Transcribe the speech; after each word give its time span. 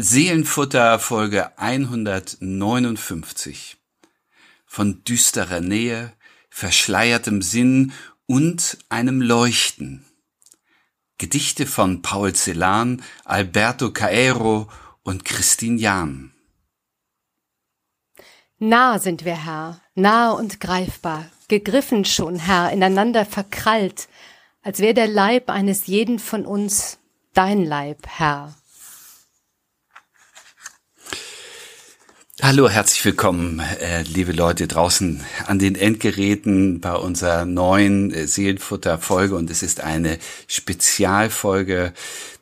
Seelenfutter 0.00 1.00
Folge 1.00 1.58
159. 1.58 3.78
Von 4.64 5.02
düsterer 5.02 5.60
Nähe, 5.60 6.12
verschleiertem 6.50 7.42
Sinn 7.42 7.92
und 8.26 8.78
einem 8.90 9.20
Leuchten. 9.20 10.06
Gedichte 11.18 11.66
von 11.66 12.00
Paul 12.00 12.32
Celan, 12.32 13.02
Alberto 13.24 13.90
Caero 13.90 14.68
und 15.02 15.24
Christine 15.24 15.80
Jahn. 15.80 16.32
Nah 18.60 19.00
sind 19.00 19.24
wir, 19.24 19.44
Herr, 19.44 19.80
nah 19.96 20.30
und 20.30 20.60
greifbar, 20.60 21.28
gegriffen 21.48 22.04
schon, 22.04 22.36
Herr, 22.36 22.70
ineinander 22.70 23.26
verkrallt, 23.26 24.08
als 24.62 24.78
wär 24.78 24.94
der 24.94 25.08
Leib 25.08 25.50
eines 25.50 25.88
jeden 25.88 26.20
von 26.20 26.46
uns 26.46 27.00
dein 27.34 27.64
Leib, 27.64 28.06
Herr. 28.06 28.54
Hallo, 32.40 32.68
herzlich 32.68 33.04
willkommen, 33.04 33.58
äh, 33.58 34.02
liebe 34.02 34.30
Leute 34.30 34.68
draußen 34.68 35.24
an 35.46 35.58
den 35.58 35.74
Endgeräten 35.74 36.80
bei 36.80 36.94
unserer 36.94 37.44
neuen 37.44 38.14
äh, 38.14 38.28
Seelenfutter-Folge. 38.28 39.34
Und 39.34 39.50
es 39.50 39.64
ist 39.64 39.80
eine 39.80 40.18
Spezialfolge, 40.46 41.92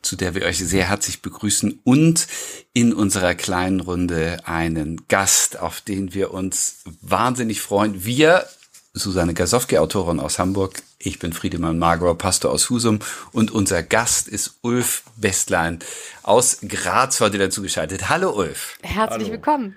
zu 0.03 0.15
der 0.15 0.35
wir 0.35 0.43
euch 0.43 0.59
sehr 0.59 0.87
herzlich 0.87 1.23
begrüßen 1.23 1.79
und 1.83 2.27
in 2.73 2.93
unserer 2.93 3.33
kleinen 3.33 3.79
Runde 3.79 4.37
einen 4.45 5.07
Gast, 5.07 5.59
auf 5.59 5.81
den 5.81 6.13
wir 6.13 6.31
uns 6.31 6.83
wahnsinnig 7.01 7.61
freuen. 7.61 8.05
Wir, 8.05 8.45
Susanne 8.93 9.33
Gasowski, 9.33 9.79
Autorin 9.79 10.19
aus 10.19 10.37
Hamburg, 10.37 10.83
ich 10.99 11.17
bin 11.17 11.33
Friedemann 11.33 11.79
Margor, 11.79 12.19
Pastor 12.19 12.51
aus 12.51 12.69
Husum 12.69 12.99
und 13.31 13.49
unser 13.49 13.81
Gast 13.81 14.27
ist 14.27 14.59
Ulf 14.61 15.01
Westlein 15.15 15.79
aus 16.21 16.59
Graz 16.67 17.19
heute 17.19 17.39
dazu 17.39 17.63
geschaltet. 17.63 18.09
Hallo 18.09 18.29
Ulf. 18.29 18.77
Herzlich 18.83 19.23
Hallo. 19.23 19.31
willkommen. 19.31 19.75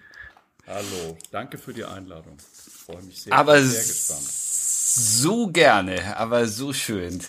Hallo, 0.72 1.18
danke 1.32 1.58
für 1.58 1.72
die 1.72 1.84
Einladung. 1.84 2.36
Ich 2.38 2.72
freue 2.84 3.02
mich 3.02 3.22
sehr, 3.22 3.32
aber 3.32 3.60
sehr 3.60 3.82
gespannt. 3.82 4.22
so 4.22 5.48
gerne, 5.48 6.16
aber 6.16 6.46
so 6.46 6.72
schön. 6.72 7.20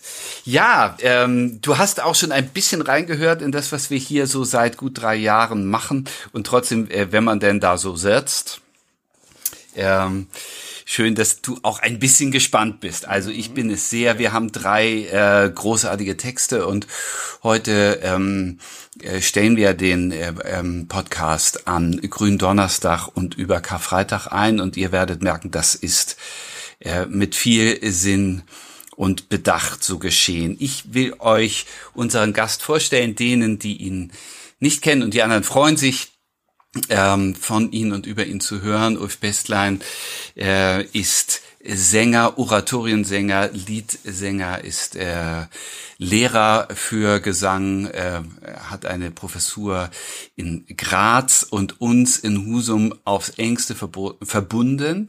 Ja, 0.46 0.96
ähm, 1.00 1.60
du 1.60 1.80
hast 1.80 2.02
auch 2.02 2.14
schon 2.14 2.32
ein 2.32 2.50
bisschen 2.50 2.84
reingehört 2.84 3.42
in 3.42 3.52
das, 3.52 3.72
was 3.72 3.90
wir 3.90 3.98
hier 3.98 4.28
so 4.28 4.44
seit 4.44 4.78
gut 4.78 5.02
drei 5.02 5.16
Jahren 5.16 5.66
machen. 5.66 6.08
Und 6.34 6.46
trotzdem, 6.46 6.88
äh, 6.92 7.12
wenn 7.12 7.24
man 7.24 7.40
denn 7.40 7.60
da 7.60 7.80
so 7.80 7.96
sitzt, 7.96 8.62
ähm, 9.76 10.28
schön, 10.86 11.16
dass 11.16 11.42
du 11.42 11.60
auch 11.64 11.80
ein 11.80 12.00
bisschen 12.00 12.32
gespannt 12.32 12.80
bist. 12.80 13.08
Also 13.08 13.32
ich 13.32 13.54
bin 13.54 13.70
es 13.70 13.90
sehr. 13.90 14.20
Wir 14.20 14.34
haben 14.34 14.52
drei 14.52 15.06
äh, 15.06 15.50
großartige 15.50 16.18
Texte 16.18 16.68
und 16.68 16.88
heute 17.44 18.00
ähm, 18.04 18.60
äh, 19.02 19.22
stellen 19.22 19.56
wir 19.56 19.74
den 19.74 20.12
äh, 20.12 20.34
ähm, 20.46 20.88
Podcast 20.88 21.68
an 21.68 22.00
Gründonnerstag 22.02 23.08
und 23.08 23.36
über 23.36 23.62
Karfreitag 23.62 24.28
ein 24.28 24.60
und 24.60 24.78
ihr 24.78 24.92
werdet 24.92 25.22
merken, 25.22 25.52
das 25.52 25.76
ist 25.76 26.18
äh, 26.80 27.06
mit 27.06 27.36
viel 27.36 27.80
Sinn 27.92 28.44
und 28.96 29.30
Bedacht 29.30 29.84
so 29.84 29.98
geschehen. 29.98 30.58
Ich 30.60 30.94
will 30.94 31.16
euch 31.20 31.66
unseren 31.94 32.34
Gast 32.34 32.62
vorstellen, 32.62 33.16
denen, 33.16 33.60
die 33.60 33.78
ihn 33.78 34.12
nicht 34.60 34.82
kennen 34.82 35.02
und 35.02 35.14
die 35.14 35.24
anderen 35.24 35.44
freuen 35.44 35.78
sich 35.78 36.11
ähm, 36.90 37.36
von 37.36 37.72
ihn 37.72 37.92
und 37.92 38.06
über 38.06 38.26
ihn 38.26 38.40
zu 38.40 38.62
hören. 38.62 38.98
Ulf 38.98 39.18
Bestlein 39.18 39.82
äh, 40.38 40.84
ist 40.86 41.42
Sänger, 41.66 42.38
Oratoriensänger, 42.38 43.50
Liedsänger, 43.52 44.64
ist 44.64 44.96
äh, 44.96 45.46
Lehrer 45.98 46.68
für 46.74 47.20
Gesang, 47.20 47.86
äh, 47.86 48.22
hat 48.64 48.88
eine 48.88 49.12
Professur 49.12 49.92
in 50.36 50.66
Graz 50.76 51.44
und 51.48 51.80
uns 51.80 52.18
in 52.18 52.48
Husum 52.48 52.96
aufs 53.04 53.30
engste 53.38 53.76
verbunden. 53.76 55.08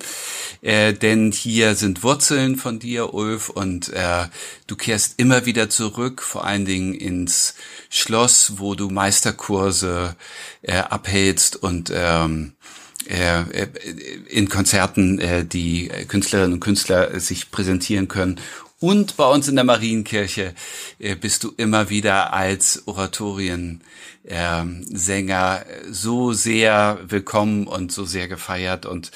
Äh, 0.60 0.92
denn 0.92 1.32
hier 1.32 1.74
sind 1.76 2.02
Wurzeln 2.02 2.56
von 2.56 2.78
dir, 2.78 3.14
Ulf, 3.14 3.48
und 3.48 3.88
äh, 3.90 4.26
du 4.66 4.76
kehrst 4.76 5.14
immer 5.18 5.46
wieder 5.46 5.70
zurück, 5.70 6.20
vor 6.20 6.44
allen 6.44 6.66
Dingen 6.66 6.94
ins 6.94 7.54
Schloss, 7.88 8.54
wo 8.56 8.74
du 8.74 8.90
Meisterkurse 8.90 10.14
äh, 10.60 10.76
abhältst 10.76 11.56
und 11.56 11.90
ähm, 11.94 12.52
äh, 12.58 12.81
in 13.06 14.48
Konzerten 14.48 15.18
äh, 15.18 15.44
die 15.44 15.90
Künstlerinnen 16.08 16.54
und 16.54 16.60
Künstler 16.60 17.20
sich 17.20 17.50
präsentieren 17.50 18.08
können. 18.08 18.40
Und 18.80 19.16
bei 19.16 19.28
uns 19.28 19.48
in 19.48 19.54
der 19.54 19.64
Marienkirche 19.64 20.54
äh, 20.98 21.14
bist 21.14 21.44
du 21.44 21.52
immer 21.56 21.90
wieder 21.90 22.32
als 22.32 22.82
Oratoriensänger 22.86 25.64
so 25.90 26.32
sehr 26.32 27.00
willkommen 27.06 27.66
und 27.66 27.92
so 27.92 28.04
sehr 28.04 28.28
gefeiert. 28.28 28.86
Und 28.86 29.10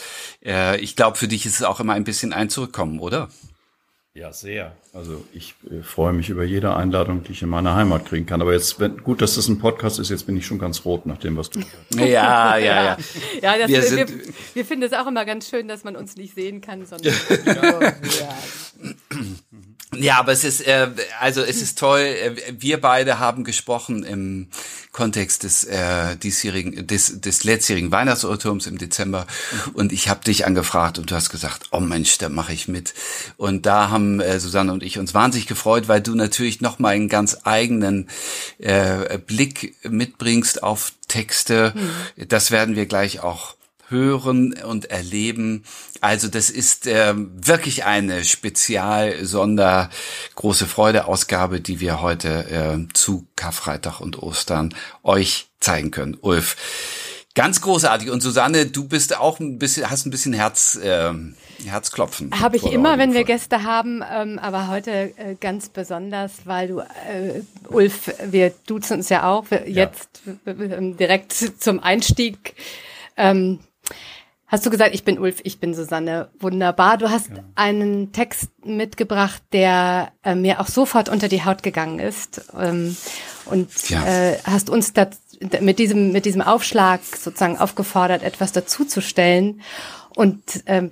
ich 0.79 0.95
glaube, 0.95 1.17
für 1.17 1.29
dich 1.29 1.47
ist 1.47 1.57
es 1.57 1.63
auch 1.63 1.81
immer 1.81 1.95
ein 1.95 2.05
bisschen 2.05 2.33
ein 2.33 2.51
Zurückkommen, 2.51 3.01
oder? 3.01 3.29
Ja, 4.17 4.33
sehr. 4.33 4.75
Also 4.95 5.27
ich 5.35 5.55
äh, 5.71 5.83
freue 5.83 6.15
mich 6.15 6.31
über 6.31 6.43
jede 6.43 6.75
Einladung, 6.75 7.23
die 7.23 7.33
ich 7.33 7.43
in 7.43 7.51
meiner 7.51 7.75
Heimat 7.75 8.07
kriegen 8.07 8.25
kann. 8.25 8.41
Aber 8.41 8.55
jetzt, 8.55 8.81
wenn, 8.81 8.97
gut, 9.03 9.21
dass 9.21 9.35
das 9.35 9.47
ein 9.49 9.59
Podcast 9.59 9.99
ist, 9.99 10.09
jetzt 10.09 10.25
bin 10.25 10.39
ich 10.39 10.47
schon 10.47 10.59
ganz 10.59 10.87
rot 10.87 11.05
nach 11.05 11.19
dem, 11.19 11.37
was 11.37 11.51
du 11.51 11.61
Ja, 11.95 12.57
ja, 12.57 12.57
ja. 12.57 12.97
ja 13.43 13.59
das, 13.59 13.69
Wir 13.69 13.77
wir, 13.77 13.83
sind- 13.83 14.13
wir, 14.55 14.65
finden 14.65 14.85
es 14.85 14.95
auch 14.95 15.07
immer 15.07 15.27
ganz 15.27 15.51
schön, 15.51 15.69
dass 15.69 15.85
man 15.85 15.97
uns 15.97 16.17
nicht 16.17 16.35
sehen 16.35 16.63
kann, 16.63 16.87
sondern 16.87 17.13
nur 17.45 17.55
hören. 17.55 17.95
Ja, 19.95 20.19
aber 20.19 20.33
es 20.33 20.43
ist 20.43 20.67
äh, 20.67 20.89
also 21.21 21.43
es 21.43 21.63
ist 21.63 21.79
toll. 21.79 22.01
Äh, 22.01 22.55
Wir 22.59 22.81
beide 22.81 23.21
haben 23.21 23.45
gesprochen 23.45 24.03
im 24.03 24.49
Kontext 24.91 25.45
des 25.45 25.63
äh, 25.63 26.17
diesjährigen 26.17 26.87
des 26.87 27.21
des 27.21 27.45
letztjährigen 27.45 27.93
Weihnachtsoratoriums 27.93 28.67
im 28.67 28.79
Dezember 28.79 29.27
und 29.75 29.93
ich 29.93 30.09
habe 30.09 30.25
dich 30.25 30.45
angefragt 30.45 30.99
und 30.99 31.11
du 31.11 31.15
hast 31.15 31.31
gesagt, 31.31 31.69
oh 31.71 31.79
Mensch, 31.79 32.19
da 32.19 32.29
mache 32.29 32.53
ich 32.53 32.67
mit. 32.67 32.95
Und 33.37 33.65
da 33.65 33.91
haben 33.91 34.21
äh, 34.21 34.41
Susanne 34.41 34.73
und 34.73 34.83
ich 34.83 34.99
uns 34.99 35.15
wahnsinnig 35.15 35.47
gefreut, 35.47 35.87
weil 35.87 36.01
du 36.01 36.17
natürlich 36.17 36.61
noch 36.61 36.81
mal 36.81 36.95
einen 36.95 37.09
ganz 37.09 37.39
eigenen 37.45 38.09
äh, 38.59 39.19
Blick 39.19 39.77
mitbringst 39.89 40.65
auf 40.65 40.93
Texte. 41.07 41.75
Das 42.17 42.51
werden 42.51 42.75
wir 42.75 42.87
gleich 42.87 43.21
auch 43.21 43.55
hören 43.89 44.55
und 44.55 44.91
erleben. 44.91 45.65
Also 46.01 46.29
das 46.29 46.51
ist 46.51 46.87
ähm, 46.87 47.31
wirklich 47.35 47.85
eine 47.85 48.25
spezial 48.25 49.25
sonder 49.25 49.91
große 50.35 50.67
Freude 50.67 51.07
Ausgabe, 51.07 51.61
die 51.61 51.81
wir 51.81 52.03
heute 52.03 52.29
äh, 52.51 52.93
zu 52.95 53.27
Karfreitag 53.37 54.01
und 54.01 54.23
Ostern 54.23 54.75
euch 55.03 55.49
zeigen 55.61 55.91
können. 55.91 56.17
Ulf, 56.21 56.57
ganz 57.35 57.61
großartig. 57.61 58.11
Und 58.11 58.23
Susanne, 58.23 58.67
du 58.67 58.89
bist 58.89 59.17
auch 59.17 59.39
ein 59.39 59.59
bisschen, 59.59 59.89
hast 59.89 60.07
ein 60.07 60.11
bisschen 60.11 60.33
Herz, 60.33 60.79
ähm, 60.83 61.37
Herzklopfen. 61.65 62.33
Habe 62.41 62.57
ich 62.57 62.65
immer, 62.65 62.99
wenn 62.99 63.15
wir 63.15 63.25
Gäste 63.25 63.63
haben, 63.63 64.03
ähm, 64.11 64.39
aber 64.41 64.69
heute 64.69 65.13
äh, 65.17 65.37
ganz 65.41 65.69
besonders, 65.69 66.33
weil 66.45 66.69
du, 66.69 66.81
äh, 66.81 67.43
Ulf, 67.69 68.13
wir 68.25 68.53
duzen 68.67 68.99
uns 68.99 69.09
ja 69.09 69.31
auch, 69.31 69.47
jetzt 69.67 70.23
äh, 70.45 70.51
äh, 70.51 70.95
direkt 70.95 71.33
zum 71.33 71.81
Einstieg. 71.81 72.55
Ähm, 73.17 73.61
hast 74.47 74.65
du 74.67 74.71
gesagt, 74.71 74.95
ich 74.95 75.05
bin 75.05 75.19
Ulf, 75.19 75.41
ich 75.45 75.59
bin 75.61 75.75
Susanne. 75.75 76.29
Wunderbar. 76.39 76.99
Du 76.99 77.11
hast 77.11 77.31
einen 77.55 78.13
Text 78.13 78.51
mitgebracht, 78.65 79.43
der 79.53 80.13
äh, 80.23 80.35
mir 80.35 80.61
auch 80.61 80.69
sofort 80.69 81.09
unter 81.09 81.29
die 81.29 81.45
Haut 81.45 81.63
gegangen 81.63 81.99
ist. 81.99 82.43
Ähm, 82.59 82.97
und 83.47 83.89
Ja. 83.89 84.07
äh, 84.07 84.39
hast 84.45 84.71
uns 84.71 84.93
da, 84.93 85.09
mit 85.61 85.79
diesem, 85.79 86.13
mit 86.13 86.25
diesem 86.25 86.43
Aufschlag 86.43 87.01
sozusagen 87.05 87.59
aufgefordert, 87.59 88.23
etwas 88.23 88.53
dazuzustellen. 88.53 89.61
Und 90.15 90.43
ähm, 90.67 90.91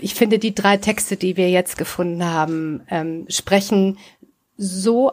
ich 0.00 0.14
finde, 0.14 0.38
die 0.38 0.54
drei 0.54 0.76
Texte, 0.76 1.16
die 1.16 1.36
wir 1.36 1.50
jetzt 1.50 1.76
gefunden 1.78 2.24
haben, 2.24 2.82
ähm, 2.90 3.26
sprechen 3.28 3.98
so 4.56 5.12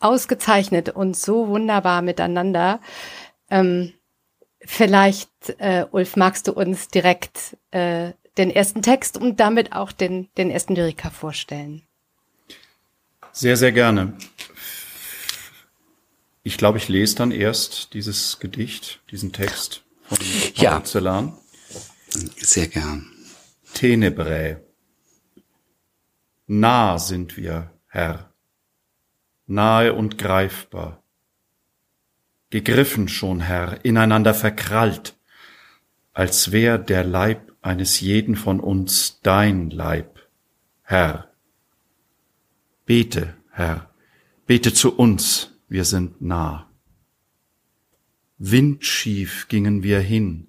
ausgezeichnet 0.00 0.90
und 0.90 1.16
so 1.16 1.48
wunderbar 1.48 2.02
miteinander. 2.02 2.80
Ähm, 3.50 3.92
vielleicht, 4.68 5.30
äh, 5.58 5.86
Ulf, 5.90 6.16
magst 6.16 6.46
du 6.46 6.52
uns 6.52 6.88
direkt 6.88 7.56
äh, 7.70 8.12
den 8.36 8.50
ersten 8.50 8.82
Text 8.82 9.16
und 9.16 9.40
damit 9.40 9.72
auch 9.72 9.92
den, 9.92 10.28
den 10.36 10.50
ersten 10.50 10.74
Lyriker 10.74 11.10
vorstellen? 11.10 11.82
Sehr, 13.32 13.56
sehr 13.56 13.72
gerne. 13.72 14.16
Ich 16.42 16.56
glaube, 16.58 16.78
ich 16.78 16.88
lese 16.88 17.16
dann 17.16 17.30
erst 17.30 17.94
dieses 17.94 18.38
Gedicht, 18.40 19.00
diesen 19.10 19.32
Text 19.32 19.84
von 20.02 20.18
Ja. 20.54 20.82
Celan. 20.84 21.36
Sehr 22.36 22.68
gern. 22.68 23.10
Tenebrae. 23.74 24.56
Nah 26.46 26.98
sind 26.98 27.36
wir, 27.36 27.70
Herr, 27.88 28.32
nahe 29.46 29.92
und 29.92 30.16
greifbar. 30.16 31.02
Gegriffen 32.50 33.08
schon, 33.08 33.40
Herr, 33.40 33.84
ineinander 33.84 34.34
verkrallt, 34.34 35.18
als 36.12 36.50
wär 36.50 36.78
der 36.78 37.04
Leib 37.04 37.52
eines 37.60 38.00
jeden 38.00 38.36
von 38.36 38.60
uns 38.60 39.20
dein 39.22 39.70
Leib, 39.70 40.20
Herr. 40.82 41.32
Bete, 42.86 43.36
Herr, 43.50 43.92
bete 44.46 44.72
zu 44.72 44.96
uns, 44.96 45.58
wir 45.68 45.84
sind 45.84 46.22
nah. 46.22 46.68
windschief 48.38 49.48
gingen 49.48 49.82
wir 49.82 50.00
hin, 50.00 50.46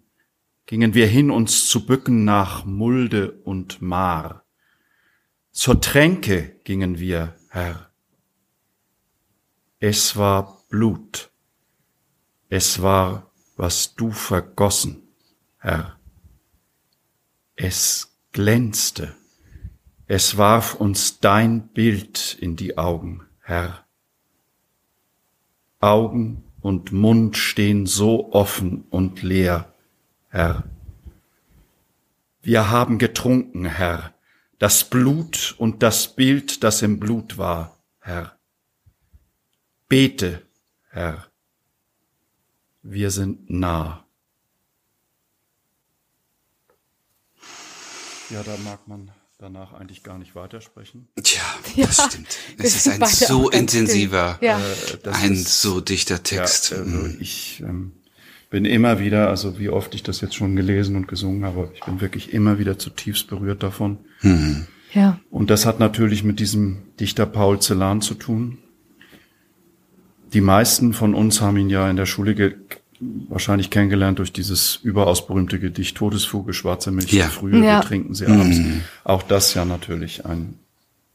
gingen 0.67 0.93
wir 0.93 1.07
hin, 1.07 1.31
uns 1.31 1.67
zu 1.67 1.85
bücken 1.85 2.23
nach 2.23 2.63
Mulde 2.63 3.31
und 3.43 3.81
Mar. 3.81 4.45
Zur 5.51 5.81
Tränke 5.81 6.55
gingen 6.63 6.99
wir, 6.99 7.35
Herr. 7.49 7.91
Es 9.79 10.15
war 10.15 10.63
Blut. 10.69 11.28
Es 12.49 12.81
war, 12.81 13.31
was 13.57 13.93
du 13.93 14.11
vergossen, 14.11 15.03
Herr. 15.59 15.99
Es 17.55 18.17
glänzte. 18.31 19.15
Es 20.07 20.37
warf 20.37 20.73
uns 20.73 21.19
dein 21.19 21.67
Bild 21.67 22.35
in 22.39 22.55
die 22.55 22.77
Augen, 22.79 23.27
Herr. 23.41 23.85
Augen 25.79 26.43
und 26.61 26.91
Mund 26.91 27.37
stehen 27.37 27.85
so 27.85 28.33
offen 28.33 28.85
und 28.89 29.21
leer, 29.21 29.71
Herr. 30.29 30.63
Wir 32.41 32.71
haben 32.71 32.97
getrunken, 32.97 33.65
Herr, 33.65 34.15
das 34.57 34.89
Blut 34.89 35.53
und 35.59 35.83
das 35.83 36.15
Bild, 36.15 36.63
das 36.63 36.81
im 36.81 36.99
Blut 36.99 37.37
war, 37.37 37.77
Herr. 37.99 38.37
Bete, 39.87 40.41
Herr, 40.89 41.28
wir 42.83 43.11
sind 43.11 43.49
nah. 43.49 44.05
Ja, 48.29 48.43
da 48.43 48.55
mag 48.63 48.87
man 48.87 49.11
danach 49.39 49.73
eigentlich 49.73 50.03
gar 50.03 50.17
nicht 50.19 50.35
weitersprechen. 50.35 51.07
Tja, 51.23 51.41
das 51.77 51.97
ja, 51.97 52.09
stimmt. 52.09 52.37
Es 52.57 52.75
ist 52.75 52.87
ein 52.89 53.05
so 53.05 53.49
intensiver, 53.49 54.37
ja. 54.41 54.59
äh, 54.59 55.09
ein 55.09 55.33
ist, 55.33 55.61
so 55.61 55.81
dichter 55.81 56.21
Text. 56.21 56.71
Ja, 56.71 56.77
also 56.77 56.89
mhm. 56.89 57.17
ich 57.19 57.61
ähm, 57.61 57.93
bin 58.49 58.65
immer 58.65 58.99
wieder, 58.99 59.29
also 59.29 59.57
wie 59.57 59.69
oft 59.69 59.95
ich 59.95 60.03
das 60.03 60.21
jetzt 60.21 60.35
schon 60.35 60.55
gelesen 60.55 60.95
und 60.95 61.07
gesungen 61.07 61.45
habe, 61.45 61.71
ich 61.73 61.81
bin 61.81 62.01
wirklich 62.01 62.33
immer 62.33 62.59
wieder 62.59 62.77
zutiefst 62.77 63.27
berührt 63.27 63.63
davon. 63.63 63.99
Mhm. 64.21 64.67
Ja. 64.93 65.19
Und 65.29 65.49
das 65.49 65.65
hat 65.65 65.79
natürlich 65.79 66.23
mit 66.23 66.39
diesem 66.39 66.95
Dichter 66.99 67.25
Paul 67.25 67.61
Celan 67.61 68.01
zu 68.01 68.15
tun. 68.15 68.57
Die 70.33 70.41
meisten 70.41 70.93
von 70.93 71.15
uns 71.15 71.41
haben 71.41 71.57
ihn 71.57 71.69
ja 71.69 71.89
in 71.89 71.95
der 71.95 72.05
Schule 72.05 72.55
wahrscheinlich 72.99 73.69
kennengelernt 73.69 74.19
durch 74.19 74.33
dieses 74.33 74.75
überaus 74.83 75.25
berühmte 75.25 75.59
Gedicht 75.59 75.97
Todesfuge, 75.97 76.53
schwarze 76.53 76.91
Milch 76.91 77.11
ja. 77.13 77.27
früher, 77.27 77.57
ja. 77.63 77.79
wir 77.79 77.81
trinken 77.81 78.13
sie 78.13 78.27
abends. 78.27 78.57
Mhm. 78.57 78.81
Auch 79.03 79.23
das 79.23 79.53
ja 79.53 79.65
natürlich 79.65 80.25
ein 80.25 80.59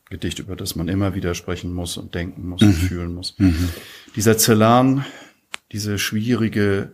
Gedicht, 0.09 0.39
über 0.39 0.57
das 0.57 0.77
man 0.77 0.89
immer 0.89 1.15
wieder 1.15 1.35
sprechen 1.35 1.73
muss 1.73 1.97
und 1.97 2.15
denken 2.15 2.49
muss 2.49 2.63
mhm. 2.63 2.69
und 2.69 2.75
fühlen 2.75 3.15
muss. 3.15 3.35
Mhm. 3.39 3.69
Dieser 4.17 4.39
Zellan, 4.39 5.05
diese 5.73 5.99
schwierige, 5.99 6.93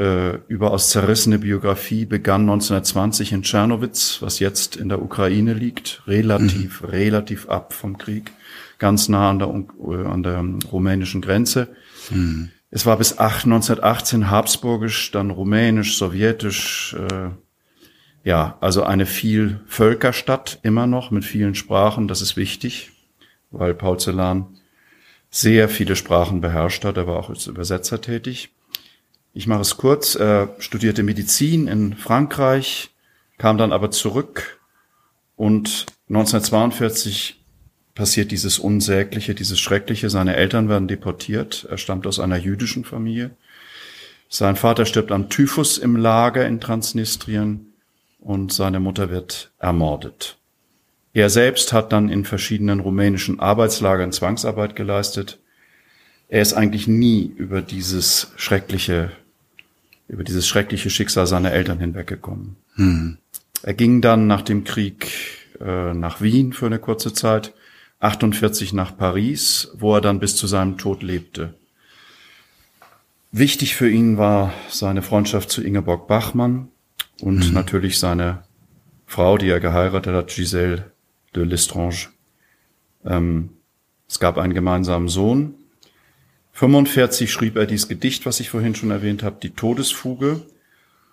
äh, 0.00 0.38
überaus 0.48 0.88
zerrissene 0.88 1.38
Biografie 1.38 2.06
begann 2.06 2.42
1920 2.42 3.32
in 3.32 3.42
Tschernowitz, 3.42 4.22
was 4.22 4.38
jetzt 4.38 4.76
in 4.76 4.88
der 4.88 5.02
Ukraine 5.02 5.52
liegt, 5.52 6.02
relativ, 6.06 6.80
mhm. 6.80 6.88
relativ 6.88 7.48
ab 7.50 7.74
vom 7.74 7.98
Krieg, 7.98 8.32
ganz 8.78 9.10
nah 9.10 9.28
an 9.28 9.38
der, 9.38 9.48
äh, 9.48 10.06
an 10.06 10.22
der 10.22 10.42
rumänischen 10.72 11.20
Grenze. 11.20 11.68
Mhm. 12.08 12.50
Es 12.70 12.86
war 12.86 12.96
bis 12.96 13.18
1918 13.18 14.30
habsburgisch, 14.30 15.10
dann 15.10 15.30
rumänisch, 15.30 15.98
sowjetisch, 15.98 16.96
äh, 16.98 17.28
ja, 18.24 18.56
also 18.60 18.84
eine 18.84 19.04
viel 19.04 19.60
Völkerstadt 19.66 20.60
immer 20.62 20.86
noch 20.86 21.10
mit 21.10 21.26
vielen 21.26 21.54
Sprachen. 21.54 22.08
Das 22.08 22.22
ist 22.22 22.38
wichtig, 22.38 22.92
weil 23.50 23.74
Paul 23.74 23.98
Celan 23.98 24.46
sehr 25.28 25.68
viele 25.68 25.94
Sprachen 25.94 26.40
beherrscht 26.40 26.86
hat. 26.86 26.96
Er 26.96 27.06
war 27.06 27.18
auch 27.18 27.28
als 27.28 27.46
Übersetzer 27.46 28.00
tätig. 28.00 28.50
Ich 29.32 29.46
mache 29.46 29.60
es 29.60 29.76
kurz. 29.76 30.14
Er 30.14 30.54
studierte 30.58 31.02
Medizin 31.02 31.68
in 31.68 31.94
Frankreich, 31.94 32.90
kam 33.38 33.58
dann 33.58 33.72
aber 33.72 33.90
zurück 33.90 34.60
und 35.36 35.86
1942 36.08 37.40
passiert 37.94 38.30
dieses 38.30 38.58
Unsägliche, 38.58 39.34
dieses 39.34 39.60
Schreckliche. 39.60 40.10
Seine 40.10 40.36
Eltern 40.36 40.68
werden 40.68 40.88
deportiert. 40.88 41.66
Er 41.70 41.78
stammt 41.78 42.06
aus 42.06 42.18
einer 42.18 42.36
jüdischen 42.36 42.84
Familie. 42.84 43.30
Sein 44.28 44.56
Vater 44.56 44.86
stirbt 44.86 45.12
am 45.12 45.28
Typhus 45.28 45.78
im 45.78 45.96
Lager 45.96 46.46
in 46.46 46.60
Transnistrien 46.60 47.72
und 48.20 48.52
seine 48.52 48.80
Mutter 48.80 49.10
wird 49.10 49.50
ermordet. 49.58 50.36
Er 51.12 51.30
selbst 51.30 51.72
hat 51.72 51.92
dann 51.92 52.08
in 52.08 52.24
verschiedenen 52.24 52.80
rumänischen 52.80 53.40
Arbeitslagern 53.40 54.12
Zwangsarbeit 54.12 54.76
geleistet. 54.76 55.40
Er 56.28 56.42
ist 56.42 56.52
eigentlich 56.52 56.86
nie 56.86 57.32
über 57.36 57.60
dieses 57.60 58.30
schreckliche, 58.36 59.10
über 60.10 60.24
dieses 60.24 60.46
schreckliche 60.46 60.90
Schicksal 60.90 61.26
seiner 61.26 61.52
Eltern 61.52 61.78
hinweggekommen. 61.78 62.56
Hm. 62.74 63.18
Er 63.62 63.74
ging 63.74 64.00
dann 64.00 64.26
nach 64.26 64.42
dem 64.42 64.64
Krieg 64.64 65.12
äh, 65.60 65.94
nach 65.94 66.20
Wien 66.20 66.52
für 66.52 66.66
eine 66.66 66.78
kurze 66.78 67.12
Zeit 67.12 67.54
48 68.00 68.72
nach 68.72 68.96
Paris, 68.96 69.70
wo 69.74 69.94
er 69.94 70.00
dann 70.00 70.18
bis 70.18 70.34
zu 70.34 70.46
seinem 70.46 70.78
Tod 70.78 71.02
lebte. 71.02 71.54
Wichtig 73.30 73.76
für 73.76 73.88
ihn 73.88 74.16
war 74.16 74.52
seine 74.68 75.02
Freundschaft 75.02 75.50
zu 75.50 75.62
Ingeborg 75.62 76.08
Bachmann 76.08 76.68
und 77.20 77.48
mhm. 77.48 77.54
natürlich 77.54 77.98
seine 77.98 78.42
Frau, 79.06 79.38
die 79.38 79.48
er 79.48 79.60
geheiratet 79.60 80.14
hat, 80.14 80.34
Giselle 80.34 80.90
de 81.36 81.44
Lestrange. 81.44 82.08
Ähm, 83.04 83.50
es 84.08 84.18
gab 84.18 84.38
einen 84.38 84.54
gemeinsamen 84.54 85.08
Sohn. 85.08 85.54
45 86.60 87.32
schrieb 87.32 87.56
er 87.56 87.66
dieses 87.66 87.88
Gedicht, 87.88 88.26
was 88.26 88.38
ich 88.40 88.50
vorhin 88.50 88.74
schon 88.74 88.90
erwähnt 88.90 89.22
habe, 89.22 89.36
die 89.42 89.50
Todesfuge. 89.50 90.42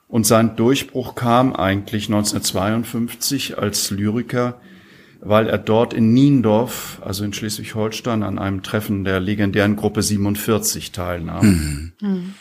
Und 0.08 0.26
sein 0.26 0.56
Durchbruch 0.56 1.16
kam 1.16 1.56
eigentlich 1.56 2.08
1952 2.08 3.58
als 3.58 3.90
Lyriker 3.92 4.60
weil 5.22 5.48
er 5.48 5.58
dort 5.58 5.94
in 5.94 6.14
Niendorf, 6.14 7.02
also 7.04 7.24
in 7.24 7.34
Schleswig-Holstein, 7.34 8.24
an 8.24 8.40
einem 8.40 8.64
Treffen 8.64 9.04
der 9.04 9.20
legendären 9.20 9.76
Gruppe 9.76 10.02
47 10.02 10.92
teilnahm. 10.92 11.46
Mhm. 11.46 11.92
Mhm. 12.02 12.34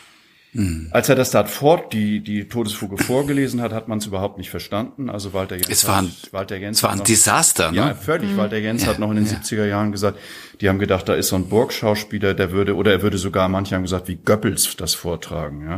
Mhm. 0.56 0.88
Als 0.90 1.08
er 1.08 1.14
das 1.14 1.30
da 1.30 1.44
fort, 1.44 1.92
die, 1.92 2.20
die 2.20 2.48
Todesfuge 2.48 2.96
vorgelesen 2.96 3.60
hat, 3.60 3.72
hat 3.72 3.88
man 3.88 3.98
es 3.98 4.06
überhaupt 4.06 4.38
nicht 4.38 4.50
verstanden. 4.50 5.10
Also 5.10 5.32
Walter 5.32 5.56
Jens, 5.56 5.68
es 5.68 5.86
war 5.86 5.98
ein, 5.98 6.06
hat, 6.06 6.32
Walter 6.32 6.56
Jens 6.56 6.78
es 6.78 6.82
war 6.82 6.92
ein 6.92 6.98
noch, 6.98 7.04
Desaster, 7.04 7.70
ne? 7.70 7.76
Ja, 7.76 7.94
völlig. 7.94 8.30
Mhm. 8.30 8.36
Walter 8.38 8.58
Jens 8.58 8.82
ja, 8.82 8.88
hat 8.88 8.98
noch 8.98 9.10
in 9.10 9.16
den 9.16 9.26
ja. 9.26 9.32
70er 9.32 9.66
Jahren 9.66 9.92
gesagt, 9.92 10.18
die 10.60 10.68
haben 10.68 10.78
gedacht, 10.78 11.08
da 11.08 11.14
ist 11.14 11.28
so 11.28 11.36
ein 11.36 11.48
Burgschauspieler, 11.48 12.34
der 12.34 12.52
würde, 12.52 12.74
oder 12.74 12.92
er 12.92 13.02
würde 13.02 13.18
sogar, 13.18 13.48
manche 13.48 13.74
haben 13.74 13.82
gesagt, 13.82 14.08
wie 14.08 14.16
Goebbels 14.16 14.76
das 14.76 14.94
vortragen, 14.94 15.64
ja. 15.68 15.76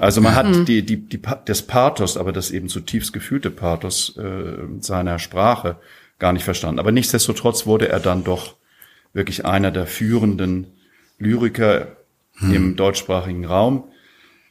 Also 0.00 0.20
man 0.20 0.34
hat 0.34 0.46
mhm. 0.46 0.64
die, 0.64 0.84
die, 0.84 0.96
die, 0.96 1.20
das 1.44 1.62
Pathos, 1.62 2.16
aber 2.16 2.32
das 2.32 2.50
eben 2.50 2.68
zutiefst 2.68 3.12
gefühlte 3.12 3.50
Pathos 3.50 4.16
äh, 4.16 4.80
seiner 4.80 5.18
Sprache 5.18 5.76
gar 6.18 6.32
nicht 6.32 6.44
verstanden. 6.44 6.78
Aber 6.78 6.92
nichtsdestotrotz 6.92 7.66
wurde 7.66 7.88
er 7.88 8.00
dann 8.00 8.24
doch 8.24 8.56
wirklich 9.12 9.44
einer 9.44 9.70
der 9.70 9.86
führenden 9.86 10.68
Lyriker 11.18 11.96
hm. 12.36 12.54
im 12.54 12.76
deutschsprachigen 12.76 13.44
Raum. 13.44 13.84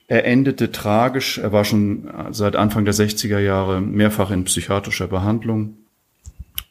Er 0.08 0.26
endete 0.26 0.72
tragisch. 0.72 1.38
Er 1.38 1.52
war 1.52 1.66
schon 1.66 2.10
seit 2.32 2.56
Anfang 2.56 2.86
der 2.86 2.94
60er 2.94 3.40
Jahre 3.40 3.82
mehrfach 3.82 4.32
in 4.32 4.44
psychiatrischer 4.44 5.08
Behandlung. 5.08 5.78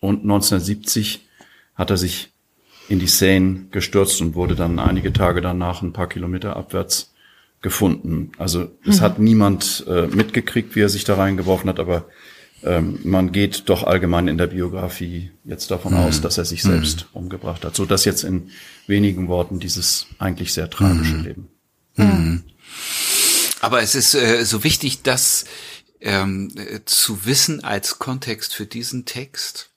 Und 0.00 0.22
1970 0.22 1.26
hat 1.74 1.90
er 1.90 1.96
sich 1.96 2.32
in 2.88 2.98
die 2.98 3.06
Seine 3.06 3.66
gestürzt 3.70 4.20
und 4.20 4.34
wurde 4.34 4.54
dann 4.54 4.78
einige 4.78 5.12
Tage 5.12 5.40
danach 5.40 5.82
ein 5.82 5.92
paar 5.92 6.08
Kilometer 6.08 6.56
abwärts 6.56 7.12
gefunden. 7.62 8.32
Also 8.38 8.68
es 8.84 8.98
mhm. 8.98 9.04
hat 9.04 9.18
niemand 9.18 9.84
äh, 9.88 10.08
mitgekriegt, 10.08 10.74
wie 10.74 10.80
er 10.80 10.88
sich 10.88 11.04
da 11.04 11.14
reingeworfen 11.14 11.70
hat, 11.70 11.78
aber 11.78 12.06
ähm, 12.64 12.98
man 13.04 13.32
geht 13.32 13.68
doch 13.68 13.84
allgemein 13.84 14.28
in 14.28 14.38
der 14.38 14.48
Biografie 14.48 15.30
jetzt 15.44 15.70
davon 15.70 15.92
mhm. 15.94 16.00
aus, 16.00 16.20
dass 16.20 16.38
er 16.38 16.44
sich 16.44 16.62
selbst 16.62 17.06
mhm. 17.12 17.22
umgebracht 17.22 17.64
hat. 17.64 17.74
So 17.74 17.86
dass 17.86 18.04
jetzt 18.04 18.24
in 18.24 18.50
wenigen 18.86 19.28
Worten 19.28 19.58
dieses 19.58 20.06
eigentlich 20.18 20.52
sehr 20.52 20.68
tragische 20.68 21.14
mhm. 21.14 21.24
Leben. 21.24 21.48
Aber 23.62 23.80
es 23.80 23.94
ist 23.94 24.14
äh, 24.14 24.44
so 24.44 24.64
wichtig, 24.64 25.02
das 25.02 25.44
ähm, 26.00 26.52
zu 26.84 27.24
wissen 27.24 27.62
als 27.62 28.00
Kontext 28.00 28.54
für 28.54 28.66
diesen 28.66 29.04
Text, 29.04 29.70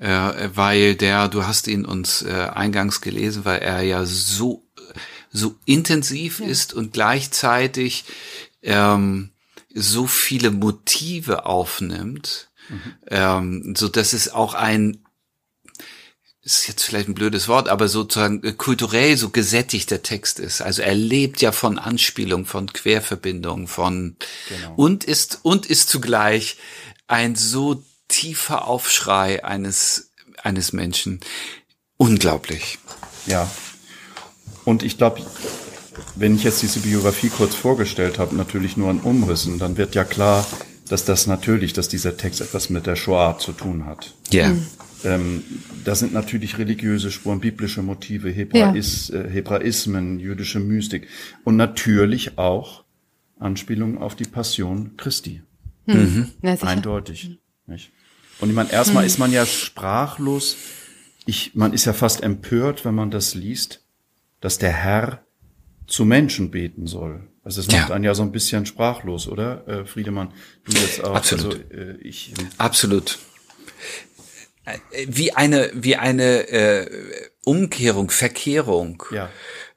äh, 0.00 0.48
weil 0.54 0.94
der, 0.94 1.28
du 1.28 1.46
hast 1.46 1.68
ihn 1.68 1.84
uns 1.84 2.22
äh, 2.22 2.48
eingangs 2.52 3.02
gelesen, 3.02 3.44
weil 3.44 3.60
er 3.60 3.82
ja 3.82 4.06
so 4.06 4.64
so 5.30 5.56
intensiv 5.66 6.40
ja. 6.40 6.46
ist 6.46 6.72
und 6.72 6.94
gleichzeitig 6.94 8.04
ähm, 8.62 9.32
so 9.74 10.06
viele 10.06 10.50
Motive 10.50 11.44
aufnimmt, 11.44 12.48
mhm. 12.70 12.94
ähm, 13.08 13.74
so 13.76 13.88
dass 13.88 14.14
es 14.14 14.32
auch 14.32 14.54
ein 14.54 15.03
ist 16.44 16.68
jetzt 16.68 16.82
vielleicht 16.82 17.08
ein 17.08 17.14
blödes 17.14 17.48
Wort, 17.48 17.68
aber 17.68 17.88
sozusagen 17.88 18.42
äh, 18.44 18.52
kulturell 18.52 19.16
so 19.16 19.30
gesättigter 19.30 20.02
Text 20.02 20.38
ist. 20.38 20.60
Also 20.60 20.82
er 20.82 20.94
lebt 20.94 21.40
ja 21.40 21.52
von 21.52 21.78
Anspielung, 21.78 22.44
von 22.44 22.72
Querverbindung, 22.72 23.66
von 23.66 24.16
genau. 24.48 24.74
und 24.76 25.04
ist 25.04 25.40
und 25.42 25.66
ist 25.66 25.88
zugleich 25.88 26.58
ein 27.06 27.34
so 27.34 27.82
tiefer 28.08 28.68
Aufschrei 28.68 29.44
eines 29.44 30.12
eines 30.42 30.72
Menschen. 30.74 31.20
Unglaublich. 31.96 32.78
Ja. 33.26 33.50
Und 34.64 34.82
ich 34.82 34.98
glaube, 34.98 35.22
wenn 36.14 36.36
ich 36.36 36.44
jetzt 36.44 36.62
diese 36.62 36.80
Biografie 36.80 37.28
kurz 37.28 37.54
vorgestellt 37.54 38.18
habe, 38.18 38.36
natürlich 38.36 38.76
nur 38.76 38.90
an 38.90 39.00
Umrissen, 39.00 39.58
dann 39.58 39.76
wird 39.78 39.94
ja 39.94 40.04
klar, 40.04 40.46
dass 40.88 41.06
das 41.06 41.26
natürlich, 41.26 41.72
dass 41.72 41.88
dieser 41.88 42.16
Text 42.18 42.42
etwas 42.42 42.68
mit 42.68 42.86
der 42.86 42.96
Shoah 42.96 43.38
zu 43.38 43.52
tun 43.52 43.86
hat. 43.86 44.12
Ja. 44.30 44.48
Yeah. 44.48 44.56
Ähm, 45.04 45.42
da 45.84 45.94
sind 45.94 46.12
natürlich 46.12 46.58
religiöse 46.58 47.10
Spuren, 47.10 47.40
biblische 47.40 47.82
Motive, 47.82 48.30
Hebrais, 48.30 49.08
ja. 49.08 49.20
äh, 49.20 49.30
Hebraismen, 49.30 50.18
jüdische 50.18 50.60
Mystik 50.60 51.08
und 51.44 51.56
natürlich 51.56 52.38
auch 52.38 52.84
Anspielungen 53.38 53.98
auf 53.98 54.14
die 54.14 54.24
Passion 54.24 54.96
Christi. 54.96 55.42
Mhm. 55.86 56.30
Ja, 56.42 56.54
Eindeutig. 56.62 57.38
Nicht? 57.66 57.92
Und 58.40 58.48
ich 58.48 58.54
meine, 58.54 58.72
erstmal 58.72 59.02
mhm. 59.02 59.06
ist 59.06 59.18
man 59.18 59.32
ja 59.32 59.46
sprachlos. 59.46 60.56
Ich, 61.26 61.54
man 61.54 61.72
ist 61.72 61.84
ja 61.84 61.92
fast 61.92 62.22
empört, 62.22 62.84
wenn 62.84 62.94
man 62.94 63.10
das 63.10 63.34
liest, 63.34 63.84
dass 64.40 64.58
der 64.58 64.72
Herr 64.72 65.24
zu 65.86 66.04
Menschen 66.04 66.50
beten 66.50 66.86
soll. 66.86 67.28
Also 67.42 67.60
es 67.60 67.66
macht 67.68 67.90
ja. 67.90 67.94
einen 67.94 68.04
ja 68.04 68.14
so 68.14 68.22
ein 68.22 68.32
bisschen 68.32 68.64
sprachlos, 68.64 69.28
oder? 69.28 69.68
Äh, 69.68 69.84
Friedemann, 69.84 70.32
du 70.64 70.72
jetzt 70.72 71.04
auch. 71.04 71.14
Absolut. 71.14 71.66
Also, 71.70 71.74
äh, 71.74 71.96
ich, 71.98 72.32
Absolut. 72.56 73.18
Wie 75.06 75.32
eine, 75.32 75.70
wie 75.74 75.96
eine 75.96 76.48
äh, 76.48 77.30
Umkehrung, 77.44 78.10
Verkehrung. 78.10 79.02
Ja. 79.10 79.30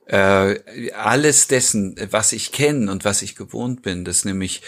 Äh, 0.05 0.91
alles 0.93 1.47
dessen, 1.47 1.95
was 2.11 2.31
ich 2.31 2.53
kenne 2.53 2.89
und 2.91 3.03
was 3.03 3.21
ich 3.21 3.35
gewohnt 3.35 3.81
bin, 3.81 4.05
das 4.05 4.23
nämlich 4.23 4.61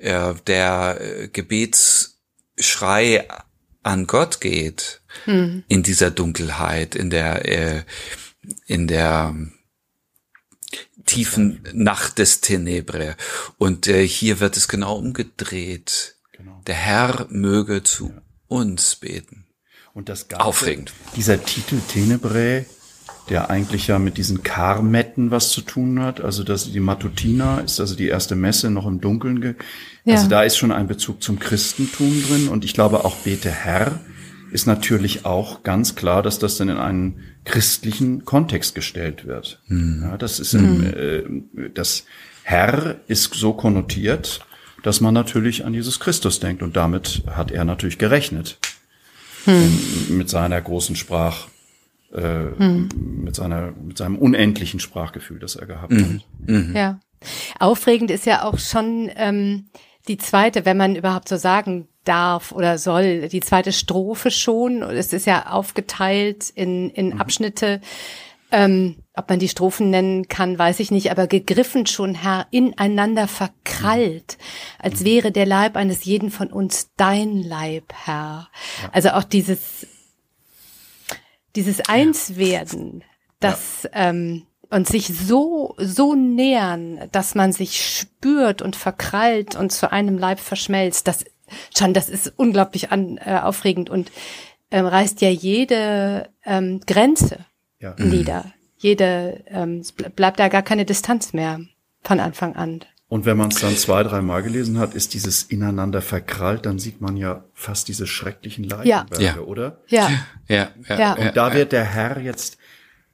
äh, 0.00 0.32
der 0.46 0.98
äh, 1.00 1.28
Gebetsschrei 1.28 3.28
an 3.82 4.06
Gott 4.06 4.40
geht 4.40 5.02
hm. 5.24 5.64
in 5.68 5.82
dieser 5.82 6.10
Dunkelheit, 6.10 6.94
in 6.94 7.10
der 7.10 7.44
äh, 7.46 7.82
in 8.66 8.86
der 8.86 9.34
tiefen 11.04 11.62
Nacht 11.72 12.18
des 12.18 12.40
Tenebre. 12.40 13.16
Und 13.58 13.86
äh, 13.86 14.06
hier 14.06 14.40
wird 14.40 14.56
es 14.56 14.68
genau 14.68 14.96
umgedreht. 14.96 16.16
Genau. 16.32 16.60
Der 16.66 16.74
Herr 16.74 17.26
möge 17.30 17.82
zu 17.82 18.08
ja. 18.08 18.22
uns 18.48 18.96
beten. 18.96 19.45
Und 19.96 20.10
das 20.10 20.28
Ganze, 20.28 20.44
Aufregend. 20.44 20.92
Dieser 21.16 21.42
Titel 21.42 21.78
Tenebre, 21.88 22.66
der 23.30 23.48
eigentlich 23.48 23.86
ja 23.86 23.98
mit 23.98 24.18
diesen 24.18 24.42
Karmetten 24.42 25.30
was 25.30 25.48
zu 25.52 25.62
tun 25.62 26.02
hat. 26.02 26.20
Also 26.20 26.44
dass 26.44 26.70
die 26.70 26.80
Matutina 26.80 27.60
ist 27.60 27.80
also 27.80 27.96
die 27.96 28.08
erste 28.08 28.36
Messe 28.36 28.68
noch 28.68 28.86
im 28.86 29.00
Dunkeln. 29.00 29.40
Ge 29.40 29.54
ja. 30.04 30.16
Also 30.16 30.28
da 30.28 30.42
ist 30.42 30.58
schon 30.58 30.70
ein 30.70 30.86
Bezug 30.86 31.22
zum 31.22 31.38
Christentum 31.38 32.12
drin. 32.28 32.48
Und 32.48 32.66
ich 32.66 32.74
glaube 32.74 33.06
auch 33.06 33.16
Bete 33.16 33.50
Herr 33.50 34.00
ist 34.52 34.66
natürlich 34.66 35.24
auch 35.24 35.62
ganz 35.62 35.94
klar, 35.94 36.22
dass 36.22 36.38
das 36.38 36.58
dann 36.58 36.68
in 36.68 36.76
einen 36.76 37.20
christlichen 37.46 38.26
Kontext 38.26 38.74
gestellt 38.74 39.26
wird. 39.26 39.62
Mhm. 39.68 40.02
Ja, 40.02 40.18
das 40.18 40.40
ist 40.40 40.52
im, 40.52 40.78
mhm. 40.78 41.44
äh, 41.56 41.70
das 41.70 42.04
Herr 42.42 42.96
ist 43.08 43.32
so 43.32 43.54
konnotiert, 43.54 44.40
dass 44.82 45.00
man 45.00 45.14
natürlich 45.14 45.64
an 45.64 45.72
Jesus 45.72 46.00
Christus 46.00 46.38
denkt 46.38 46.62
und 46.62 46.76
damit 46.76 47.22
hat 47.28 47.50
er 47.50 47.64
natürlich 47.64 47.96
gerechnet 47.96 48.58
mhm. 49.46 50.16
mit 50.16 50.28
seiner 50.28 50.60
großen 50.60 50.96
Sprach, 50.96 51.48
äh, 52.12 52.44
mhm. 52.44 52.88
mit 53.24 53.34
seiner 53.34 53.72
mit 53.72 53.98
seinem 53.98 54.18
unendlichen 54.18 54.80
Sprachgefühl, 54.80 55.38
das 55.38 55.56
er 55.56 55.66
gehabt 55.66 55.92
hat. 55.92 56.20
Mhm. 56.46 56.72
Ja, 56.74 57.00
aufregend 57.58 58.10
ist 58.10 58.26
ja 58.26 58.44
auch 58.44 58.58
schon 58.58 59.10
ähm, 59.16 59.66
die 60.08 60.18
zweite, 60.18 60.64
wenn 60.64 60.76
man 60.76 60.96
überhaupt 60.96 61.28
so 61.28 61.36
sagen 61.36 61.88
darf 62.04 62.52
oder 62.52 62.78
soll. 62.78 63.28
Die 63.28 63.40
zweite 63.40 63.72
Strophe 63.72 64.30
schon. 64.30 64.82
Es 64.82 65.12
ist 65.12 65.26
ja 65.26 65.50
aufgeteilt 65.50 66.50
in, 66.54 66.90
in 66.90 67.10
mhm. 67.10 67.20
Ähm, 68.52 68.96
ob 69.14 69.28
man 69.28 69.38
die 69.38 69.48
Strophen 69.48 69.90
nennen 69.90 70.28
kann, 70.28 70.58
weiß 70.58 70.78
ich 70.80 70.90
nicht, 70.90 71.10
aber 71.10 71.26
gegriffen 71.26 71.86
schon, 71.86 72.14
Herr, 72.14 72.46
ineinander 72.50 73.26
verkrallt, 73.26 74.38
als 74.78 75.04
wäre 75.04 75.32
der 75.32 75.46
Leib 75.46 75.76
eines 75.76 76.04
jeden 76.04 76.30
von 76.30 76.52
uns 76.52 76.90
dein 76.96 77.42
Leib, 77.42 77.92
Herr. 78.04 78.48
Ja. 78.82 78.90
Also 78.92 79.10
auch 79.10 79.24
dieses, 79.24 79.86
dieses 81.56 81.88
Einswerden, 81.88 83.02
das, 83.40 83.84
ja. 83.84 84.10
ähm, 84.10 84.46
und 84.70 84.86
sich 84.86 85.06
so, 85.06 85.74
so 85.78 86.14
nähern, 86.14 87.08
dass 87.12 87.34
man 87.34 87.52
sich 87.52 87.84
spürt 87.84 88.62
und 88.62 88.76
verkrallt 88.76 89.56
und 89.56 89.72
zu 89.72 89.90
einem 89.90 90.18
Leib 90.18 90.40
verschmelzt, 90.40 91.08
das 91.08 91.24
schon, 91.76 91.94
das 91.94 92.08
ist 92.08 92.32
unglaublich 92.36 92.92
an, 92.92 93.18
äh, 93.18 93.40
aufregend 93.42 93.90
und 93.90 94.12
ähm, 94.70 94.86
reißt 94.86 95.20
ja 95.20 95.30
jede 95.30 96.28
ähm, 96.44 96.80
Grenze 96.86 97.46
ja. 97.80 97.94
nieder. 97.98 98.44
Mhm. 98.44 98.52
Jede, 98.78 99.44
ähm, 99.46 99.78
es 99.80 99.92
bleibt 99.92 100.38
da 100.38 100.48
gar 100.48 100.62
keine 100.62 100.84
Distanz 100.84 101.32
mehr 101.32 101.60
von 102.02 102.20
Anfang 102.20 102.54
an. 102.56 102.84
Und 103.08 103.24
wenn 103.24 103.36
man 103.36 103.50
es 103.50 103.60
dann 103.60 103.76
zwei, 103.76 104.02
dreimal 104.02 104.42
gelesen 104.42 104.78
hat, 104.78 104.94
ist 104.94 105.14
dieses 105.14 105.44
ineinander 105.44 106.02
verkrallt, 106.02 106.66
dann 106.66 106.78
sieht 106.78 107.00
man 107.00 107.16
ja 107.16 107.44
fast 107.54 107.88
diese 107.88 108.06
schrecklichen 108.06 108.64
Leichenberge, 108.64 109.24
ja. 109.24 109.38
oder? 109.38 109.80
Ja. 109.86 110.10
Ja, 110.48 110.70
ja. 110.88 110.98
ja. 110.98 111.12
Und 111.14 111.36
da 111.36 111.54
wird 111.54 111.72
der 111.72 111.84
Herr 111.84 112.20
jetzt 112.20 112.58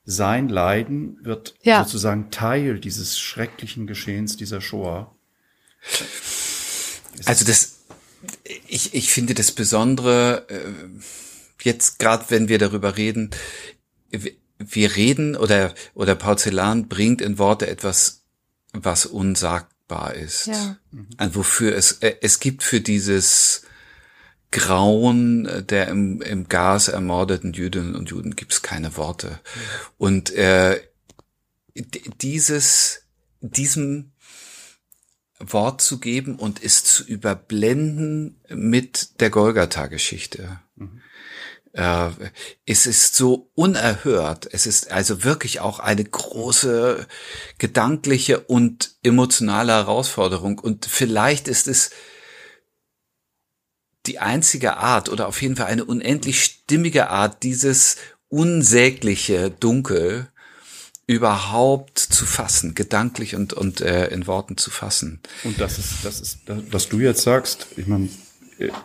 sein 0.05 0.49
Leiden 0.49 1.19
wird 1.23 1.55
ja. 1.63 1.85
sozusagen 1.85 2.31
Teil 2.31 2.81
dieses 2.81 3.19
schrecklichen 3.19 3.87
Geschehens 3.87 4.37
dieser 4.37 4.61
Shoah. 4.61 5.15
Also 7.25 7.45
das, 7.45 7.85
ich, 8.67 8.95
ich 8.95 9.13
finde 9.13 9.35
das 9.35 9.53
Besondere, 9.53 10.47
äh, 10.49 11.63
jetzt 11.63 11.99
gerade 11.99 12.25
wenn 12.31 12.49
wir 12.49 12.59
darüber 12.59 12.97
reden, 12.97 13.31
wir 14.71 14.97
reden 14.97 15.37
oder, 15.37 15.75
oder 15.95 16.15
Porzellan 16.15 16.89
bringt 16.89 17.21
in 17.21 17.39
Worte 17.39 17.67
etwas, 17.67 18.23
was 18.73 19.07
unsagbar 19.07 20.15
ist. 20.15 20.47
Ja. 20.47 20.77
Also 21.17 21.37
wofür 21.37 21.75
es, 21.75 21.93
äh, 22.01 22.15
es 22.21 22.41
gibt 22.41 22.63
für 22.63 22.81
dieses 22.81 23.63
Grauen 24.51 25.67
der 25.69 25.89
im, 25.89 26.21
im 26.21 26.47
Gas 26.49 26.89
ermordeten 26.89 27.55
Jüdinnen 27.55 27.97
und 27.97 28.11
Juden 28.11 28.37
gibt 28.37 28.53
es 28.53 28.63
keine 28.63 28.97
Worte. 28.97 29.29
Ja. 29.29 29.41
Und 29.97 30.31
äh, 30.31 30.81
dieses, 32.21 33.05
diesem 33.41 34.13
Wort 35.39 35.81
zu 35.81 35.99
geben 35.99 36.37
und 36.37 36.63
es 36.63 36.85
zu 36.85 37.05
überblenden 37.05 38.41
mit 38.49 39.21
der 39.21 39.31
Golgatha-Geschichte. 39.31 40.61
Mhm. 40.77 41.01
Äh, 41.73 42.11
es 42.67 42.87
ist 42.87 43.17
so 43.17 43.51
unerhört. 43.55 44.49
Es 44.53 44.67
ist 44.67 44.93
also 44.93 45.25
wirklich 45.25 45.61
auch 45.61 45.79
eine 45.79 46.05
große 46.05 47.07
gedankliche 47.59 48.41
und 48.41 48.97
emotionale 49.03 49.73
Herausforderung. 49.73 50.59
Und 50.59 50.87
vielleicht 50.87 51.49
ist 51.49 51.69
es 51.69 51.91
die 54.07 54.19
einzige 54.19 54.77
Art 54.77 55.09
oder 55.09 55.29
auf 55.29 55.41
jeden 55.41 55.57
Fall 55.57 55.67
eine 55.67 55.85
unendlich 55.85 56.43
stimmige 56.43 57.09
Art, 57.09 57.43
dieses 57.43 57.97
unsägliche 58.29 59.51
Dunkel 59.51 60.29
überhaupt 61.07 61.99
zu 61.99 62.27
fassen, 62.27 62.75
gedanklich 62.75 63.35
und, 63.35 63.53
und 63.53 63.81
äh, 63.81 64.09
in 64.09 64.27
Worten 64.27 64.57
zu 64.57 64.71
fassen. 64.71 65.21
Und 65.45 65.61
das 65.61 65.79
ist, 65.79 66.05
das 66.05 66.21
ist, 66.21 66.39
was 66.47 66.89
du 66.89 67.01
jetzt 67.01 67.23
sagst, 67.23 67.67
ich 67.77 67.87
meine, 67.87 68.09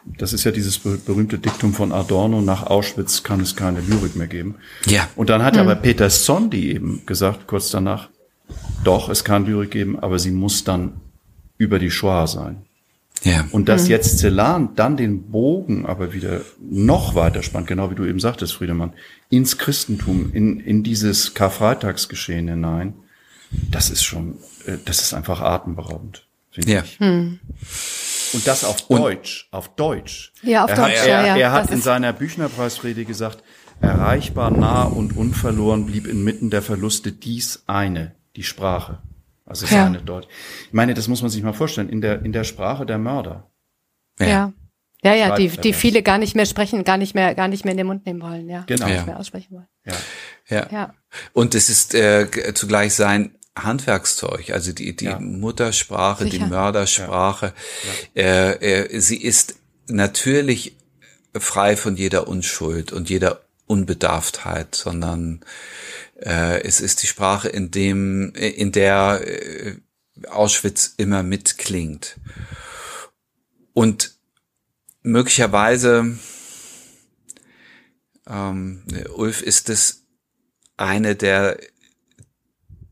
das 0.05 0.33
ist 0.33 0.43
ja 0.43 0.51
dieses 0.51 0.79
berühmte 0.79 1.37
Diktum 1.37 1.73
von 1.73 1.91
Adorno, 1.91 2.41
nach 2.41 2.63
Auschwitz 2.63 3.23
kann 3.23 3.41
es 3.41 3.55
keine 3.55 3.81
Lyrik 3.81 4.15
mehr 4.15 4.27
geben. 4.27 4.55
Ja. 4.85 5.07
Und 5.15 5.29
dann 5.29 5.43
hat 5.43 5.55
mhm. 5.55 5.61
aber 5.61 5.75
Peter 5.75 6.09
Sondi 6.09 6.71
eben 6.71 7.05
gesagt, 7.05 7.47
kurz 7.47 7.69
danach, 7.69 8.09
doch, 8.83 9.09
es 9.09 9.23
kann 9.23 9.45
Lyrik 9.45 9.71
geben, 9.71 9.99
aber 9.99 10.19
sie 10.19 10.31
muss 10.31 10.63
dann 10.63 11.01
über 11.57 11.79
die 11.79 11.91
Shoah 11.91 12.27
sein. 12.27 12.63
Ja. 13.23 13.45
Und 13.51 13.67
dass 13.67 13.85
mhm. 13.85 13.89
jetzt 13.89 14.19
Celan 14.19 14.75
dann 14.75 14.95
den 14.95 15.31
Bogen 15.31 15.85
aber 15.85 16.13
wieder 16.13 16.41
noch 16.59 17.15
weiter 17.15 17.41
spannt, 17.43 17.67
genau 17.67 17.89
wie 17.89 17.95
du 17.95 18.05
eben 18.05 18.19
sagtest, 18.19 18.53
Friedemann, 18.53 18.93
ins 19.29 19.57
Christentum, 19.57 20.31
in, 20.33 20.59
in 20.59 20.83
dieses 20.83 21.33
Karfreitagsgeschehen 21.33 22.47
hinein, 22.47 22.93
das 23.71 23.89
ist 23.89 24.03
schon, 24.03 24.35
äh, 24.65 24.77
das 24.85 25.01
ist 25.01 25.13
einfach 25.13 25.41
atemberaubend, 25.41 26.27
finde 26.51 26.71
ja. 26.71 26.83
ich. 26.83 26.99
Mhm. 26.99 27.39
Und 28.33 28.47
das 28.47 28.63
auf 28.63 28.87
Deutsch, 28.87 29.47
auf 29.51 29.75
Deutsch. 29.75 30.33
Ja, 30.41 30.65
auf 30.65 30.71
er 30.71 30.75
Deutsch. 30.75 30.99
Hat, 30.99 31.07
er, 31.07 31.25
ja, 31.25 31.37
er 31.37 31.51
hat 31.51 31.71
in 31.71 31.81
seiner 31.81 32.13
Büchnerpreisrede 32.13 33.05
gesagt, 33.05 33.43
erreichbar, 33.81 34.51
nah 34.51 34.83
und 34.83 35.15
unverloren 35.15 35.85
blieb 35.85 36.07
inmitten 36.07 36.49
der 36.49 36.61
Verluste 36.61 37.11
dies 37.11 37.63
eine, 37.67 38.15
die 38.35 38.43
Sprache. 38.43 38.99
Also 39.45 39.65
ja. 39.65 39.83
seine 39.83 40.01
dort. 40.01 40.27
Ich 40.67 40.73
meine, 40.73 40.93
das 40.93 41.07
muss 41.07 41.21
man 41.21 41.31
sich 41.31 41.41
mal 41.41 41.53
vorstellen, 41.53 41.89
in 41.89 42.01
der, 42.01 42.23
in 42.23 42.33
der 42.33 42.43
Sprache 42.43 42.85
der 42.85 42.97
Mörder. 42.97 43.49
Ja. 44.19 44.27
ja. 44.27 44.53
Ja, 45.03 45.13
ja, 45.13 45.35
die, 45.35 45.47
die 45.47 45.73
viele 45.73 46.01
gar 46.01 46.17
nicht 46.17 46.35
mehr 46.35 46.47
sprechen, 46.47 46.83
gar 46.83 46.97
nicht 46.97 47.13
mehr, 47.13 47.35
gar 47.35 47.47
nicht 47.47 47.63
mehr 47.63 47.71
in 47.71 47.77
den 47.77 47.87
Mund 47.87 48.05
nehmen 48.07 48.21
wollen, 48.21 48.49
ja. 48.49 48.63
Genau. 48.65 48.87
Gar 48.87 48.93
nicht 48.93 49.05
mehr 49.05 49.19
aussprechen 49.19 49.55
wollen. 49.55 49.67
Ja. 49.85 49.93
Ja. 50.49 50.67
ja. 50.71 50.93
Und 51.33 51.53
es 51.53 51.69
ist 51.69 51.93
äh, 51.93 52.27
zugleich 52.55 52.95
sein 52.95 53.36
Handwerkszeug, 53.63 54.51
also 54.51 54.71
die, 54.71 54.95
die 54.95 55.05
ja. 55.05 55.19
Muttersprache, 55.19 56.25
Sicher. 56.25 56.37
die 56.37 56.49
Mördersprache. 56.49 57.53
Ja. 58.13 58.23
Äh, 58.23 58.85
äh, 58.85 58.99
sie 58.99 59.21
ist 59.21 59.55
natürlich 59.87 60.75
frei 61.33 61.75
von 61.77 61.95
jeder 61.95 62.27
Unschuld 62.27 62.91
und 62.91 63.09
jeder 63.09 63.41
Unbedarftheit, 63.67 64.75
sondern 64.75 65.41
äh, 66.19 66.61
es 66.61 66.81
ist 66.81 67.03
die 67.03 67.07
Sprache, 67.07 67.49
in 67.49 67.71
dem, 67.71 68.33
in 68.33 68.71
der 68.71 69.21
äh, 69.25 69.75
Auschwitz 70.29 70.93
immer 70.97 71.21
mitklingt. 71.23 72.17
Und 73.73 74.15
möglicherweise, 75.03 76.17
ähm, 78.27 78.83
Ulf, 79.15 79.41
ist 79.41 79.69
es 79.69 80.03
eine 80.77 81.15
der 81.15 81.59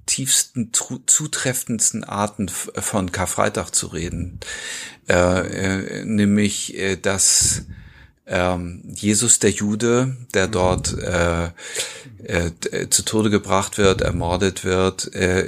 tiefsten, 0.06 0.72
zutreffendsten 0.74 2.04
Arten 2.04 2.50
von 2.50 3.12
Karfreitag 3.12 3.72
zu 3.72 3.88
reden, 3.88 4.40
äh, 5.10 5.14
äh, 5.14 6.06
nämlich 6.06 6.78
äh, 6.78 6.96
dass 6.96 7.64
ähm, 8.28 8.82
Jesus 8.94 9.40
der 9.40 9.52
Jude, 9.52 10.18
der 10.34 10.48
dort 10.48 10.98
äh, 10.98 11.52
äh, 12.24 12.90
zu 12.90 13.04
Tode 13.04 13.30
gebracht 13.30 13.78
wird, 13.78 14.02
ermordet 14.02 14.64
wird, 14.64 15.14
äh, 15.14 15.42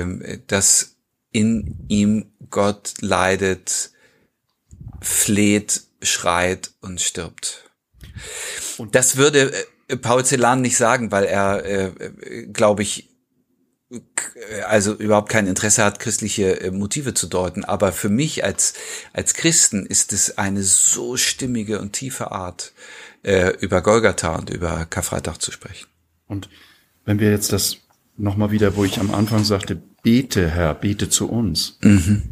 äh, 0.00 0.40
dass 0.46 0.96
in 1.30 1.76
ihm 1.88 2.32
Gott 2.50 2.94
leidet, 3.00 3.90
fleht, 5.00 5.82
schreit 6.02 6.70
und 6.80 7.00
stirbt. 7.00 7.70
Und 8.78 8.94
das 8.94 9.16
würde 9.16 9.52
äh, 9.88 9.96
Paul 9.96 10.24
Celan 10.24 10.60
nicht 10.60 10.76
sagen, 10.76 11.10
weil 11.10 11.24
er, 11.24 11.64
äh, 11.64 12.46
glaube 12.52 12.82
ich, 12.82 13.11
also 14.68 14.94
überhaupt 14.94 15.28
kein 15.28 15.46
Interesse 15.46 15.84
hat, 15.84 15.98
christliche 15.98 16.60
äh, 16.60 16.70
Motive 16.70 17.14
zu 17.14 17.26
deuten. 17.26 17.64
Aber 17.64 17.92
für 17.92 18.08
mich 18.08 18.44
als, 18.44 18.74
als 19.12 19.34
Christen 19.34 19.86
ist 19.86 20.12
es 20.12 20.38
eine 20.38 20.62
so 20.62 21.16
stimmige 21.16 21.80
und 21.80 21.92
tiefe 21.92 22.32
Art, 22.32 22.72
äh, 23.22 23.50
über 23.60 23.82
Golgatha 23.82 24.36
und 24.36 24.50
über 24.50 24.86
Karfreitag 24.86 25.38
zu 25.38 25.52
sprechen. 25.52 25.88
Und 26.26 26.48
wenn 27.04 27.18
wir 27.18 27.30
jetzt 27.30 27.52
das 27.52 27.78
nochmal 28.16 28.50
wieder, 28.50 28.76
wo 28.76 28.84
ich 28.84 28.98
am 28.98 29.12
Anfang 29.12 29.44
sagte, 29.44 29.80
bete, 30.02 30.50
Herr, 30.50 30.74
bete 30.74 31.08
zu 31.08 31.28
uns. 31.28 31.78
Mhm. 31.82 32.22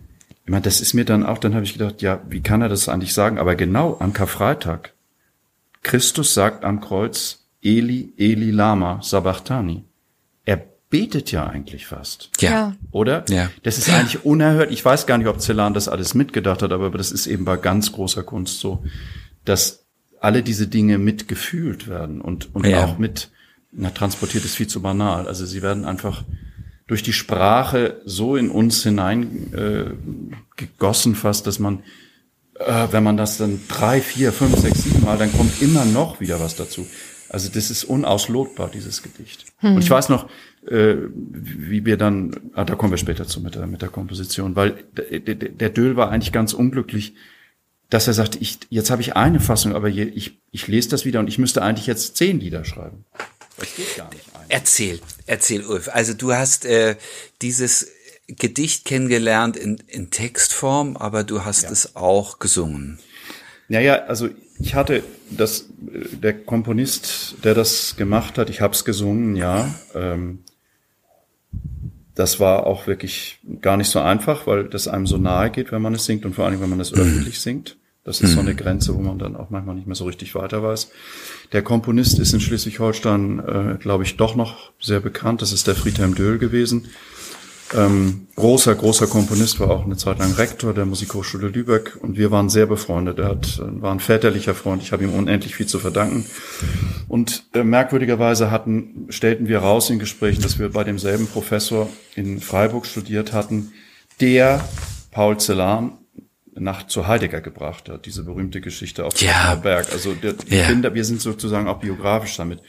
Ich 0.44 0.50
meine, 0.50 0.62
das 0.62 0.80
ist 0.80 0.94
mir 0.94 1.04
dann 1.04 1.24
auch, 1.24 1.38
dann 1.38 1.54
habe 1.54 1.64
ich 1.64 1.74
gedacht, 1.74 2.02
ja, 2.02 2.22
wie 2.28 2.42
kann 2.42 2.62
er 2.62 2.68
das 2.68 2.88
eigentlich 2.88 3.14
sagen? 3.14 3.38
Aber 3.38 3.54
genau 3.54 3.98
am 4.00 4.12
Karfreitag, 4.12 4.94
Christus 5.82 6.34
sagt 6.34 6.64
am 6.64 6.80
Kreuz, 6.80 7.44
Eli, 7.62 8.12
Eli 8.16 8.50
Lama, 8.50 9.00
Sabachthani 9.02 9.84
betet 10.90 11.30
ja 11.30 11.46
eigentlich 11.46 11.86
fast. 11.86 12.30
Ja. 12.40 12.76
Oder? 12.90 13.24
Ja. 13.28 13.48
Das 13.62 13.78
ist 13.78 13.88
eigentlich 13.88 14.24
unerhört. 14.24 14.72
Ich 14.72 14.84
weiß 14.84 15.06
gar 15.06 15.18
nicht, 15.18 15.28
ob 15.28 15.40
Celan 15.40 15.72
das 15.72 15.88
alles 15.88 16.14
mitgedacht 16.14 16.62
hat, 16.62 16.72
aber 16.72 16.90
das 16.90 17.12
ist 17.12 17.28
eben 17.28 17.44
bei 17.44 17.56
ganz 17.56 17.92
großer 17.92 18.24
Kunst 18.24 18.58
so, 18.58 18.84
dass 19.44 19.86
alle 20.20 20.42
diese 20.42 20.66
Dinge 20.66 20.98
mitgefühlt 20.98 21.88
werden 21.88 22.20
und, 22.20 22.54
und 22.54 22.66
ja. 22.66 22.84
auch 22.84 22.98
mit, 22.98 23.30
na, 23.72 23.90
transportiert 23.90 24.44
ist 24.44 24.56
viel 24.56 24.66
zu 24.66 24.82
banal. 24.82 25.26
Also 25.26 25.46
sie 25.46 25.62
werden 25.62 25.84
einfach 25.84 26.24
durch 26.88 27.02
die 27.04 27.12
Sprache 27.12 28.00
so 28.04 28.36
in 28.36 28.50
uns 28.50 28.82
hinein 28.82 29.52
äh, 29.54 29.92
gegossen 30.56 31.14
fast, 31.14 31.46
dass 31.46 31.60
man, 31.60 31.84
äh, 32.58 32.88
wenn 32.90 33.04
man 33.04 33.16
das 33.16 33.38
dann 33.38 33.60
drei, 33.68 34.00
vier, 34.00 34.32
fünf, 34.32 34.58
sechs, 34.58 34.82
sieben 34.82 35.04
Mal, 35.04 35.16
dann 35.16 35.32
kommt 35.32 35.62
immer 35.62 35.84
noch 35.84 36.20
wieder 36.20 36.40
was 36.40 36.56
dazu. 36.56 36.84
Also 37.28 37.48
das 37.48 37.70
ist 37.70 37.84
unauslotbar, 37.84 38.68
dieses 38.68 39.02
Gedicht. 39.02 39.46
Hm. 39.58 39.76
Und 39.76 39.82
ich 39.82 39.90
weiß 39.90 40.08
noch, 40.08 40.28
äh, 40.66 40.96
wie 41.14 41.84
wir 41.84 41.96
dann, 41.96 42.50
ah, 42.54 42.64
da 42.64 42.74
kommen 42.74 42.92
wir 42.92 42.98
später 42.98 43.26
zu 43.26 43.40
mit 43.40 43.54
der, 43.54 43.66
mit 43.66 43.82
der 43.82 43.88
Komposition, 43.88 44.56
weil 44.56 44.84
der, 44.94 45.70
Döhl 45.70 45.96
war 45.96 46.10
eigentlich 46.10 46.32
ganz 46.32 46.52
unglücklich, 46.52 47.14
dass 47.88 48.06
er 48.06 48.14
sagte, 48.14 48.38
ich, 48.38 48.58
jetzt 48.68 48.90
habe 48.90 49.02
ich 49.02 49.16
eine 49.16 49.40
Fassung, 49.40 49.74
aber 49.74 49.88
je, 49.88 50.04
ich, 50.04 50.38
ich 50.52 50.68
lese 50.68 50.90
das 50.90 51.04
wieder 51.04 51.20
und 51.20 51.28
ich 51.28 51.38
müsste 51.38 51.62
eigentlich 51.62 51.86
jetzt 51.86 52.16
zehn 52.16 52.38
Lieder 52.38 52.64
schreiben. 52.64 53.04
Das 53.56 53.74
geht 53.74 53.96
gar 53.96 54.10
nicht. 54.10 54.24
Ein. 54.34 54.46
Erzähl, 54.48 55.00
erzähl, 55.26 55.64
Ulf. 55.66 55.88
Also 55.92 56.14
du 56.14 56.32
hast 56.32 56.64
äh, 56.66 56.96
dieses 57.42 57.88
Gedicht 58.28 58.84
kennengelernt 58.84 59.56
in, 59.56 59.82
in 59.88 60.10
Textform, 60.10 60.96
aber 60.96 61.24
du 61.24 61.44
hast 61.44 61.64
ja. 61.64 61.70
es 61.70 61.96
auch 61.96 62.38
gesungen. 62.38 62.98
Naja, 63.68 64.04
also 64.06 64.28
ich 64.60 64.74
hatte 64.74 65.02
das, 65.30 65.66
der 65.78 66.34
Komponist, 66.34 67.36
der 67.44 67.54
das 67.54 67.96
gemacht 67.96 68.38
hat, 68.38 68.50
ich 68.50 68.60
habe 68.60 68.74
es 68.74 68.84
gesungen, 68.84 69.36
ja. 69.36 69.74
Ähm, 69.94 70.40
das 72.20 72.38
war 72.38 72.66
auch 72.66 72.86
wirklich 72.86 73.38
gar 73.62 73.78
nicht 73.78 73.88
so 73.88 73.98
einfach, 73.98 74.46
weil 74.46 74.64
das 74.64 74.88
einem 74.88 75.06
so 75.06 75.16
nahe 75.16 75.50
geht, 75.50 75.72
wenn 75.72 75.80
man 75.80 75.94
es 75.94 76.04
singt 76.04 76.26
und 76.26 76.34
vor 76.34 76.44
allem, 76.44 76.60
wenn 76.60 76.68
man 76.68 76.78
es 76.78 76.92
mhm. 76.92 77.00
öffentlich 77.00 77.40
singt. 77.40 77.78
Das 78.04 78.20
ist 78.20 78.32
so 78.32 78.40
eine 78.40 78.52
mhm. 78.52 78.56
Grenze, 78.58 78.94
wo 78.94 79.00
man 79.00 79.18
dann 79.18 79.36
auch 79.36 79.48
manchmal 79.48 79.74
nicht 79.74 79.86
mehr 79.86 79.96
so 79.96 80.04
richtig 80.04 80.34
weiter 80.34 80.62
weiß. 80.62 80.90
Der 81.52 81.62
Komponist 81.62 82.18
ist 82.18 82.34
in 82.34 82.40
Schleswig-Holstein, 82.40 83.38
äh, 83.38 83.78
glaube 83.78 84.04
ich, 84.04 84.18
doch 84.18 84.36
noch 84.36 84.72
sehr 84.80 85.00
bekannt. 85.00 85.40
Das 85.40 85.52
ist 85.52 85.66
der 85.66 85.74
Friedhelm 85.74 86.14
Döhl 86.14 86.38
gewesen. 86.38 86.88
Ähm, 87.72 88.26
großer, 88.34 88.74
großer 88.74 89.06
Komponist, 89.06 89.60
war 89.60 89.70
auch 89.70 89.84
eine 89.84 89.96
Zeit 89.96 90.18
lang 90.18 90.32
Rektor 90.32 90.74
der 90.74 90.86
Musikhochschule 90.86 91.48
Lübeck 91.48 91.96
und 92.00 92.16
wir 92.16 92.30
waren 92.30 92.48
sehr 92.48 92.66
befreundet. 92.66 93.18
Er 93.18 93.28
hat, 93.28 93.58
äh, 93.58 93.82
war 93.82 93.92
ein 93.92 94.00
väterlicher 94.00 94.54
Freund, 94.54 94.82
ich 94.82 94.92
habe 94.92 95.04
ihm 95.04 95.14
unendlich 95.14 95.54
viel 95.54 95.66
zu 95.66 95.78
verdanken. 95.78 96.26
Und 97.08 97.44
äh, 97.54 97.62
merkwürdigerweise 97.62 98.50
hatten, 98.50 99.06
stellten 99.10 99.46
wir 99.46 99.60
raus 99.60 99.90
in 99.90 99.98
Gesprächen, 99.98 100.42
dass 100.42 100.58
wir 100.58 100.70
bei 100.70 100.84
demselben 100.84 101.26
Professor 101.26 101.88
in 102.16 102.40
Freiburg 102.40 102.86
studiert 102.86 103.32
hatten, 103.32 103.72
der 104.20 104.64
Paul 105.12 105.38
Celan 105.38 105.98
nach 106.54 106.86
zu 106.86 107.06
Heidegger 107.06 107.40
gebracht 107.40 107.88
hat, 107.88 108.06
diese 108.06 108.24
berühmte 108.24 108.60
Geschichte 108.60 109.04
auf 109.04 109.20
ja. 109.20 109.54
Berg. 109.54 109.92
Also 109.92 110.14
der, 110.14 110.34
ja. 110.48 110.66
Kinder, 110.66 110.94
wir 110.94 111.04
sind 111.04 111.20
sozusagen 111.20 111.68
auch 111.68 111.80
biografisch 111.80 112.36
damit. 112.36 112.60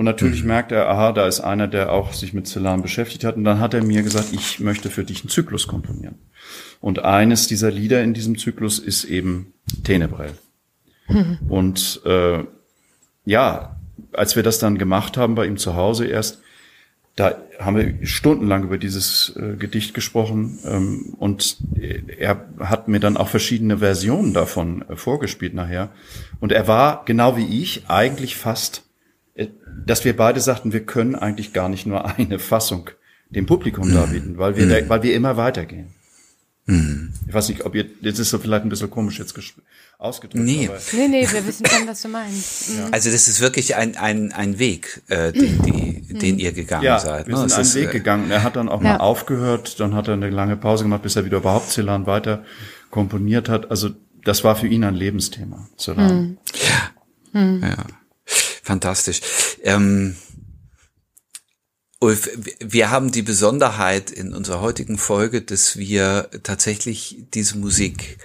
Und 0.00 0.06
natürlich 0.06 0.40
mhm. 0.40 0.48
merkt 0.48 0.72
er, 0.72 0.88
aha, 0.88 1.12
da 1.12 1.26
ist 1.26 1.40
einer, 1.40 1.68
der 1.68 1.92
auch 1.92 2.14
sich 2.14 2.32
mit 2.32 2.46
Celan 2.46 2.80
beschäftigt 2.80 3.22
hat. 3.22 3.36
Und 3.36 3.44
dann 3.44 3.60
hat 3.60 3.74
er 3.74 3.84
mir 3.84 4.02
gesagt, 4.02 4.28
ich 4.32 4.58
möchte 4.58 4.88
für 4.88 5.04
dich 5.04 5.20
einen 5.20 5.28
Zyklus 5.28 5.66
komponieren. 5.66 6.14
Und 6.80 7.04
eines 7.04 7.48
dieser 7.48 7.70
Lieder 7.70 8.02
in 8.02 8.14
diesem 8.14 8.38
Zyklus 8.38 8.78
ist 8.78 9.04
eben 9.04 9.52
Tenebrel. 9.84 10.30
Mhm. 11.08 11.38
Und 11.48 12.02
äh, 12.06 12.44
ja, 13.24 13.76
als 14.12 14.36
wir 14.36 14.44
das 14.44 14.60
dann 14.60 14.78
gemacht 14.78 15.16
haben 15.16 15.34
bei 15.34 15.44
ihm 15.44 15.56
zu 15.56 15.74
Hause 15.74 16.06
erst, 16.06 16.40
da 17.16 17.34
haben 17.58 17.76
wir 17.76 18.06
stundenlang 18.06 18.62
über 18.62 18.78
dieses 18.78 19.34
äh, 19.36 19.56
Gedicht 19.56 19.92
gesprochen 19.92 20.60
ähm, 20.64 21.16
und 21.18 21.56
er 22.16 22.46
hat 22.60 22.86
mir 22.86 23.00
dann 23.00 23.16
auch 23.16 23.26
verschiedene 23.26 23.78
Versionen 23.78 24.34
davon 24.34 24.88
äh, 24.88 24.94
vorgespielt 24.94 25.52
nachher. 25.52 25.90
Und 26.38 26.52
er 26.52 26.68
war 26.68 27.04
genau 27.06 27.36
wie 27.36 27.60
ich 27.60 27.90
eigentlich 27.90 28.36
fast 28.36 28.84
dass 29.86 30.04
wir 30.04 30.16
beide 30.16 30.40
sagten, 30.40 30.72
wir 30.72 30.84
können 30.84 31.14
eigentlich 31.14 31.52
gar 31.52 31.68
nicht 31.68 31.86
nur 31.86 32.04
eine 32.16 32.38
Fassung 32.38 32.90
dem 33.30 33.46
Publikum 33.46 33.88
mhm. 33.88 33.94
darbieten, 33.94 34.38
weil 34.38 34.56
wir, 34.56 34.66
mhm. 34.66 34.88
weil 34.88 35.02
wir 35.02 35.14
immer 35.14 35.36
weitergehen. 35.36 35.94
Mhm. 36.66 37.12
Ich 37.26 37.34
weiß 37.34 37.48
nicht, 37.48 37.64
ob 37.64 37.74
ihr, 37.74 37.86
jetzt 38.00 38.18
ist 38.18 38.30
so 38.30 38.38
vielleicht 38.38 38.64
ein 38.64 38.68
bisschen 38.68 38.90
komisch 38.90 39.18
jetzt 39.18 39.34
ausgedrückt. 39.98 40.44
Nee. 40.44 40.68
Aber 40.68 40.78
nee, 40.92 41.08
nee, 41.08 41.28
wir 41.30 41.46
wissen 41.46 41.66
schon, 41.66 41.86
was 41.86 42.02
du 42.02 42.08
meinst. 42.08 42.70
Mhm. 42.70 42.92
Also 42.92 43.10
das 43.10 43.28
ist 43.28 43.40
wirklich 43.40 43.76
ein, 43.76 43.96
ein, 43.96 44.32
ein 44.32 44.58
Weg, 44.58 45.02
äh, 45.08 45.32
den, 45.32 45.62
die, 45.62 46.14
mhm. 46.14 46.18
den 46.18 46.38
ihr 46.38 46.52
gegangen 46.52 46.84
ja, 46.84 46.98
seid. 46.98 47.26
wir 47.26 47.34
ne? 47.34 47.40
sind 47.40 47.52
einen 47.52 47.62
ist, 47.62 47.74
Weg 47.74 47.88
äh, 47.90 47.92
gegangen. 47.92 48.30
Er 48.30 48.42
hat 48.42 48.56
dann 48.56 48.68
auch 48.68 48.82
ja. 48.82 48.92
mal 48.92 48.96
aufgehört, 48.98 49.80
dann 49.80 49.94
hat 49.94 50.08
er 50.08 50.14
eine 50.14 50.30
lange 50.30 50.56
Pause 50.56 50.84
gemacht, 50.84 51.02
bis 51.02 51.16
er 51.16 51.24
wieder 51.24 51.38
überhaupt 51.38 51.70
Celan 51.70 52.06
weiter 52.06 52.44
komponiert 52.90 53.48
hat. 53.48 53.70
Also 53.70 53.90
das 54.24 54.44
war 54.44 54.56
für 54.56 54.66
ihn 54.66 54.84
ein 54.84 54.94
Lebensthema, 54.94 55.68
Celan. 55.78 56.38
Mhm. 57.32 57.62
Ja. 57.62 57.84
Fantastisch. 58.62 59.20
Ähm, 59.62 60.16
Ulf, 62.00 62.30
wir 62.60 62.90
haben 62.90 63.12
die 63.12 63.22
Besonderheit 63.22 64.10
in 64.10 64.32
unserer 64.32 64.62
heutigen 64.62 64.96
Folge, 64.96 65.42
dass 65.42 65.76
wir 65.76 66.30
tatsächlich 66.42 67.24
diese 67.34 67.58
Musik 67.58 68.18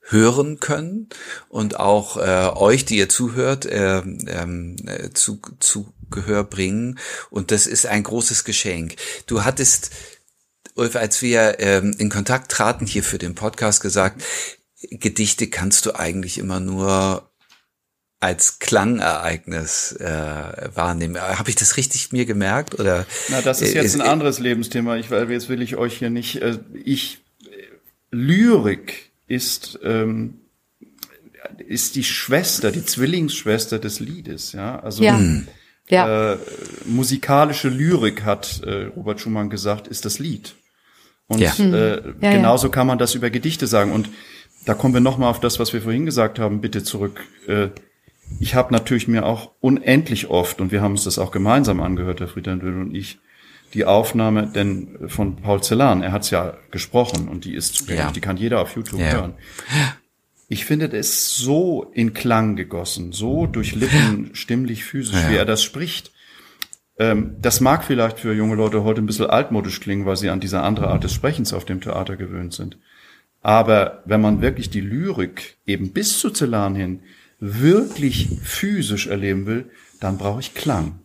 hören 0.00 0.58
können 0.58 1.08
und 1.50 1.78
auch 1.78 2.16
äh, 2.16 2.50
euch, 2.56 2.86
die 2.86 2.96
ihr 2.96 3.10
zuhört, 3.10 3.66
äh, 3.66 3.98
äh, 3.98 5.10
zu, 5.12 5.40
zu 5.60 5.92
Gehör 6.10 6.44
bringen. 6.44 6.98
Und 7.28 7.50
das 7.50 7.66
ist 7.66 7.84
ein 7.84 8.02
großes 8.02 8.44
Geschenk. 8.44 8.96
Du 9.26 9.44
hattest, 9.44 9.90
Ulf, 10.74 10.96
als 10.96 11.20
wir 11.20 11.60
ähm, 11.60 11.94
in 11.98 12.08
Kontakt 12.08 12.50
traten 12.50 12.86
hier 12.86 13.02
für 13.02 13.18
den 13.18 13.34
Podcast 13.34 13.82
gesagt, 13.82 14.22
Gedichte 14.80 15.48
kannst 15.48 15.84
du 15.86 15.94
eigentlich 15.94 16.38
immer 16.38 16.60
nur 16.60 17.27
als 18.20 18.58
Klangereignis 18.58 19.92
äh, 19.92 20.70
wahrnehmen. 20.74 21.20
Habe 21.20 21.50
ich 21.50 21.56
das 21.56 21.76
richtig 21.76 22.12
mir 22.12 22.26
gemerkt 22.26 22.78
oder? 22.78 23.06
Na, 23.28 23.40
das 23.42 23.62
ist 23.62 23.74
jetzt 23.74 23.94
ein 23.94 24.00
anderes 24.00 24.38
Lebensthema. 24.38 24.96
Ich, 24.96 25.10
weil 25.10 25.30
jetzt 25.30 25.48
will 25.48 25.62
ich 25.62 25.76
euch 25.76 25.98
hier 25.98 26.10
nicht. 26.10 26.42
Äh, 26.42 26.58
ich 26.84 27.20
Lyrik 28.10 29.12
ist 29.26 29.78
ähm, 29.84 30.40
ist 31.66 31.96
die 31.96 32.04
Schwester, 32.04 32.72
die 32.72 32.84
Zwillingsschwester 32.84 33.78
des 33.78 34.00
Liedes. 34.00 34.52
Ja, 34.52 34.80
also 34.80 35.02
ja. 35.02 35.16
Hm. 35.16 35.46
ja. 35.88 36.32
Äh, 36.32 36.38
musikalische 36.86 37.68
Lyrik 37.68 38.24
hat 38.24 38.62
äh, 38.64 38.86
Robert 38.96 39.20
Schumann 39.20 39.50
gesagt, 39.50 39.86
ist 39.86 40.04
das 40.04 40.18
Lied. 40.18 40.54
Und 41.28 41.40
ja. 41.40 41.52
äh, 41.58 42.02
ja, 42.20 42.32
genauso 42.32 42.70
kann 42.70 42.86
man 42.86 42.98
das 42.98 43.14
über 43.14 43.30
Gedichte 43.30 43.66
sagen. 43.66 43.92
Und 43.92 44.08
da 44.64 44.74
kommen 44.74 44.94
wir 44.94 45.00
nochmal 45.00 45.30
auf 45.30 45.40
das, 45.40 45.58
was 45.58 45.72
wir 45.72 45.82
vorhin 45.82 46.06
gesagt 46.06 46.38
haben, 46.38 46.60
bitte 46.60 46.82
zurück. 46.82 47.20
Äh, 47.46 47.68
ich 48.40 48.54
habe 48.54 48.72
natürlich 48.72 49.08
mir 49.08 49.26
auch 49.26 49.52
unendlich 49.60 50.30
oft, 50.30 50.60
und 50.60 50.72
wir 50.72 50.80
haben 50.80 50.92
uns 50.92 51.04
das 51.04 51.18
auch 51.18 51.30
gemeinsam 51.30 51.80
angehört, 51.80 52.20
Herr 52.20 52.28
Friedhelm 52.28 52.80
und 52.80 52.94
ich, 52.94 53.18
die 53.74 53.84
Aufnahme 53.84 54.46
denn 54.46 55.08
von 55.08 55.36
Paul 55.36 55.62
Celan, 55.62 56.02
er 56.02 56.12
hat 56.12 56.22
es 56.22 56.30
ja 56.30 56.56
gesprochen 56.70 57.28
und 57.28 57.44
die 57.44 57.54
ist 57.54 57.74
zugänglich, 57.74 58.06
ja. 58.06 58.12
die 58.12 58.20
kann 58.20 58.36
jeder 58.36 58.60
auf 58.60 58.74
YouTube 58.74 59.00
ja. 59.00 59.12
hören. 59.12 59.34
Ich 60.48 60.64
finde, 60.64 60.88
das 60.88 61.00
ist 61.00 61.36
so 61.36 61.90
in 61.92 62.14
Klang 62.14 62.56
gegossen, 62.56 63.12
so 63.12 63.46
durch 63.46 63.74
Lippen, 63.74 64.30
stimmlich, 64.32 64.84
physisch, 64.84 65.22
ja. 65.22 65.30
wie 65.30 65.36
er 65.36 65.44
das 65.44 65.62
spricht. 65.62 66.12
Ähm, 66.98 67.36
das 67.40 67.60
mag 67.60 67.84
vielleicht 67.84 68.18
für 68.18 68.32
junge 68.32 68.54
Leute 68.54 68.82
heute 68.82 69.02
ein 69.02 69.06
bisschen 69.06 69.26
altmodisch 69.26 69.80
klingen, 69.80 70.06
weil 70.06 70.16
sie 70.16 70.30
an 70.30 70.40
diese 70.40 70.62
andere 70.62 70.88
Art 70.88 71.04
des 71.04 71.12
Sprechens 71.12 71.52
auf 71.52 71.66
dem 71.66 71.82
Theater 71.82 72.16
gewöhnt 72.16 72.54
sind. 72.54 72.78
Aber 73.42 74.02
wenn 74.06 74.22
man 74.22 74.40
wirklich 74.40 74.70
die 74.70 74.80
Lyrik 74.80 75.58
eben 75.66 75.92
bis 75.92 76.18
zu 76.18 76.30
Celan 76.30 76.74
hin 76.74 77.00
wirklich 77.40 78.28
physisch 78.42 79.06
erleben 79.06 79.46
will, 79.46 79.70
dann 80.00 80.18
brauche 80.18 80.40
ich 80.40 80.54
Klang. 80.54 81.00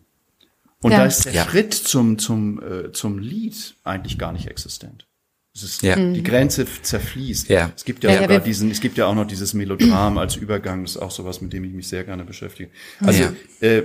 Und 0.82 0.92
ja. 0.92 0.98
da 0.98 1.06
ist 1.06 1.24
der 1.24 1.32
ja. 1.32 1.44
Schritt 1.44 1.72
zum, 1.72 2.18
zum, 2.18 2.62
äh, 2.62 2.92
zum 2.92 3.18
Lied 3.18 3.76
eigentlich 3.84 4.18
gar 4.18 4.32
nicht 4.32 4.48
existent. 4.48 5.06
Es 5.54 5.62
ist, 5.62 5.82
ja. 5.82 5.94
die 5.94 6.22
Grenze 6.22 6.66
zerfließt. 6.66 7.48
Ja. 7.48 7.70
Es 7.74 7.84
gibt 7.84 8.02
ja, 8.02 8.10
ja 8.10 8.22
sogar 8.22 8.40
diesen, 8.40 8.70
es 8.70 8.80
gibt 8.80 8.98
ja 8.98 9.06
auch 9.06 9.14
noch 9.14 9.26
dieses 9.26 9.54
Melodram 9.54 10.18
als 10.18 10.34
Übergang, 10.34 10.82
das 10.82 10.96
ist 10.96 10.96
auch 10.96 11.12
sowas, 11.12 11.40
mit 11.40 11.52
dem 11.52 11.62
ich 11.64 11.72
mich 11.72 11.88
sehr 11.88 12.02
gerne 12.02 12.24
beschäftige. 12.24 12.70
Also, 13.00 13.22
ja. 13.22 13.68
äh, 13.68 13.84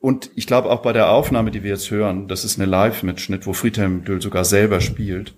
und 0.00 0.30
ich 0.36 0.46
glaube 0.46 0.70
auch 0.70 0.82
bei 0.82 0.92
der 0.92 1.10
Aufnahme, 1.10 1.50
die 1.50 1.62
wir 1.62 1.70
jetzt 1.70 1.90
hören, 1.90 2.28
das 2.28 2.44
ist 2.44 2.58
eine 2.58 2.70
Live-Mitschnitt, 2.70 3.46
wo 3.46 3.52
Friedhelm 3.52 4.04
Döll 4.04 4.22
sogar 4.22 4.44
selber 4.44 4.80
spielt. 4.80 5.34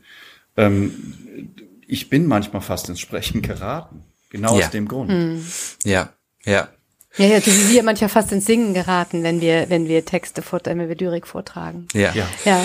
Ähm, 0.57 1.55
ich 1.87 2.09
bin 2.09 2.27
manchmal 2.27 2.62
fast 2.62 2.88
ins 2.88 3.01
Sprechen 3.01 3.42
geraten. 3.42 4.05
Genau 4.31 4.59
ja. 4.59 4.66
aus 4.66 4.70
dem 4.70 4.87
Grund. 4.87 5.11
Mhm. 5.11 5.44
Ja, 5.85 6.12
ja. 6.44 6.68
Ja, 7.16 7.27
ja, 7.27 7.40
so 7.40 7.51
wie 7.51 7.74
wir 7.74 7.83
manchmal 7.83 8.11
fast 8.11 8.31
ins 8.33 8.46
Singen 8.46 8.74
geraten, 8.74 9.22
wenn 9.24 9.40
wir, 9.40 9.70
wenn 9.70 9.88
wir 9.88 10.05
Texte 10.05 10.42
vor, 10.42 10.61
wenn 10.64 10.79
wir 10.79 10.94
Lyrik 10.94 11.27
vortragen. 11.27 11.88
Ja. 11.92 12.12
ja. 12.14 12.29
ja. 12.44 12.64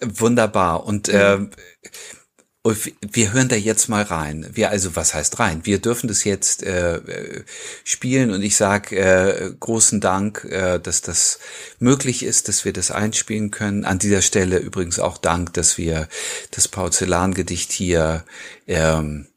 Wunderbar. 0.00 0.84
Und 0.84 1.08
äh, 1.08 1.38
wir 2.64 3.32
hören 3.32 3.48
da 3.48 3.56
jetzt 3.56 3.88
mal 3.88 4.02
rein. 4.02 4.48
Wir, 4.52 4.70
also 4.70 4.96
was 4.96 5.14
heißt 5.14 5.38
rein? 5.38 5.60
Wir 5.64 5.78
dürfen 5.78 6.08
das 6.08 6.24
jetzt 6.24 6.64
äh, 6.64 7.00
spielen 7.84 8.30
und 8.32 8.42
ich 8.42 8.56
sage 8.56 8.96
äh, 8.96 9.54
großen 9.58 10.00
Dank, 10.00 10.44
äh, 10.44 10.78
dass 10.78 11.00
das 11.00 11.38
möglich 11.78 12.24
ist, 12.24 12.48
dass 12.48 12.64
wir 12.64 12.72
das 12.72 12.90
einspielen 12.90 13.50
können. 13.50 13.84
An 13.84 13.98
dieser 13.98 14.22
Stelle 14.22 14.58
übrigens 14.58 14.98
auch 14.98 15.18
Dank, 15.18 15.54
dass 15.54 15.78
wir 15.78 16.08
das 16.50 16.68
Porzellangedicht 16.68 17.70
hier 17.70 18.24
ähm, 18.66 19.27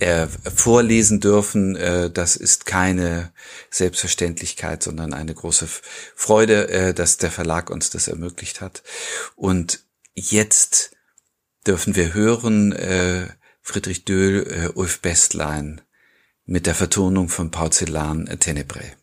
äh, 0.00 0.26
vorlesen 0.26 1.20
dürfen, 1.20 1.76
äh, 1.76 2.10
das 2.10 2.36
ist 2.36 2.66
keine 2.66 3.32
Selbstverständlichkeit, 3.70 4.82
sondern 4.82 5.12
eine 5.14 5.34
große 5.34 5.68
Freude, 6.16 6.68
äh, 6.68 6.94
dass 6.94 7.18
der 7.18 7.30
Verlag 7.30 7.70
uns 7.70 7.90
das 7.90 8.08
ermöglicht 8.08 8.60
hat. 8.60 8.82
Und 9.36 9.80
jetzt 10.14 10.92
dürfen 11.66 11.96
wir 11.96 12.14
hören 12.14 12.72
äh, 12.72 13.28
Friedrich 13.60 14.04
Döhl, 14.04 14.46
äh, 14.46 14.68
Ulf 14.74 15.00
Bestlein 15.00 15.82
mit 16.46 16.66
der 16.66 16.74
Vertonung 16.74 17.28
von 17.28 17.50
Porzellan 17.50 18.26
Tenebrae. 18.40 18.96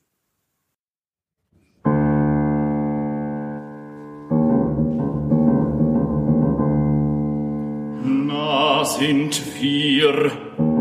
Na 8.04 8.84
sind 8.84 9.42
wir 9.62 10.77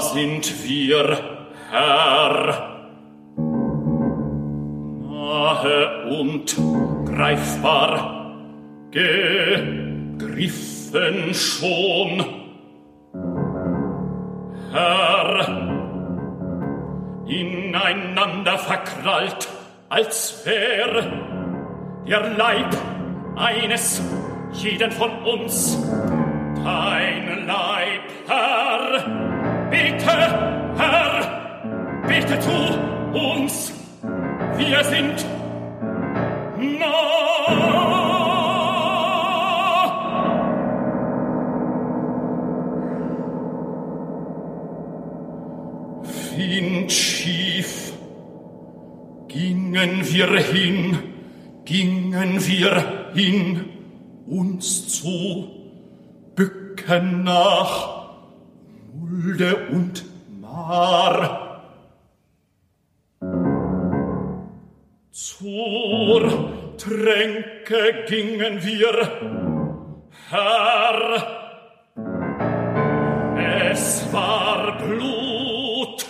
sind 0.00 0.64
wir, 0.68 1.18
Herr. 1.70 2.76
Nahe 5.08 6.04
und 6.18 6.56
greifbar, 7.06 8.32
gegriffen 8.90 9.34
schon. 11.34 12.24
Herr, 14.72 15.46
ineinander 17.26 18.58
verkrallt, 18.58 19.48
als 19.88 20.44
wär 20.44 21.02
der 22.06 22.36
Leib 22.36 22.76
eines 23.36 24.02
jeden 24.52 24.90
von 24.90 25.10
uns 25.24 25.78
dein 26.64 27.46
Leib, 27.46 28.02
Herr. 28.26 29.25
Bitte, 29.76 30.16
Herr, 30.78 31.12
bitte 32.08 32.38
tu 32.38 32.58
uns, 33.18 33.72
wir 34.56 34.82
sind 34.84 35.26
nah. 36.80 37.06
Windschief 46.36 47.92
gingen 49.28 50.10
wir 50.10 50.38
hin, 50.38 50.98
gingen 51.66 52.46
wir 52.46 53.12
hin, 53.12 53.64
uns 54.26 54.88
zu 54.88 55.50
bücken 56.34 57.24
nach 57.24 57.95
Mulde 59.16 59.56
und 59.70 60.04
Mar. 60.42 61.62
Zur 65.10 66.52
Tränke 66.76 68.04
gingen 68.08 68.62
wir, 68.62 69.08
Herr. 70.28 71.26
Es 73.70 74.06
war 74.12 74.76
Blut, 74.78 76.06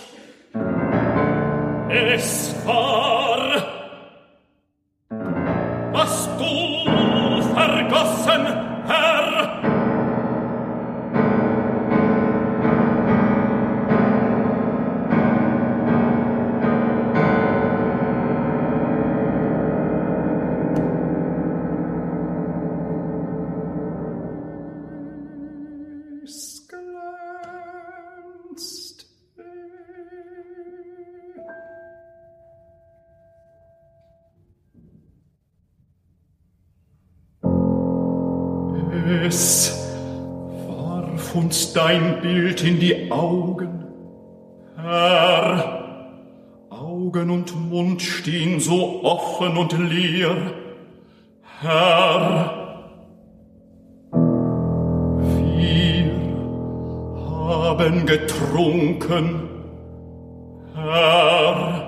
es 1.89 2.55
war, 2.65 3.39
was 5.93 6.29
du 6.37 7.41
vergossen, 7.53 8.45
Herr. 8.85 9.26
Es 39.27 39.77
warf 40.67 41.35
uns 41.35 41.73
dein 41.73 42.21
Bild 42.21 42.63
in 42.63 42.79
die 42.79 43.11
Augen, 43.11 43.83
Herr. 44.77 45.83
Augen 46.69 47.31
und 47.31 47.69
Mund 47.69 48.01
stehen 48.01 48.61
so 48.61 49.03
offen 49.03 49.57
und 49.57 49.77
leer, 49.77 50.37
Herr. 51.59 52.53
Wir 54.13 56.09
haben 57.27 58.05
getrunken, 58.05 59.41
Herr. 60.73 61.83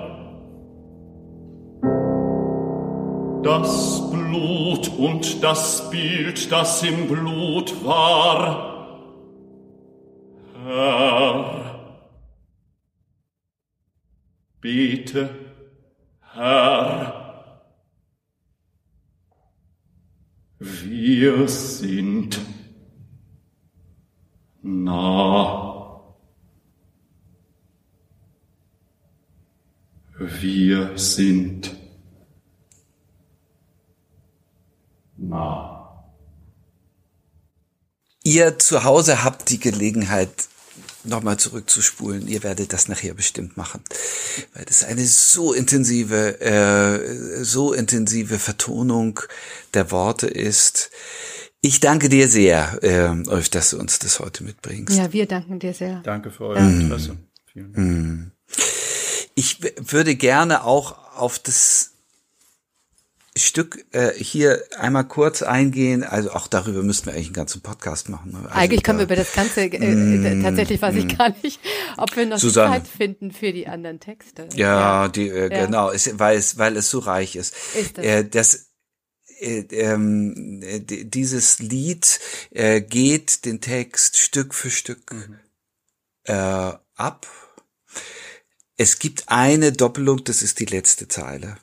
Das 3.42 4.09
Blut 4.30 4.88
und 4.96 5.42
das 5.42 5.90
Bild, 5.90 6.52
das 6.52 6.84
im 6.84 7.08
Blut 7.08 7.84
war. 7.84 9.00
Herr, 10.64 12.04
bete, 14.60 15.30
Herr, 16.32 17.64
wir 20.60 21.48
sind 21.48 22.38
nah. 24.62 26.06
Wir 30.18 30.96
sind 30.96 31.79
nah. 35.30 35.80
Ihr 38.22 38.58
zu 38.58 38.84
Hause 38.84 39.24
habt 39.24 39.48
die 39.48 39.58
Gelegenheit, 39.58 40.30
nochmal 41.04 41.38
zurückzuspulen. 41.38 42.28
Ihr 42.28 42.42
werdet 42.42 42.72
das 42.72 42.88
nachher 42.88 43.14
bestimmt 43.14 43.56
machen, 43.56 43.82
weil 44.54 44.64
das 44.64 44.84
eine 44.84 45.06
so 45.06 45.52
intensive, 45.52 46.40
äh, 46.40 47.42
so 47.42 47.72
intensive 47.72 48.38
Vertonung 48.38 49.20
der 49.74 49.90
Worte 49.90 50.26
ist. 50.26 50.90
Ich 51.62 51.80
danke 51.80 52.08
dir 52.08 52.28
sehr, 52.28 52.78
äh, 52.82 53.28
Ulf, 53.28 53.48
dass 53.50 53.70
du 53.70 53.78
uns 53.78 53.98
das 53.98 54.18
heute 54.20 54.44
mitbringst. 54.44 54.96
Ja, 54.96 55.12
wir 55.12 55.26
danken 55.26 55.58
dir 55.58 55.74
sehr. 55.74 56.00
Danke 56.04 56.30
für 56.30 56.46
euer 56.46 56.58
Interesse. 56.58 57.16
Vielen 57.52 57.72
Dank. 57.72 57.86
Mm. 57.86 58.32
Ich 59.34 59.60
würde 59.90 60.16
gerne 60.16 60.64
auch 60.64 61.16
auf 61.16 61.38
das 61.38 61.89
Stück 63.40 63.84
äh, 63.92 64.12
hier 64.12 64.62
einmal 64.78 65.04
kurz 65.04 65.42
eingehen. 65.42 66.04
Also 66.04 66.30
auch 66.30 66.46
darüber 66.46 66.82
müssten 66.82 67.06
wir 67.06 67.14
eigentlich 67.14 67.26
einen 67.26 67.34
ganzen 67.34 67.60
Podcast 67.60 68.08
machen. 68.08 68.34
Also 68.34 68.48
eigentlich 68.50 68.82
können 68.82 68.98
wir 68.98 69.06
über 69.06 69.16
das 69.16 69.32
Ganze, 69.32 69.62
äh, 69.62 69.78
mm, 69.78 70.42
tatsächlich 70.42 70.80
weiß 70.80 70.94
ich 70.96 71.06
mm. 71.06 71.16
gar 71.16 71.34
nicht, 71.42 71.60
ob 71.96 72.14
wir 72.16 72.26
noch 72.26 72.38
Susanne. 72.38 72.76
Zeit 72.76 72.88
finden 72.88 73.32
für 73.32 73.52
die 73.52 73.66
anderen 73.66 74.00
Texte. 74.00 74.48
Ja, 74.54 75.02
ja. 75.04 75.08
die 75.08 75.28
äh, 75.28 75.52
ja. 75.52 75.66
genau, 75.66 75.90
es, 75.90 76.18
weil 76.18 76.36
es 76.38 76.58
weil 76.58 76.76
es 76.76 76.90
so 76.90 77.00
reich 77.00 77.36
ist. 77.36 77.54
ist 77.74 77.98
das? 77.98 78.04
Äh, 78.04 78.24
das 78.24 78.70
äh, 79.40 79.60
ähm, 79.70 80.60
dieses 80.84 81.58
Lied 81.58 82.20
äh, 82.50 82.80
geht 82.80 83.44
den 83.44 83.60
Text 83.60 84.18
Stück 84.18 84.54
für 84.54 84.70
Stück 84.70 85.12
mhm. 85.12 85.38
äh, 86.24 86.72
ab. 86.94 87.26
Es 88.76 88.98
gibt 88.98 89.28
eine 89.28 89.72
Doppelung, 89.72 90.24
das 90.24 90.42
ist 90.42 90.58
die 90.58 90.66
letzte 90.66 91.08
Zeile. 91.08 91.58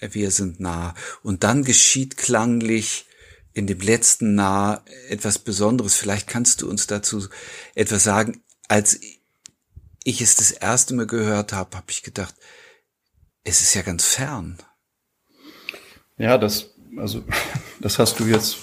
Wir 0.00 0.30
sind 0.30 0.60
nah. 0.60 0.94
Und 1.22 1.44
dann 1.44 1.64
geschieht 1.64 2.16
klanglich 2.16 3.06
in 3.52 3.66
dem 3.66 3.80
letzten 3.80 4.34
nah 4.34 4.84
etwas 5.08 5.38
Besonderes. 5.38 5.94
Vielleicht 5.94 6.26
kannst 6.26 6.62
du 6.62 6.68
uns 6.68 6.86
dazu 6.86 7.28
etwas 7.74 8.04
sagen. 8.04 8.42
Als 8.68 8.98
ich 10.02 10.20
es 10.20 10.34
das 10.36 10.50
erste 10.50 10.94
Mal 10.94 11.06
gehört 11.06 11.52
habe, 11.52 11.76
habe 11.76 11.90
ich 11.90 12.02
gedacht, 12.02 12.34
es 13.44 13.60
ist 13.60 13.74
ja 13.74 13.82
ganz 13.82 14.04
fern. 14.04 14.58
Ja, 16.18 16.38
das, 16.38 16.70
also, 16.96 17.24
das 17.80 17.98
hast 17.98 18.18
du 18.20 18.24
jetzt 18.24 18.56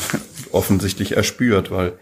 offensichtlich 0.52 1.12
erspürt, 1.12 1.70
weil 1.70 1.98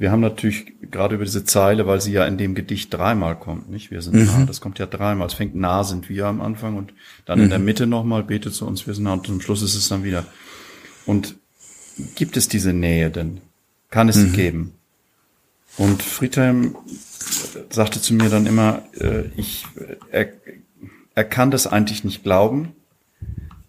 wir 0.00 0.10
haben 0.10 0.20
natürlich 0.20 0.72
gerade 0.90 1.16
über 1.16 1.26
diese 1.26 1.44
Zeile, 1.44 1.86
weil 1.86 2.00
sie 2.00 2.12
ja 2.12 2.24
in 2.24 2.38
dem 2.38 2.54
Gedicht 2.54 2.92
dreimal 2.94 3.38
kommt, 3.38 3.68
nicht? 3.68 3.90
Wir 3.90 4.00
sind 4.00 4.14
mhm. 4.14 4.24
nah. 4.24 4.44
Das 4.46 4.62
kommt 4.62 4.78
ja 4.78 4.86
dreimal. 4.86 5.26
Es 5.26 5.34
fängt 5.34 5.54
nah 5.54 5.84
sind 5.84 6.08
wir 6.08 6.24
am 6.24 6.40
Anfang 6.40 6.78
und 6.78 6.94
dann 7.26 7.38
mhm. 7.38 7.44
in 7.44 7.50
der 7.50 7.58
mhm. 7.58 7.66
Mitte 7.66 7.86
nochmal 7.86 8.22
betet 8.22 8.54
zu 8.54 8.66
uns, 8.66 8.86
wir 8.86 8.94
sind 8.94 9.04
nah 9.04 9.12
und 9.12 9.26
zum 9.26 9.42
Schluss 9.42 9.60
ist 9.60 9.74
es 9.74 9.90
dann 9.90 10.02
wieder. 10.02 10.24
Und 11.04 11.36
gibt 12.14 12.38
es 12.38 12.48
diese 12.48 12.72
Nähe 12.72 13.10
denn? 13.10 13.42
Kann 13.90 14.08
es 14.08 14.16
mhm. 14.16 14.20
sie 14.22 14.30
geben? 14.30 14.72
Und 15.76 16.02
Friedhelm 16.02 16.76
sagte 17.68 18.00
zu 18.00 18.14
mir 18.14 18.30
dann 18.30 18.46
immer, 18.46 18.84
äh, 18.98 19.24
ich, 19.36 19.66
er, 20.10 20.28
er 21.14 21.24
kann 21.24 21.50
das 21.50 21.66
eigentlich 21.66 22.04
nicht 22.04 22.22
glauben, 22.22 22.72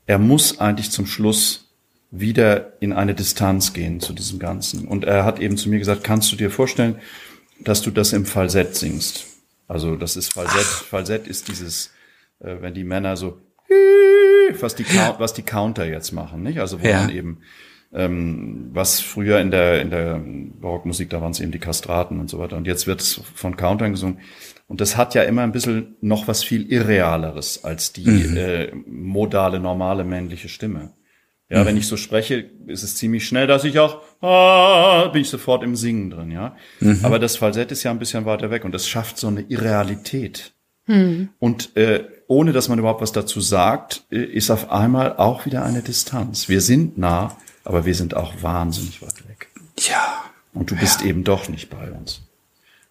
er 0.05 0.17
muss 0.17 0.61
eigentlich 0.61 0.91
zum 0.91 1.07
Schluss 1.07 1.70
wieder 2.11 2.73
in 2.81 2.93
eine 2.93 3.15
Distanz 3.15 3.73
gehen 3.73 3.99
zu 4.01 4.13
diesem 4.13 4.37
Ganzen. 4.37 4.87
Und 4.87 5.05
er 5.05 5.23
hat 5.23 5.39
eben 5.39 5.57
zu 5.57 5.69
mir 5.69 5.79
gesagt, 5.79 6.03
kannst 6.03 6.31
du 6.31 6.35
dir 6.35 6.51
vorstellen, 6.51 6.97
dass 7.59 7.81
du 7.81 7.89
das 7.89 8.13
im 8.13 8.25
Falsett 8.25 8.75
singst? 8.75 9.25
Also 9.67 9.95
das 9.95 10.17
ist 10.17 10.33
Falsett. 10.33 10.65
Ach. 10.65 10.83
Falsett 10.83 11.27
ist 11.27 11.47
dieses, 11.47 11.91
äh, 12.39 12.57
wenn 12.59 12.73
die 12.73 12.83
Männer 12.83 13.15
so 13.15 13.39
was 14.59 14.75
die, 14.75 14.85
was 15.17 15.33
die 15.33 15.43
Counter 15.43 15.85
jetzt 15.85 16.11
machen, 16.11 16.43
nicht? 16.43 16.59
Also 16.59 16.81
wo 16.81 16.87
ja. 16.87 17.01
man 17.01 17.09
eben 17.09 17.37
ähm, 17.93 18.69
was 18.73 19.01
früher 19.01 19.39
in 19.39 19.51
der 19.51 19.81
in 19.81 19.89
der 19.89 20.21
Barockmusik 20.23 21.09
da 21.09 21.21
waren 21.21 21.31
es 21.31 21.39
eben 21.39 21.51
die 21.51 21.59
Kastraten 21.59 22.19
und 22.19 22.29
so 22.29 22.39
weiter 22.39 22.55
und 22.55 22.65
jetzt 22.65 22.87
wird 22.87 23.01
es 23.01 23.21
von 23.35 23.57
Countern 23.57 23.91
gesungen 23.91 24.19
und 24.67 24.79
das 24.79 24.95
hat 24.95 25.13
ja 25.13 25.23
immer 25.23 25.43
ein 25.43 25.51
bisschen 25.51 25.95
noch 25.99 26.27
was 26.27 26.43
viel 26.43 26.71
Irrealeres 26.71 27.65
als 27.65 27.91
die 27.91 28.09
mhm. 28.09 28.37
äh, 28.37 28.71
modale, 28.87 29.59
normale 29.59 30.05
männliche 30.05 30.47
Stimme. 30.47 30.93
Ja, 31.51 31.61
mhm. 31.61 31.65
wenn 31.65 31.77
ich 31.77 31.87
so 31.87 31.97
spreche, 31.97 32.49
ist 32.67 32.81
es 32.81 32.95
ziemlich 32.95 33.27
schnell, 33.27 33.45
dass 33.45 33.65
ich 33.65 33.77
auch, 33.77 34.01
ah, 34.21 35.09
bin 35.09 35.21
ich 35.21 35.29
sofort 35.29 35.63
im 35.63 35.75
Singen 35.75 36.09
drin, 36.09 36.31
ja. 36.31 36.55
Mhm. 36.79 37.01
Aber 37.03 37.19
das 37.19 37.35
Falsett 37.35 37.73
ist 37.73 37.83
ja 37.83 37.91
ein 37.91 37.99
bisschen 37.99 38.23
weiter 38.23 38.49
weg 38.49 38.63
und 38.63 38.71
das 38.71 38.87
schafft 38.87 39.17
so 39.17 39.27
eine 39.27 39.41
Irrealität. 39.41 40.53
Mhm. 40.87 41.27
Und 41.39 41.75
äh, 41.75 42.05
ohne 42.27 42.53
dass 42.53 42.69
man 42.69 42.79
überhaupt 42.79 43.01
was 43.01 43.11
dazu 43.11 43.41
sagt, 43.41 44.05
äh, 44.11 44.23
ist 44.23 44.49
auf 44.49 44.71
einmal 44.71 45.17
auch 45.17 45.45
wieder 45.45 45.63
eine 45.65 45.81
Distanz. 45.81 46.47
Wir 46.47 46.61
sind 46.61 46.97
nah, 46.97 47.35
aber 47.65 47.85
wir 47.85 47.95
sind 47.95 48.15
auch 48.15 48.41
wahnsinnig 48.41 49.01
weit 49.01 49.27
weg. 49.27 49.49
Ja. 49.77 50.23
Und 50.53 50.71
du 50.71 50.77
bist 50.77 51.01
ja. 51.01 51.07
eben 51.07 51.25
doch 51.25 51.49
nicht 51.49 51.69
bei 51.69 51.91
uns. 51.91 52.21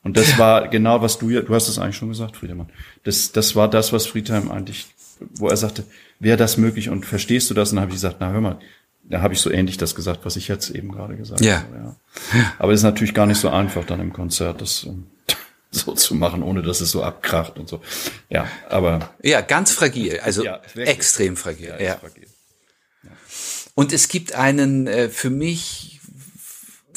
Und 0.02 0.18
das 0.18 0.38
war 0.38 0.68
genau, 0.68 1.00
was 1.00 1.18
du 1.18 1.30
ja, 1.30 1.40
du 1.40 1.54
hast 1.54 1.68
es 1.68 1.78
eigentlich 1.78 1.96
schon 1.96 2.08
gesagt, 2.10 2.36
Friedemann. 2.36 2.68
Das, 3.04 3.32
das 3.32 3.56
war 3.56 3.68
das, 3.68 3.92
was 3.94 4.06
Friedheim 4.06 4.50
eigentlich, 4.50 4.86
wo 5.34 5.48
er 5.48 5.56
sagte, 5.56 5.84
wäre 6.20 6.36
das 6.36 6.56
möglich 6.56 6.88
und 6.88 7.04
verstehst 7.04 7.50
du 7.50 7.54
das? 7.54 7.70
Und 7.70 7.76
dann 7.76 7.82
habe 7.82 7.90
ich 7.90 7.96
gesagt, 7.96 8.18
na 8.20 8.30
hör 8.30 8.40
mal, 8.40 8.60
da 9.02 9.22
habe 9.22 9.34
ich 9.34 9.40
so 9.40 9.50
ähnlich 9.50 9.76
das 9.76 9.94
gesagt, 9.94 10.20
was 10.24 10.36
ich 10.36 10.46
jetzt 10.46 10.70
eben 10.70 10.92
gerade 10.92 11.16
gesagt 11.16 11.40
ja. 11.40 11.62
habe. 11.62 11.76
Ja. 11.76 12.54
Aber 12.58 12.72
es 12.72 12.80
ist 12.80 12.84
natürlich 12.84 13.14
gar 13.14 13.26
nicht 13.26 13.40
so 13.40 13.48
einfach, 13.48 13.84
dann 13.84 14.00
im 14.00 14.12
Konzert 14.12 14.60
das 14.60 14.86
so 15.72 15.94
zu 15.94 16.14
machen, 16.14 16.42
ohne 16.42 16.62
dass 16.62 16.80
es 16.80 16.92
so 16.92 17.02
abkracht 17.02 17.58
und 17.58 17.68
so. 17.68 17.80
Ja, 18.28 18.46
aber. 18.68 19.10
Ja, 19.22 19.40
ganz 19.40 19.72
fragil, 19.72 20.20
also 20.20 20.44
ja, 20.44 20.60
extrem 20.76 21.36
fragil. 21.36 21.68
Ja, 21.68 21.80
ja. 21.80 21.96
fragil. 21.96 22.26
Ja. 23.02 23.10
Und 23.74 23.92
es 23.92 24.08
gibt 24.08 24.34
einen 24.34 24.86
äh, 24.86 25.08
für 25.08 25.30
mich, 25.30 26.00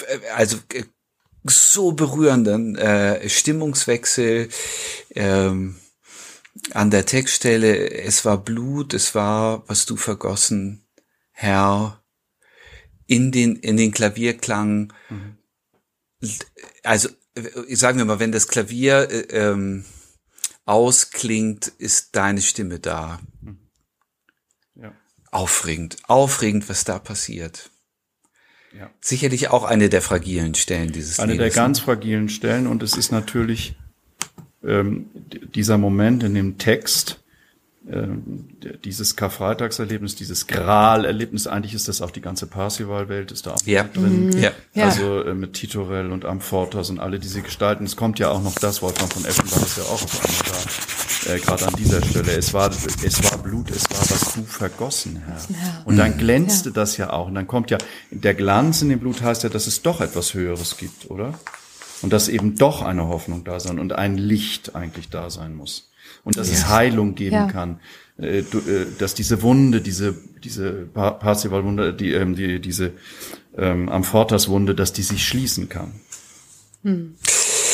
äh, 0.07 0.19
also 0.35 0.57
äh, 0.73 0.83
so 1.45 1.91
berührenden 1.93 2.75
äh, 2.77 3.27
Stimmungswechsel 3.27 4.49
ähm, 5.15 5.75
an 6.71 6.91
der 6.91 7.05
Textstelle. 7.05 7.91
Es 7.91 8.25
war 8.25 8.37
Blut, 8.37 8.93
es 8.93 9.15
war, 9.15 9.67
was 9.67 9.85
du 9.85 9.95
vergossen, 9.95 10.85
Herr, 11.31 12.03
in 13.07 13.31
den 13.31 13.55
in 13.55 13.77
den 13.77 13.91
Klavierklang. 13.91 14.93
Mhm. 15.09 15.37
Also 16.83 17.09
sagen 17.69 17.97
wir 17.97 18.05
mal, 18.05 18.19
wenn 18.19 18.31
das 18.31 18.47
Klavier 18.47 19.09
äh, 19.09 19.51
ähm, 19.51 19.85
ausklingt, 20.65 21.67
ist 21.67 22.15
deine 22.15 22.41
Stimme 22.41 22.79
da. 22.79 23.19
Mhm. 23.41 23.57
Ja. 24.75 24.93
Aufregend, 25.31 25.97
aufregend, 26.07 26.69
was 26.69 26.83
da 26.83 26.99
passiert. 26.99 27.71
Ja. 28.77 28.89
Sicherlich 29.01 29.49
auch 29.49 29.65
eine 29.65 29.89
der 29.89 30.01
fragilen 30.01 30.55
Stellen 30.55 30.91
dieses 30.91 31.19
Eine 31.19 31.33
Liedes. 31.33 31.53
der 31.53 31.63
ganz 31.63 31.79
fragilen 31.79 32.29
Stellen 32.29 32.65
und 32.65 32.81
es 32.81 32.97
ist 32.97 33.11
natürlich 33.11 33.75
ähm, 34.65 35.07
dieser 35.55 35.77
Moment 35.77 36.23
in 36.23 36.33
dem 36.33 36.57
Text, 36.57 37.19
äh, 37.85 38.07
dieses 38.85 39.17
Karfreitagserlebnis, 39.17 40.15
dieses 40.15 40.47
Graal-Erlebnis, 40.47 41.47
eigentlich 41.47 41.73
ist 41.73 41.89
das 41.89 42.01
auch 42.01 42.11
die 42.11 42.21
ganze 42.21 42.47
Parsival-Welt, 42.47 43.33
ist 43.33 43.45
da 43.45 43.55
auch 43.55 43.61
ja. 43.65 43.83
drin. 43.83 44.27
Mhm. 44.27 44.37
Ja. 44.37 44.51
Also 44.75 45.21
äh, 45.23 45.33
mit 45.33 45.53
Titorell 45.53 46.11
und 46.11 46.23
Amfortas 46.23 46.89
und 46.89 46.99
alle 46.99 47.19
diese 47.19 47.41
Gestalten. 47.41 47.83
Es 47.83 47.97
kommt 47.97 48.19
ja 48.19 48.29
auch 48.29 48.41
noch 48.41 48.55
das, 48.55 48.81
Wolfgang 48.81 49.11
von 49.11 49.25
Effenbach 49.25 49.61
ist 49.61 49.77
ja 49.77 49.83
auch 49.83 50.01
auf 50.01 50.23
einmal 50.23 50.41
da, 51.25 51.33
äh, 51.33 51.39
gerade 51.39 51.67
an 51.67 51.73
dieser 51.77 52.01
Stelle. 52.05 52.31
Es 52.31 52.53
war, 52.53 52.69
es 52.69 53.31
war 53.31 53.37
Blut, 53.39 53.69
es 53.69 53.83
war, 53.91 53.99
was 53.99 54.33
du 54.33 54.43
vergossen, 54.43 55.21
Herr. 55.25 55.37
Und 55.83 55.97
dann 55.97 56.17
glänzte 56.17 56.69
ja. 56.69 56.75
das 56.75 56.95
ja 56.95 57.11
auch. 57.11 57.27
Und 57.27 57.35
dann 57.35 57.47
kommt 57.47 57.69
ja, 57.69 57.77
der 58.11 58.33
Glanz 58.33 58.81
in 58.81 58.89
dem 58.89 58.99
Blut 58.99 59.21
heißt 59.21 59.43
ja, 59.43 59.49
dass 59.49 59.67
es 59.67 59.81
doch 59.81 59.99
etwas 59.99 60.33
Höheres 60.33 60.77
gibt, 60.77 61.11
oder? 61.11 61.33
Und 62.03 62.13
dass 62.13 62.27
eben 62.27 62.55
doch 62.55 62.81
eine 62.81 63.07
Hoffnung 63.07 63.43
da 63.43 63.59
sein 63.59 63.79
und 63.79 63.93
ein 63.93 64.17
Licht 64.17 64.75
eigentlich 64.75 65.09
da 65.09 65.29
sein 65.29 65.55
muss 65.55 65.89
und 66.23 66.37
dass 66.37 66.49
ja. 66.49 66.53
es 66.53 66.69
Heilung 66.69 67.15
geben 67.15 67.35
ja. 67.35 67.47
kann, 67.47 67.79
äh, 68.19 68.39
äh, 68.39 68.43
dass 68.99 69.15
diese 69.15 69.41
Wunde, 69.41 69.81
diese 69.81 70.15
diese 70.43 70.87
Parzival-Wunde, 70.93 71.93
die, 71.93 72.11
ähm, 72.11 72.35
die 72.35 72.59
diese 72.59 72.91
ähm, 73.57 73.89
Amfortas-Wunde, 73.89 74.75
dass 74.75 74.93
die 74.93 75.03
sich 75.03 75.25
schließen 75.25 75.69
kann. 75.69 75.93
Hm. 76.83 77.15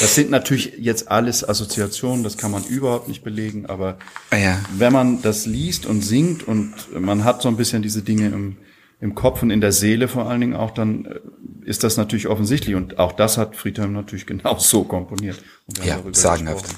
Das 0.02 0.16
sind 0.16 0.30
natürlich 0.30 0.74
jetzt 0.78 1.10
alles 1.10 1.48
Assoziationen, 1.48 2.24
das 2.24 2.38
kann 2.38 2.52
man 2.52 2.64
überhaupt 2.64 3.10
nicht 3.10 3.24
belegen, 3.24 3.66
aber 3.66 3.98
ja. 4.32 4.60
wenn 4.78 4.94
man 4.94 5.22
das 5.22 5.46
liest 5.46 5.86
und 5.86 6.04
singt 6.04 6.48
und 6.48 6.74
man 6.98 7.26
hat 7.26 7.42
so 7.42 7.50
ein 7.50 7.58
bisschen 7.58 7.82
diese 7.82 8.02
Dinge 8.02 8.28
im, 8.28 8.58
im 9.00 9.16
Kopf 9.16 9.42
und 9.42 9.50
in 9.50 9.62
der 9.62 9.72
Seele 9.72 10.08
vor 10.08 10.30
allen 10.30 10.42
Dingen 10.42 10.56
auch, 10.56 10.72
dann 10.72 11.06
äh, 11.06 11.20
ist 11.66 11.84
das 11.84 11.98
natürlich 11.98 12.28
offensichtlich 12.28 12.76
und 12.76 13.00
auch 13.00 13.12
das 13.12 13.38
hat 13.38 13.56
Friedhelm 13.56 13.94
natürlich 13.94 14.26
genau 14.26 14.58
so 14.58 14.84
komponiert. 14.84 15.42
ja, 15.84 16.00
sagenhaft. 16.12 16.68
Ja 16.68 16.76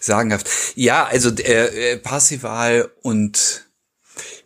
sagenhaft. 0.00 0.48
Ja, 0.74 1.04
also 1.04 1.30
äh, 1.30 1.96
Passival 1.98 2.90
und 3.02 3.66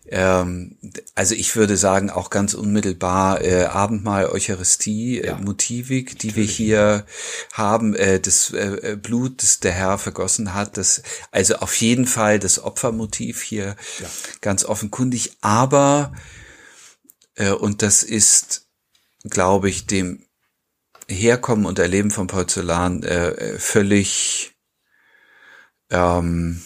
ähm, 0.09 0.77
also 1.17 1.35
ich 1.35 1.57
würde 1.57 1.77
sagen 1.77 2.11
auch 2.11 2.31
ganz 2.31 2.55
unmittelbar 2.55 3.43
äh, 3.43 3.65
Abendmahl 3.65 4.27
Eucharistie 4.27 5.21
äh, 5.21 5.29
ja, 5.29 5.39
Motivik, 5.39 6.19
die 6.19 6.37
wir 6.37 6.45
hier 6.45 7.07
haben, 7.53 7.95
äh, 7.97 8.21
das 8.21 8.53
äh, 8.53 8.93
äh, 8.93 8.97
Blut, 8.97 9.43
das 9.43 9.59
der 9.59 9.73
Herr 9.73 9.99
vergossen 9.99 10.55
hat, 10.55 10.77
das 10.77 11.03
also 11.33 11.57
auf 11.57 11.75
jeden 11.77 12.07
Fall 12.07 12.39
das 12.39 12.63
Opfermotiv 12.63 13.43
hier 13.43 13.75
ja. 14.01 14.07
ganz 14.41 14.65
offenkundig, 14.65 15.39
aber 15.41 16.13
äh, 16.15 16.19
und 17.39 17.83
das 17.83 18.03
ist, 18.03 18.67
glaube 19.25 19.69
ich, 19.69 19.87
dem 19.87 20.25
Herkommen 21.09 21.67
und 21.67 21.79
Erleben 21.79 22.11
von 22.11 22.27
Porzellan 22.27 23.03
äh, 23.03 23.59
völlig 23.59 24.57
ähm, 25.91 26.63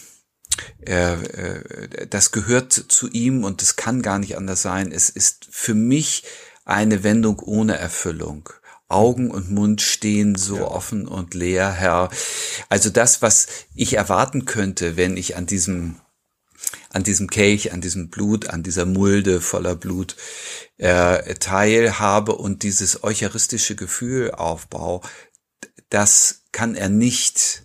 äh, 0.85 1.13
äh, 1.13 2.07
das 2.07 2.31
gehört 2.31 2.73
zu 2.73 3.09
ihm 3.09 3.43
und 3.43 3.61
es 3.61 3.75
kann 3.75 4.01
gar 4.01 4.19
nicht 4.19 4.37
anders 4.37 4.61
sein. 4.61 4.91
Es 4.91 5.09
ist 5.09 5.47
für 5.49 5.75
mich 5.75 6.23
eine 6.65 7.03
Wendung 7.03 7.39
ohne 7.39 7.77
Erfüllung. 7.77 8.49
Augen 8.87 9.31
und 9.31 9.49
Mund 9.49 9.81
stehen 9.81 10.35
so 10.35 10.57
ja. 10.57 10.63
offen 10.63 11.07
und 11.07 11.33
leer, 11.33 11.71
Herr. 11.71 12.09
Also 12.67 12.89
das, 12.89 13.21
was 13.21 13.47
ich 13.73 13.93
erwarten 13.93 14.45
könnte, 14.45 14.97
wenn 14.97 15.15
ich 15.15 15.37
an 15.37 15.45
diesem 15.45 15.95
an 16.89 17.03
diesem 17.03 17.29
Kelch, 17.29 17.71
an 17.73 17.81
diesem 17.81 18.09
Blut, 18.09 18.49
an 18.49 18.63
dieser 18.63 18.85
Mulde 18.85 19.41
voller 19.41 19.75
Blut 19.75 20.15
äh, 20.77 21.35
teilhabe 21.35 22.35
und 22.35 22.63
dieses 22.63 23.03
eucharistische 23.03 23.75
Gefühl 23.75 24.31
aufbau, 24.31 25.01
das 25.89 26.43
kann 26.51 26.75
er 26.75 26.89
nicht 26.89 27.63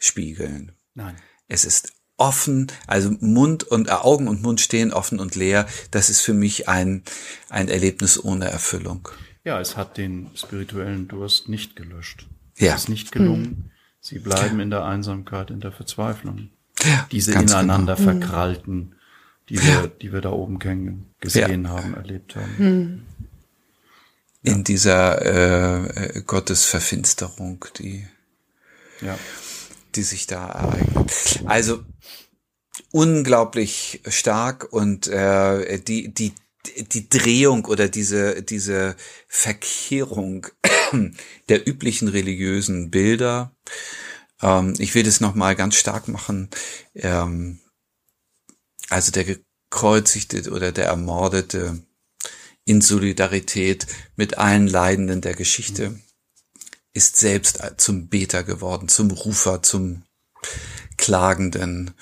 spiegeln. 0.00 0.72
Nein. 0.94 1.16
Es 1.48 1.64
ist 1.64 1.92
offen, 2.16 2.70
also 2.86 3.10
Mund 3.20 3.64
und 3.64 3.88
äh, 3.88 3.92
Augen 3.92 4.28
und 4.28 4.42
Mund 4.42 4.60
stehen 4.60 4.92
offen 4.92 5.18
und 5.18 5.34
leer. 5.34 5.66
Das 5.90 6.10
ist 6.10 6.20
für 6.20 6.34
mich 6.34 6.68
ein, 6.68 7.02
ein 7.48 7.68
Erlebnis 7.68 8.22
ohne 8.22 8.46
Erfüllung. 8.46 9.08
Ja, 9.44 9.60
es 9.60 9.76
hat 9.76 9.96
den 9.96 10.30
spirituellen 10.34 11.08
Durst 11.08 11.48
nicht 11.48 11.74
gelöscht. 11.74 12.28
Ja. 12.58 12.74
Es 12.74 12.82
ist 12.82 12.88
nicht 12.88 13.12
gelungen. 13.12 13.44
Hm. 13.44 13.70
Sie 14.00 14.18
bleiben 14.18 14.60
in 14.60 14.70
der 14.70 14.84
Einsamkeit, 14.84 15.50
in 15.50 15.60
der 15.60 15.72
Verzweiflung. 15.72 16.50
Ja, 16.84 17.06
Diese 17.10 17.32
ineinander 17.32 17.96
genau. 17.96 18.10
verkrallten, 18.10 18.94
die 19.48 19.60
wir, 19.60 19.68
ja. 19.68 19.86
die 19.86 20.12
wir 20.12 20.20
da 20.20 20.30
oben 20.30 20.58
kennen, 20.58 21.12
gesehen 21.20 21.64
ja. 21.64 21.70
haben, 21.70 21.94
erlebt 21.94 22.36
haben. 22.36 22.58
Hm. 22.58 23.02
In 24.42 24.64
dieser 24.64 25.22
äh, 25.22 26.18
äh, 26.18 26.22
Gottesverfinsterung, 26.22 27.64
die, 27.78 28.06
ja. 29.00 29.16
die 29.94 30.02
sich 30.02 30.26
da 30.26 30.48
ereignet. 30.48 31.40
Also 31.44 31.84
unglaublich 32.90 34.00
stark 34.08 34.72
und 34.72 35.06
äh, 35.06 35.78
die, 35.80 36.12
die 36.12 36.32
die 36.76 37.08
Drehung 37.08 37.64
oder 37.64 37.88
diese, 37.88 38.42
diese 38.42 38.96
Verkehrung 39.28 40.46
der 41.48 41.68
üblichen 41.68 42.08
religiösen 42.08 42.90
Bilder. 42.90 43.54
Ähm, 44.42 44.74
ich 44.78 44.94
will 44.94 45.02
das 45.02 45.20
nochmal 45.20 45.56
ganz 45.56 45.76
stark 45.76 46.08
machen. 46.08 46.48
Ähm, 46.94 47.60
also 48.88 49.10
der 49.12 49.24
gekreuzigte 49.24 50.50
oder 50.50 50.72
der 50.72 50.86
ermordete 50.86 51.82
in 52.64 52.80
Solidarität 52.80 53.86
mit 54.16 54.38
allen 54.38 54.66
Leidenden 54.66 55.20
der 55.20 55.34
Geschichte 55.34 55.98
ist 56.92 57.16
selbst 57.16 57.60
zum 57.78 58.08
Beter 58.08 58.44
geworden, 58.44 58.88
zum 58.88 59.10
Rufer, 59.10 59.62
zum 59.62 60.02
Klagenden 60.98 61.92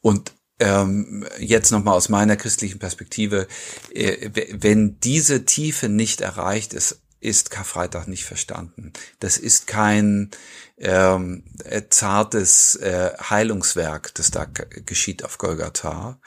und 0.00 0.32
ähm, 0.58 1.26
jetzt 1.38 1.70
nochmal 1.70 1.94
aus 1.94 2.08
meiner 2.08 2.36
christlichen 2.36 2.78
Perspektive, 2.78 3.46
äh, 3.92 4.30
wenn 4.60 4.98
diese 5.00 5.44
Tiefe 5.44 5.88
nicht 5.88 6.20
erreicht 6.20 6.72
ist, 6.72 7.00
ist 7.20 7.50
Karfreitag 7.50 8.06
nicht 8.06 8.24
verstanden. 8.24 8.92
Das 9.20 9.36
ist 9.36 9.66
kein 9.66 10.30
ähm, 10.78 11.44
äh, 11.64 11.82
zartes 11.90 12.76
äh, 12.76 13.12
Heilungswerk, 13.18 14.14
das 14.14 14.30
da 14.30 14.44
geschieht 14.44 15.24
auf 15.24 15.38
Golgatha, 15.38 16.20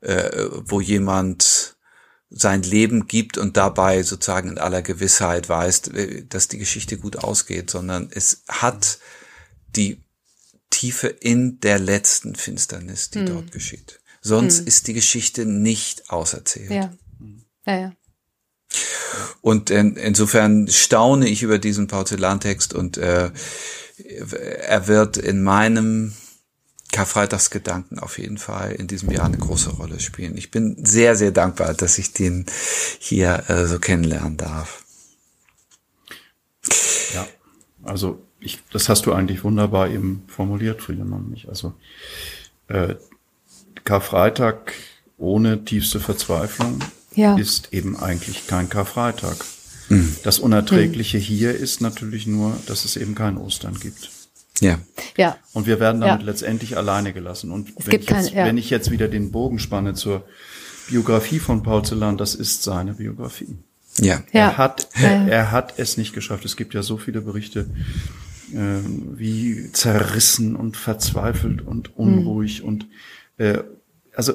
äh, 0.00 0.46
wo 0.64 0.80
jemand 0.80 1.76
sein 2.30 2.62
Leben 2.62 3.06
gibt 3.06 3.38
und 3.38 3.56
dabei 3.56 4.02
sozusagen 4.02 4.50
in 4.50 4.58
aller 4.58 4.82
Gewissheit 4.82 5.48
weiß, 5.48 5.88
äh, 5.88 6.24
dass 6.24 6.48
die 6.48 6.58
Geschichte 6.58 6.98
gut 6.98 7.16
ausgeht, 7.16 7.70
sondern 7.70 8.08
es 8.12 8.42
hat 8.48 8.98
die 9.76 10.02
Tiefe 10.70 11.06
in 11.06 11.60
der 11.60 11.78
letzten 11.78 12.34
Finsternis, 12.34 13.10
die 13.10 13.20
hm. 13.20 13.26
dort 13.26 13.52
geschieht. 13.52 14.00
Sonst 14.20 14.60
hm. 14.60 14.66
ist 14.66 14.88
die 14.88 14.94
Geschichte 14.94 15.46
nicht 15.46 16.10
auserzählt. 16.10 16.70
Ja. 16.70 16.92
Ja, 17.66 17.78
ja. 17.78 17.92
Und 19.40 19.70
in, 19.70 19.96
insofern 19.96 20.68
staune 20.68 21.28
ich 21.28 21.42
über 21.42 21.58
diesen 21.58 21.86
Porzellantext 21.86 22.74
und 22.74 22.96
äh, 22.96 23.30
er 24.66 24.88
wird 24.88 25.16
in 25.16 25.42
meinem 25.42 26.14
Karfreitagsgedanken 26.92 27.98
auf 27.98 28.18
jeden 28.18 28.38
Fall 28.38 28.72
in 28.72 28.86
diesem 28.86 29.10
Jahr 29.10 29.26
eine 29.26 29.36
große 29.36 29.70
Rolle 29.70 29.98
spielen. 29.98 30.36
Ich 30.36 30.50
bin 30.50 30.76
sehr, 30.84 31.16
sehr 31.16 31.32
dankbar, 31.32 31.74
dass 31.74 31.98
ich 31.98 32.12
den 32.12 32.46
hier 33.00 33.44
äh, 33.48 33.66
so 33.66 33.80
kennenlernen 33.80 34.36
darf. 34.36 34.84
Ja, 37.12 37.26
also 37.82 38.22
ich, 38.38 38.60
das 38.72 38.88
hast 38.88 39.06
du 39.06 39.12
eigentlich 39.12 39.42
wunderbar 39.42 39.90
eben 39.90 40.22
formuliert, 40.28 40.82
Friedemann. 40.82 41.30
Mich. 41.30 41.48
Also 41.48 41.74
äh, 42.68 42.94
Karfreitag 43.82 44.72
ohne 45.18 45.64
tiefste 45.64 45.98
Verzweiflung 45.98 46.78
ja. 47.14 47.36
ist 47.36 47.72
eben 47.72 47.96
eigentlich 47.96 48.46
kein 48.46 48.68
Karfreitag. 48.68 49.36
Mhm. 49.88 50.16
Das 50.22 50.38
Unerträgliche 50.38 51.18
mhm. 51.18 51.22
hier 51.22 51.54
ist 51.54 51.80
natürlich 51.80 52.26
nur, 52.26 52.56
dass 52.66 52.84
es 52.84 52.96
eben 52.96 53.14
kein 53.14 53.36
Ostern 53.36 53.78
gibt. 53.78 54.10
Ja. 54.60 54.78
Ja. 55.16 55.36
Und 55.52 55.66
wir 55.66 55.80
werden 55.80 56.00
damit 56.00 56.20
ja. 56.20 56.26
letztendlich 56.26 56.76
alleine 56.76 57.12
gelassen. 57.12 57.50
Und 57.50 57.70
es 57.76 57.86
wenn, 57.86 58.00
ich 58.00 58.08
jetzt, 58.08 58.08
kein, 58.08 58.26
ja. 58.26 58.46
wenn 58.46 58.58
ich 58.58 58.70
jetzt 58.70 58.90
wieder 58.90 59.08
den 59.08 59.30
Bogen 59.30 59.58
spanne 59.58 59.94
zur 59.94 60.24
Biografie 60.88 61.38
von 61.38 61.62
Paul 61.62 61.84
Celan, 61.84 62.16
das 62.16 62.34
ist 62.34 62.62
seine 62.62 62.94
Biografie. 62.94 63.56
Ja. 64.00 64.22
Er 64.32 64.58
hat, 64.58 64.88
er, 64.94 65.28
er 65.28 65.50
hat 65.50 65.74
es 65.78 65.96
nicht 65.96 66.14
geschafft. 66.14 66.44
Es 66.44 66.56
gibt 66.56 66.74
ja 66.74 66.82
so 66.82 66.98
viele 66.98 67.20
Berichte, 67.20 67.66
äh, 68.52 68.80
wie 69.16 69.70
zerrissen 69.72 70.56
und 70.56 70.76
verzweifelt 70.76 71.62
und 71.62 71.96
unruhig 71.96 72.62
mhm. 72.62 72.68
und 72.68 72.86
äh, 73.38 73.58
also 74.14 74.34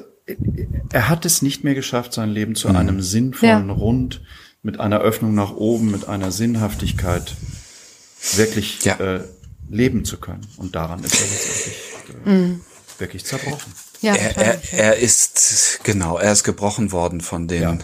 er 0.92 1.08
hat 1.08 1.24
es 1.24 1.42
nicht 1.42 1.64
mehr 1.64 1.74
geschafft, 1.74 2.12
sein 2.12 2.30
Leben 2.30 2.54
zu 2.54 2.68
mhm. 2.68 2.76
einem 2.76 3.00
sinnvollen 3.02 3.68
ja. 3.68 3.74
Rund 3.74 4.22
mit 4.62 4.80
einer 4.80 5.00
Öffnung 5.00 5.34
nach 5.34 5.52
oben, 5.52 5.90
mit 5.90 6.08
einer 6.08 6.32
Sinnhaftigkeit 6.32 7.34
wirklich 8.34 8.84
ja. 8.84 8.96
äh, 8.96 9.24
leben 9.68 10.04
zu 10.04 10.18
können. 10.18 10.46
Und 10.56 10.74
daran 10.74 11.02
ist 11.02 11.14
er 11.14 11.26
letztendlich 11.26 11.76
äh, 12.26 12.30
mhm. 12.30 12.60
wirklich 12.98 13.24
zerbrochen. 13.24 13.72
Ja, 14.02 14.14
er, 14.14 14.36
er, 14.36 14.60
er 14.72 14.96
ist 14.96 15.80
genau, 15.82 16.18
er 16.18 16.32
ist 16.32 16.44
gebrochen 16.44 16.92
worden 16.92 17.20
von 17.20 17.48
den 17.48 17.62
ja 17.62 17.78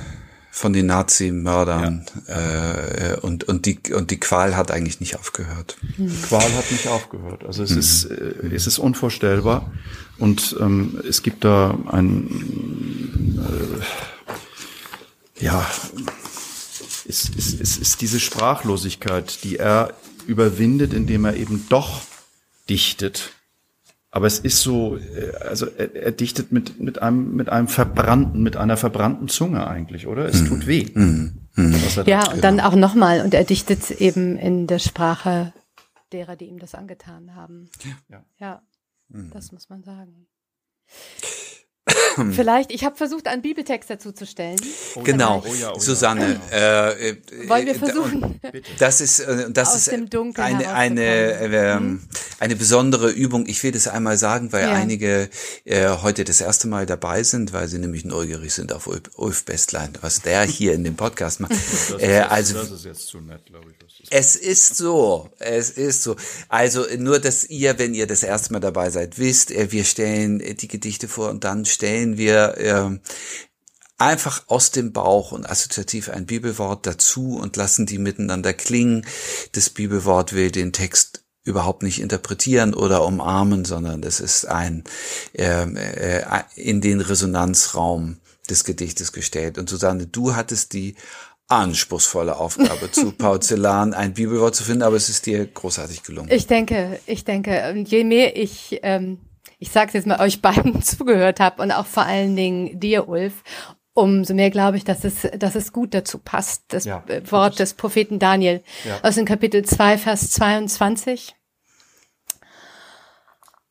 von 0.57 0.73
den 0.73 0.87
Nazi-Mördern 0.87 2.07
ja. 2.27 3.13
äh, 3.13 3.21
und 3.21 3.45
und 3.45 3.67
die 3.67 3.79
und 3.93 4.11
die 4.11 4.19
Qual 4.19 4.57
hat 4.57 4.71
eigentlich 4.71 5.01
nicht 5.01 5.19
aufgehört. 5.19 5.77
Die 5.99 6.09
Qual 6.23 6.51
hat 6.55 6.73
nicht 6.73 6.89
aufgehört. 6.89 7.45
Also 7.45 7.63
es 7.63 7.73
mhm. 7.73 7.79
ist 7.79 8.05
äh, 8.07 8.55
es 8.55 8.67
ist 8.67 8.79
unvorstellbar 8.79 9.71
und 10.17 10.57
ähm, 10.59 10.99
es 11.07 11.23
gibt 11.23 11.45
da 11.45 11.79
ein 11.93 13.39
äh, 15.39 15.45
ja 15.45 15.71
es, 17.07 17.31
es, 17.37 17.61
es 17.61 17.77
ist 17.77 18.01
diese 18.01 18.19
Sprachlosigkeit, 18.19 19.45
die 19.45 19.59
er 19.59 19.93
überwindet, 20.27 20.95
indem 20.95 21.27
er 21.27 21.37
eben 21.37 21.67
doch 21.69 22.01
dichtet 22.71 23.33
aber 24.17 24.29
es 24.29 24.39
ist 24.39 24.63
so, 24.63 24.97
äh, 24.97 25.37
also 25.47 25.67
er, 25.67 25.95
er, 25.95 26.11
dichtet 26.11 26.51
mit, 26.51 26.81
mit 26.81 27.03
einem, 27.03 27.37
mit 27.37 27.51
einem 27.51 27.69
verbrannten, 27.69 28.43
mit 28.43 28.57
einer 28.57 28.79
verbrannten 28.79 29.29
Zunge 29.29 29.67
eigentlich, 29.67 30.07
oder? 30.07 30.25
Es 30.25 30.43
tut 30.43 30.67
weh. 30.67 30.87
Mm, 30.95 31.49
mm, 31.55 31.75
ja, 32.07 32.27
und 32.33 32.43
dann 32.43 32.57
genau. 32.57 32.69
auch 32.69 32.75
nochmal, 32.77 33.21
und 33.21 33.35
er 33.35 33.45
dichtet 33.45 33.91
eben 33.91 34.39
in 34.39 34.67
der 34.67 34.79
Sprache 34.79 35.53
derer, 36.13 36.35
die 36.35 36.47
ihm 36.47 36.59
das 36.59 36.75
angetan 36.75 37.35
haben. 37.35 37.69
Ja. 38.09 38.25
Ja, 38.39 38.63
das 39.35 39.53
muss 39.53 39.69
man 39.69 39.83
sagen. 39.83 40.27
Vielleicht, 42.33 42.73
ich 42.73 42.85
habe 42.85 42.97
versucht, 42.97 43.29
einen 43.29 43.43
Bibeltext 43.43 43.91
dazu 43.91 44.13
zu 44.13 44.27
stellen. 44.27 44.57
Oh, 44.95 45.03
genau, 45.03 45.43
oh 45.45 45.55
ja, 45.55 45.71
oh 45.71 45.75
ja, 45.75 45.81
Susanne. 45.81 46.41
Äh, 46.51 47.11
äh, 47.11 47.17
Wollen 47.49 47.67
wir 47.67 47.75
versuchen? 47.75 48.41
Das 48.79 49.01
ist, 49.01 49.21
äh, 49.21 49.51
das 49.51 49.69
Aus 49.69 49.89
ist 49.89 49.93
eine, 50.39 50.73
eine, 50.73 51.05
äh, 51.05 51.81
mhm. 51.81 52.03
eine 52.41 52.57
besondere 52.57 53.11
Übung. 53.11 53.47
Ich 53.47 53.63
will 53.63 53.73
das 53.73 53.89
einmal 53.89 54.17
sagen, 54.17 54.53
weil 54.53 54.65
ja. 54.65 54.73
einige 54.73 55.29
äh, 55.65 55.89
heute 55.89 56.25
das 56.25 56.41
erste 56.41 56.69
Mal 56.69 56.87
dabei 56.87 57.23
sind, 57.23 57.53
weil 57.53 57.69
sie 57.69 57.79
nämlich 57.79 58.05
neugierig 58.05 58.53
sind 58.53 58.73
auf 58.73 58.89
Ulf 59.17 59.45
Bestlein, 59.45 59.91
was 60.01 60.23
der 60.23 60.43
hier 60.43 60.73
in 60.73 60.85
dem 60.85 60.97
Podcast 60.97 61.41
macht. 61.41 61.53
Das, 61.87 62.03
äh, 62.03 62.21
also, 62.21 62.55
das 62.55 62.71
ist 62.71 62.85
jetzt 62.85 63.07
zu 63.07 63.21
nett, 63.21 63.45
glaube 63.47 63.67
ich. 63.71 63.77
Es 64.11 64.37
ist 64.37 64.77
so, 64.77 65.31
es 65.39 65.71
ist 65.71 66.03
so. 66.03 66.17
Also 66.49 66.85
nur, 66.97 67.19
dass 67.19 67.45
ihr, 67.45 67.79
wenn 67.79 67.95
ihr 67.95 68.07
das 68.07 68.23
erste 68.23 68.53
Mal 68.53 68.61
dabei 68.61 68.91
seid, 68.91 69.19
wisst, 69.19 69.51
äh, 69.51 69.73
wir 69.73 69.85
stellen 69.85 70.43
die 70.57 70.69
Gedichte 70.69 71.09
vor 71.09 71.31
und 71.31 71.45
dann 71.45 71.65
stellen 71.65 72.06
wir 72.17 72.57
äh, 72.59 72.99
einfach 73.99 74.45
aus 74.49 74.71
dem 74.71 74.93
Bauch 74.93 75.33
und 75.33 75.49
assoziativ 75.49 76.09
ein 76.09 76.27
Bibelwort 76.27 76.87
dazu 76.87 77.37
und 77.37 77.57
lassen 77.57 77.87
die 77.87 77.99
miteinander 77.99 78.53
klingen. 78.53 79.07
Das 79.53 79.71
Bibelwort 79.71 80.33
will 80.33 80.51
den 80.51 80.73
Text 80.73 81.25
überhaupt 81.45 81.83
nicht 81.83 82.01
interpretieren 82.01 82.75
oder 82.75 83.05
umarmen, 83.05 83.65
sondern 83.65 84.03
das 84.03 84.21
ist 84.21 84.47
ein 84.47 84.85
ähm, 85.35 85.77
äh, 85.77 86.23
in 86.57 86.81
den 86.81 87.01
Resonanzraum 87.01 88.19
des 88.51 88.65
Gedichtes 88.65 89.13
gestellt. 89.13 89.57
Und 89.57 89.69
Susanne, 89.69 90.07
du 90.07 90.35
hattest 90.35 90.73
die 90.73 90.97
anspruchsvolle 91.49 92.37
Aufgabe 92.37 92.91
zu 92.91 93.13
Porzellan 93.19 93.95
ein 93.95 94.15
Bibelwort 94.15 94.57
zu 94.57 94.65
finden, 94.65 94.83
aber 94.83 94.97
es 94.97 95.09
ist 95.09 95.27
dir 95.27 95.47
großartig 95.47 96.03
gelungen. 96.03 96.31
Ich 96.33 96.47
denke, 96.47 96.99
ich 97.07 97.25
denke, 97.25 97.85
je 97.87 98.05
mehr 98.05 98.37
ich, 98.37 98.81
ähm, 98.83 99.19
ich 99.59 99.71
sag's 99.71 99.95
jetzt 99.95 100.07
mal, 100.07 100.21
euch 100.21 100.43
beiden 100.43 100.83
zugehört 100.83 101.41
habe 101.41 101.63
und 101.63 101.73
auch 101.73 101.87
vor 101.87 102.05
allen 102.05 102.37
Dingen 102.37 102.79
dir, 102.79 103.09
Ulf, 103.09 103.43
umso 103.95 104.35
mehr 104.35 104.51
glaube 104.51 104.77
ich, 104.77 104.85
dass 104.85 105.05
es, 105.05 105.27
dass 105.39 105.55
es 105.55 105.73
gut 105.73 105.95
dazu 105.95 106.19
passt, 106.19 106.65
das 106.69 106.85
ja, 106.85 107.03
Wort 107.31 107.59
des 107.59 107.75
Propheten 107.75 108.19
Daniel 108.19 108.63
ja. 108.85 109.01
aus 109.03 109.15
dem 109.15 109.25
Kapitel 109.25 109.65
2, 109.65 109.99
Vers 109.99 110.31
22. 110.33 111.35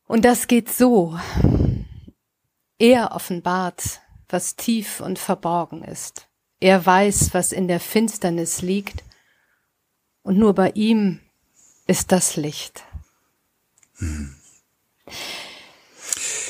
Und 0.08 0.26
das 0.26 0.48
geht 0.48 0.70
so. 0.70 1.18
Er 2.78 3.12
offenbart, 3.14 4.02
was 4.28 4.56
tief 4.56 5.00
und 5.00 5.20
verborgen 5.20 5.84
ist. 5.84 6.28
Er 6.60 6.86
weiß, 6.86 7.34
was 7.34 7.52
in 7.52 7.68
der 7.68 7.80
Finsternis 7.80 8.62
liegt, 8.62 9.04
und 10.24 10.40
nur 10.40 10.56
bei 10.56 10.72
ihm 10.72 11.20
ist 11.86 12.12
das 12.12 12.36
Licht. 12.36 12.84
Hm. 13.98 14.36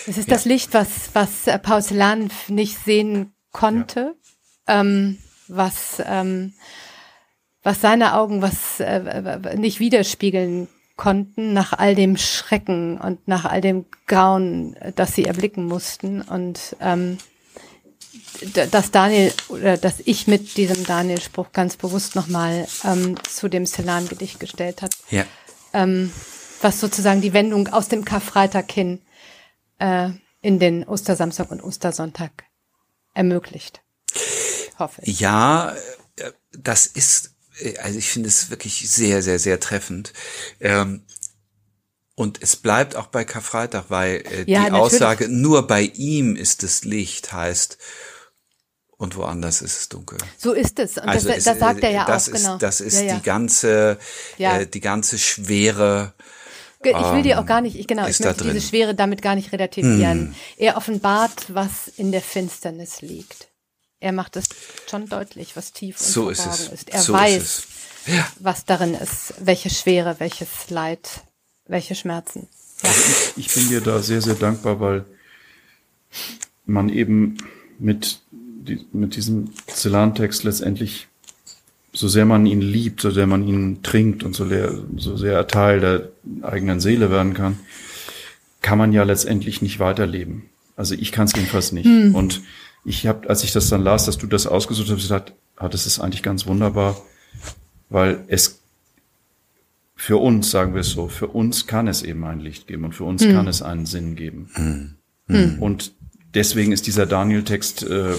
Es 0.08 0.18
ist 0.18 0.30
ja. 0.30 0.36
das 0.36 0.45
Licht, 0.45 0.74
was, 0.74 1.10
was 1.14 1.45
Porzellan 1.62 2.30
nicht 2.47 2.78
sehen 2.84 3.34
konnte, 3.51 4.16
ja. 4.68 4.82
ähm, 4.82 5.18
was, 5.47 6.01
ähm, 6.06 6.53
was 7.64 7.82
seine 7.82 8.16
Augen 8.16 8.41
was 8.41 8.80
äh, 8.80 9.58
nicht 9.58 9.80
widerspiegeln 9.80 10.68
konnten 10.95 11.53
nach 11.53 11.74
all 11.74 11.95
dem 11.95 12.18
Schrecken 12.18 12.97
und 12.99 13.28
nach 13.28 13.45
all 13.45 13.62
dem 13.62 13.86
Grauen, 14.08 14.76
das 14.95 15.14
sie 15.14 15.26
erblicken 15.26 15.66
mussten. 15.66 16.22
Und 16.22 16.76
ähm, 16.80 17.18
dass 18.72 18.91
Daniel 18.91 19.34
oder 19.49 19.78
dass 19.78 20.01
ich 20.06 20.28
mit 20.28 20.58
diesem 20.58 20.86
Daniel-Spruch 20.86 21.51
ganz 21.51 21.78
bewusst 21.78 22.16
nochmal 22.16 22.68
ähm, 22.84 23.16
zu 23.24 23.49
dem 23.49 23.66
Celan-Gedicht 23.66 24.39
gestellt 24.39 24.82
hat. 24.82 24.95
Ja. 25.10 25.26
Ähm, 25.74 26.12
was 26.62 26.80
sozusagen 26.80 27.22
die 27.22 27.34
Wendung 27.34 27.68
aus 27.68 27.89
dem 27.89 28.06
Karfreitag 28.06 28.72
hin 28.72 29.01
äh, 29.80 30.09
in 30.41 30.59
den 30.59 30.84
Ostersamstag 30.84 31.51
und 31.51 31.61
Ostersonntag 31.61 32.43
ermöglicht. 33.13 33.82
Hoffe 34.78 35.01
ich. 35.03 35.19
Ja, 35.19 35.76
äh, 36.17 36.32
das 36.51 36.86
ist, 36.86 37.36
äh, 37.59 37.78
also 37.78 37.97
ich 37.97 38.09
finde 38.09 38.30
es 38.30 38.49
wirklich 38.49 38.89
sehr, 38.89 39.21
sehr, 39.21 39.39
sehr 39.39 39.59
treffend. 39.59 40.13
Ähm, 40.59 41.05
und 42.15 42.41
es 42.41 42.55
bleibt 42.55 42.95
auch 42.95 43.07
bei 43.07 43.26
Karfreitag, 43.26 43.86
weil 43.89 44.23
äh, 44.26 44.38
ja, 44.38 44.43
die 44.43 44.53
natürlich. 44.53 44.73
Aussage, 44.73 45.28
nur 45.30 45.67
bei 45.67 45.82
ihm 45.82 46.36
ist 46.36 46.63
es 46.63 46.86
Licht, 46.86 47.34
heißt, 47.34 47.78
und 48.97 49.17
woanders 49.17 49.61
ist 49.61 49.80
es 49.80 49.89
dunkel. 49.89 50.17
So 50.38 50.53
ist 50.53 50.80
es. 50.80 50.97
Und 50.97 51.09
also 51.09 51.28
das, 51.28 51.43
das 51.43 51.59
sagt 51.59 51.84
er 51.84 51.91
ja 51.91 52.05
das 52.05 52.30
auch, 52.30 52.34
ist, 52.34 52.43
genau. 52.43 52.57
Das 52.57 52.80
ist 52.80 53.01
ja, 53.01 53.07
ja. 53.07 53.15
die 53.15 53.23
ganze, 53.23 53.97
äh, 54.38 54.65
die 54.65 54.80
ganze 54.80 55.17
Schwere. 55.17 56.13
Ich 56.84 57.13
will 57.13 57.23
dir 57.23 57.39
auch 57.39 57.45
gar 57.45 57.61
nicht, 57.61 57.76
ich, 57.76 57.88
genau, 57.88 58.07
ich 58.07 58.19
möchte 58.19 58.43
diese 58.43 58.61
Schwere 58.61 58.93
damit 58.93 59.21
gar 59.21 59.36
nicht 59.36 59.51
relativieren. 59.51 60.28
Hm. 60.28 60.36
Er 60.57 60.78
offenbart, 60.78 61.53
was 61.53 61.88
in 61.88 62.11
der 62.11 62.21
Finsternis 62.21 63.01
liegt. 63.01 63.47
Er 63.99 64.11
macht 64.11 64.36
es 64.36 64.45
schon 64.89 65.07
deutlich, 65.07 65.55
was 65.55 65.73
tief 65.73 65.99
und 65.99 66.05
so 66.05 66.32
verborgen 66.32 66.73
ist, 66.73 66.73
ist. 66.73 66.89
Er 66.89 67.01
so 67.01 67.13
weiß, 67.13 67.38
ist 67.38 67.67
ja. 68.07 68.28
was 68.39 68.65
darin 68.65 68.93
ist, 68.93 69.34
welche 69.39 69.69
Schwere, 69.69 70.15
welches 70.19 70.69
Leid, 70.69 71.21
welche 71.67 71.95
Schmerzen. 71.95 72.47
Ja. 72.84 72.89
Ich, 73.36 73.47
ich 73.47 73.53
bin 73.53 73.69
dir 73.69 73.82
da 73.82 74.01
sehr, 74.01 74.21
sehr 74.21 74.36
dankbar, 74.36 74.80
weil 74.80 75.05
man 76.65 76.89
eben 76.89 77.38
mit 77.80 78.19
die, 78.30 78.86
mit 78.93 79.15
diesem 79.15 79.53
Celan-Text 79.67 80.43
letztendlich, 80.43 81.07
so 81.96 82.08
sehr 82.08 82.26
man 82.26 82.46
ihn 82.46 82.62
liebt, 82.62 83.02
so 83.02 83.12
sehr 83.12 83.28
man 83.28 83.48
ihn 83.48 83.82
trinkt 83.82 84.24
und 84.24 84.36
so, 84.36 84.48
sehr, 84.48 84.74
so 84.98 85.16
sehr 85.18 85.34
er 85.34 85.48
Teil 85.48 85.80
der 85.80 86.10
eigenen 86.41 86.80
Seele 86.80 87.10
werden 87.10 87.34
kann, 87.34 87.58
kann 88.62 88.78
man 88.78 88.91
ja 88.93 89.04
letztendlich 89.04 89.62
nicht 89.62 89.80
weiterleben. 89.80 90.43
Also 90.76 90.96
ich 90.96 91.12
kann 91.12 91.26
es 91.26 91.34
jedenfalls 91.34 91.72
nicht. 91.72 91.86
Hm. 91.86 92.14
Und 92.14 92.41
ich 92.84 93.08
habe, 93.08 93.30
als 93.30 93.43
ich 93.43 93.54
das 93.54 93.70
dann 93.70 93.84
las, 93.84 94.06
dass 94.06 94.18
du 94.18 94.28
das 94.28 94.46
ausgesucht 94.46 94.89
hast, 94.89 94.98
gesagt, 94.98 95.34
ah, 95.56 95.70
das 95.70 95.86
ist 95.86 96.00
eigentlich 96.00 96.24
ganz 96.24 96.46
wunderbar, 96.46 97.02
weil 97.89 98.24
es 98.28 98.60
für 99.96 100.18
uns, 100.18 100.52
sagen 100.52 100.74
wir 100.74 100.82
es 100.82 100.89
so, 100.89 101.08
für 101.08 101.28
uns 101.28 101.68
kann 101.68 101.88
es 101.88 102.04
eben 102.04 102.26
ein 102.26 102.41
Licht 102.41 102.68
geben 102.68 102.84
und 102.84 102.93
für 102.93 103.06
uns 103.06 103.24
hm. 103.24 103.32
kann 103.34 103.48
es 103.48 103.62
einen 103.62 103.86
Sinn 103.86 104.16
geben. 104.16 104.50
Hm. 104.56 104.96
hm. 105.28 105.62
Und 105.62 105.93
deswegen 106.34 106.74
ist 106.74 106.88
dieser 106.88 107.06
Daniel-Text, 107.06 107.84
äh, 107.84 108.16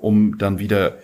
um 0.00 0.38
dann 0.38 0.58
wieder, 0.58 0.98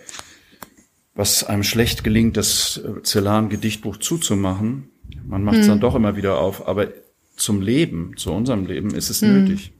was 1.15 1.43
einem 1.43 1.63
schlecht 1.63 2.03
gelingt, 2.03 2.37
das 2.37 2.81
Zellan-Gedichtbuch 3.03 3.97
zuzumachen, 3.97 4.89
man 5.25 5.43
macht 5.43 5.57
es 5.57 5.63
hm. 5.63 5.69
dann 5.69 5.79
doch 5.79 5.95
immer 5.95 6.15
wieder 6.15 6.39
auf, 6.39 6.67
aber 6.67 6.87
zum 7.35 7.61
Leben, 7.61 8.13
zu 8.17 8.31
unserem 8.31 8.65
Leben 8.65 8.93
ist 8.93 9.09
es 9.09 9.21
hm. 9.21 9.45
nötig. 9.45 9.73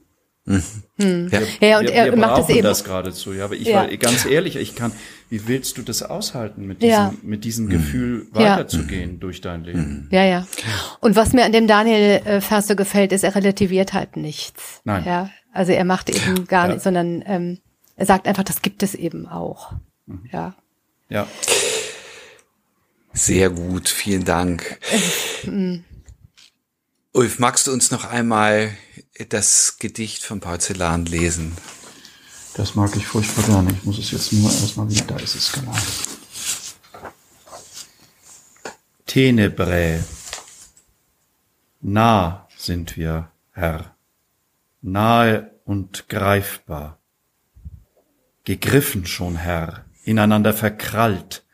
Hm. 0.46 0.62
Ja. 1.32 1.40
Wir, 1.40 1.68
ja, 1.68 1.78
und 1.78 1.88
er 1.88 2.04
wir 2.04 2.16
macht 2.16 2.42
es 2.42 2.48
eben. 2.50 2.62
das 2.62 2.84
geradezu, 2.84 3.32
ja. 3.32 3.46
Aber 3.46 3.54
ich 3.54 3.68
ja. 3.68 3.76
war 3.76 3.96
ganz 3.96 4.26
ehrlich, 4.26 4.56
ich 4.56 4.74
kann, 4.74 4.92
wie 5.30 5.48
willst 5.48 5.78
du 5.78 5.82
das 5.82 6.02
aushalten, 6.02 6.66
mit 6.66 6.82
diesem, 6.82 6.92
ja. 6.92 7.14
mit 7.22 7.44
diesem 7.44 7.68
Gefühl 7.70 8.26
weiterzugehen 8.32 9.12
ja. 9.12 9.16
durch 9.20 9.40
dein 9.40 9.64
Leben? 9.64 10.08
Ja, 10.10 10.24
ja. 10.24 10.46
Und 11.00 11.16
was 11.16 11.32
mir 11.32 11.44
an 11.44 11.52
dem 11.52 11.66
Daniel-Vers 11.66 12.68
so 12.68 12.76
gefällt, 12.76 13.12
ist, 13.12 13.24
er 13.24 13.34
relativiert 13.34 13.94
halt 13.94 14.16
nichts. 14.16 14.82
Nein. 14.84 15.04
Ja. 15.06 15.30
Also 15.52 15.72
er 15.72 15.84
macht 15.84 16.10
eben 16.10 16.46
gar 16.46 16.66
ja. 16.66 16.74
nicht, 16.74 16.82
sondern 16.82 17.24
ähm, 17.26 17.58
er 17.96 18.04
sagt 18.04 18.28
einfach, 18.28 18.44
das 18.44 18.60
gibt 18.60 18.82
es 18.82 18.94
eben 18.94 19.26
auch. 19.26 19.72
Mhm. 20.06 20.28
Ja. 20.30 20.56
Ja. 21.08 21.28
Sehr 23.12 23.50
gut, 23.50 23.88
vielen 23.88 24.24
Dank. 24.24 24.78
Ulf, 27.12 27.38
magst 27.38 27.66
du 27.66 27.72
uns 27.72 27.90
noch 27.90 28.04
einmal 28.04 28.76
das 29.28 29.78
Gedicht 29.78 30.24
von 30.24 30.40
Porzellan 30.40 31.06
lesen? 31.06 31.56
Das 32.54 32.74
mag 32.74 32.94
ich 32.96 33.06
furchtbar 33.06 33.44
gerne. 33.44 33.72
Ich 33.72 33.84
muss 33.84 33.98
es 33.98 34.10
jetzt 34.10 34.32
nur 34.32 34.50
erstmal 34.50 34.90
wieder, 34.90 35.04
da 35.06 35.16
ist 35.16 35.34
es 35.34 35.52
genau. 35.52 35.74
Tenebrae. 39.06 40.02
Nah 41.80 42.48
sind 42.56 42.96
wir, 42.96 43.30
Herr 43.52 43.94
nahe 44.84 45.50
und 45.64 46.08
greifbar. 46.08 46.98
Gegriffen 48.44 49.06
schon, 49.06 49.36
Herr, 49.36 49.84
ineinander 50.04 50.52
verkrallt, 50.52 51.44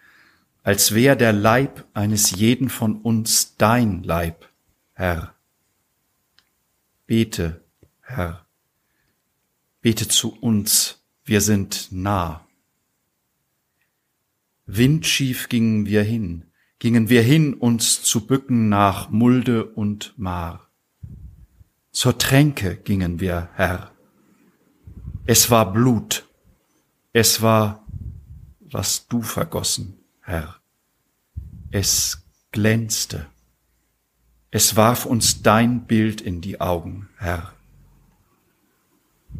als 0.62 0.94
wär 0.94 1.16
der 1.16 1.32
Leib 1.32 1.86
eines 1.94 2.30
jeden 2.32 2.68
von 2.68 3.00
uns 3.00 3.56
dein 3.56 4.02
Leib, 4.02 4.48
Herr. 4.92 5.34
Bete, 7.06 7.64
Herr, 8.02 8.46
bete 9.80 10.06
zu 10.08 10.36
uns, 10.40 11.02
wir 11.24 11.40
sind 11.40 11.88
nah. 11.90 12.46
Windschief 14.66 15.48
gingen 15.48 15.86
wir 15.86 16.02
hin, 16.02 16.44
gingen 16.78 17.08
wir 17.08 17.22
hin, 17.22 17.54
uns 17.54 18.02
zu 18.02 18.26
bücken 18.26 18.68
nach 18.68 19.10
Mulde 19.10 19.64
und 19.64 20.14
Mar. 20.16 20.68
Zur 21.92 22.18
Tränke 22.18 22.76
gingen 22.76 23.18
wir, 23.18 23.48
Herr. 23.54 23.90
Es 25.26 25.50
war 25.50 25.72
Blut. 25.72 26.28
Es 27.12 27.42
war, 27.42 27.79
was 28.72 29.06
du 29.08 29.22
vergossen, 29.22 29.98
Herr. 30.20 30.56
Es 31.70 32.24
glänzte. 32.52 33.26
Es 34.50 34.76
warf 34.76 35.06
uns 35.06 35.42
dein 35.42 35.86
Bild 35.86 36.20
in 36.20 36.40
die 36.40 36.60
Augen, 36.60 37.08
Herr. 37.16 37.52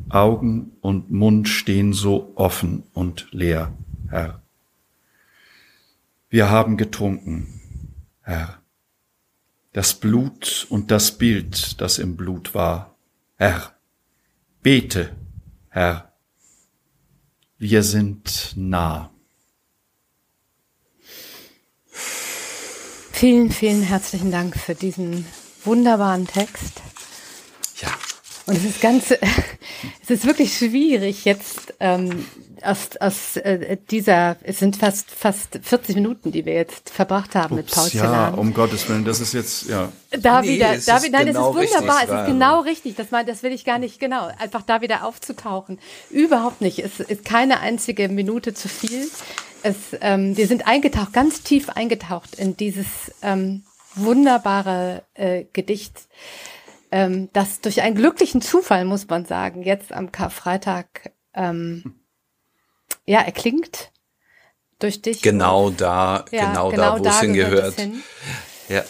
Augen 0.09 0.72
und 0.81 1.11
Mund 1.11 1.49
stehen 1.49 1.93
so 1.93 2.33
offen 2.37 2.85
und 2.93 3.28
leer, 3.33 3.72
Herr. 4.09 4.43
Wir 6.28 6.49
haben 6.49 6.76
getrunken, 6.76 7.61
Herr 8.22 8.61
das 9.72 9.95
Blut 9.95 10.66
und 10.68 10.91
das 10.91 11.16
Bild, 11.16 11.81
das 11.81 11.99
im 11.99 12.16
Blut 12.16 12.55
war. 12.55 12.97
Herr, 13.37 13.74
bete, 14.62 15.16
Herr, 15.68 16.12
wir 17.59 17.83
sind 17.83 18.55
nah. 18.57 19.11
Vielen, 23.21 23.51
vielen 23.51 23.83
herzlichen 23.83 24.31
Dank 24.31 24.57
für 24.57 24.75
diesen 24.75 25.27
wunderbaren 25.66 26.27
Text. 26.27 26.81
Ja. 27.83 27.89
Und 28.47 28.57
es 28.57 28.64
ist 28.64 28.81
ganz, 28.81 29.11
es 30.03 30.09
ist 30.09 30.25
wirklich 30.25 30.57
schwierig 30.57 31.27
jetzt 31.27 31.75
ähm, 31.81 32.25
aus, 32.62 32.97
aus 32.99 33.37
äh, 33.37 33.77
dieser, 33.91 34.39
es 34.43 34.61
sind 34.61 34.77
fast 34.77 35.11
fast 35.11 35.61
40 35.62 35.97
Minuten, 35.97 36.33
die 36.33 36.47
wir 36.47 36.55
jetzt 36.55 36.89
verbracht 36.89 37.35
haben 37.35 37.59
Ups, 37.59 37.66
mit 37.66 37.71
Paul 37.75 37.91
Ja, 37.93 38.29
um 38.31 38.55
Gottes 38.55 38.89
Willen, 38.89 39.05
das 39.05 39.21
ist 39.21 39.35
jetzt, 39.35 39.68
ja. 39.68 39.93
Da 40.18 40.41
nee, 40.41 40.55
wieder, 40.55 40.79
da, 40.79 40.99
nein, 41.11 41.27
genau 41.27 41.53
das 41.53 41.64
ist 41.64 41.75
wunderbar, 41.75 42.01
richtig, 42.01 42.14
es 42.14 42.21
ist 42.21 42.27
genau 42.27 42.61
richtig, 42.61 42.97
das, 42.97 43.11
mal, 43.11 43.27
das 43.27 43.43
will 43.43 43.53
ich 43.53 43.66
gar 43.66 43.79
nicht, 43.79 44.01
genau, 44.01 44.31
einfach 44.39 44.62
da 44.62 44.81
wieder 44.81 45.05
aufzutauchen. 45.05 45.79
Überhaupt 46.09 46.62
nicht, 46.62 46.79
es 46.79 47.01
ist 47.01 47.27
keine 47.27 47.61
einzige 47.61 48.09
Minute 48.09 48.55
zu 48.55 48.68
viel. 48.68 49.11
Es, 49.62 49.76
ähm, 50.00 50.36
wir 50.36 50.46
sind 50.46 50.66
eingetaucht, 50.66 51.12
ganz 51.12 51.42
tief 51.42 51.68
eingetaucht 51.68 52.34
in 52.34 52.56
dieses 52.56 52.86
ähm, 53.22 53.64
wunderbare 53.94 55.02
äh, 55.14 55.44
Gedicht, 55.52 56.08
ähm, 56.90 57.28
das 57.32 57.61
durch 57.61 57.82
einen 57.82 57.94
glücklichen 57.94 58.40
Zufall, 58.40 58.84
muss 58.84 59.08
man 59.08 59.26
sagen, 59.26 59.62
jetzt 59.62 59.92
am 59.92 60.12
Karfreitag 60.12 61.12
ähm, 61.34 62.00
ja 63.06 63.20
erklingt 63.20 63.90
durch 64.78 65.02
dich. 65.02 65.22
Genau 65.22 65.70
da, 65.70 66.24
ja, 66.30 66.48
genau, 66.48 66.70
genau, 66.70 66.98
da, 66.98 67.04
wo 67.04 67.08
es 67.08 67.20
hingehört. 67.20 67.74
Hin. 67.74 68.02
Ja. 68.68 68.84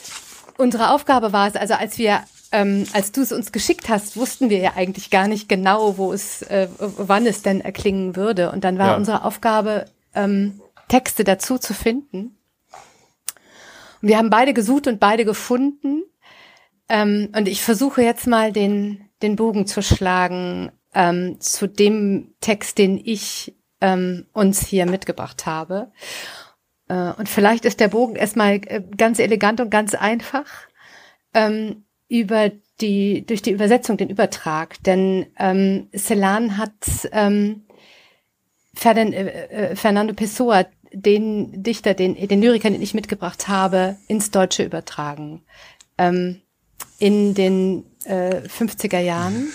Unsere 0.56 0.90
Aufgabe 0.90 1.32
war 1.32 1.48
es, 1.48 1.56
also 1.56 1.74
als 1.74 1.98
wir 1.98 2.22
ähm, 2.52 2.84
als 2.92 3.12
du 3.12 3.22
es 3.22 3.32
uns 3.32 3.52
geschickt 3.52 3.88
hast, 3.88 4.16
wussten 4.16 4.50
wir 4.50 4.58
ja 4.58 4.72
eigentlich 4.74 5.10
gar 5.10 5.28
nicht 5.28 5.48
genau, 5.48 5.96
wo 5.98 6.12
es, 6.12 6.42
äh, 6.42 6.68
wann 6.78 7.26
es 7.26 7.42
denn 7.42 7.60
erklingen 7.60 8.16
würde. 8.16 8.50
Und 8.50 8.64
dann 8.64 8.78
war 8.78 8.88
ja. 8.88 8.96
unsere 8.96 9.24
Aufgabe, 9.24 9.86
ähm, 10.14 10.60
Texte 10.88 11.24
dazu 11.24 11.58
zu 11.58 11.74
finden. 11.74 12.36
Und 14.02 14.08
wir 14.08 14.18
haben 14.18 14.30
beide 14.30 14.54
gesucht 14.54 14.86
und 14.86 15.00
beide 15.00 15.24
gefunden. 15.24 16.02
Ähm, 16.88 17.28
und 17.36 17.48
ich 17.48 17.62
versuche 17.62 18.02
jetzt 18.02 18.26
mal 18.26 18.52
den, 18.52 19.08
den 19.22 19.36
Bogen 19.36 19.66
zu 19.66 19.82
schlagen 19.82 20.72
ähm, 20.94 21.40
zu 21.40 21.68
dem 21.68 22.34
Text, 22.40 22.78
den 22.78 23.00
ich 23.02 23.54
ähm, 23.80 24.26
uns 24.32 24.66
hier 24.66 24.86
mitgebracht 24.86 25.46
habe. 25.46 25.92
Äh, 26.88 27.12
und 27.12 27.28
vielleicht 27.28 27.64
ist 27.64 27.80
der 27.80 27.88
Bogen 27.88 28.16
erstmal 28.16 28.60
äh, 28.66 28.82
ganz 28.96 29.18
elegant 29.18 29.60
und 29.60 29.70
ganz 29.70 29.94
einfach 29.94 30.46
ähm, 31.34 31.84
über 32.08 32.50
die 32.80 33.24
durch 33.26 33.42
die 33.42 33.52
Übersetzung, 33.52 33.96
den 33.96 34.10
Übertrag. 34.10 34.82
Denn 34.82 35.26
ähm, 35.38 35.88
Celan 35.94 36.56
hat 36.56 36.72
ähm, 37.12 37.22
äh, 37.42 37.58
äh, 37.58 37.69
Fernando 38.74 40.14
Pessoa, 40.14 40.66
den 40.92 41.62
Dichter, 41.62 41.94
den, 41.94 42.14
den 42.14 42.40
Lyriker, 42.40 42.70
den 42.70 42.82
ich 42.82 42.94
mitgebracht 42.94 43.48
habe, 43.48 43.96
ins 44.08 44.30
Deutsche 44.30 44.64
übertragen. 44.64 45.42
Ähm, 45.98 46.40
in 46.98 47.34
den 47.34 47.84
äh, 48.04 48.42
50er 48.48 49.00
Jahren. 49.00 49.52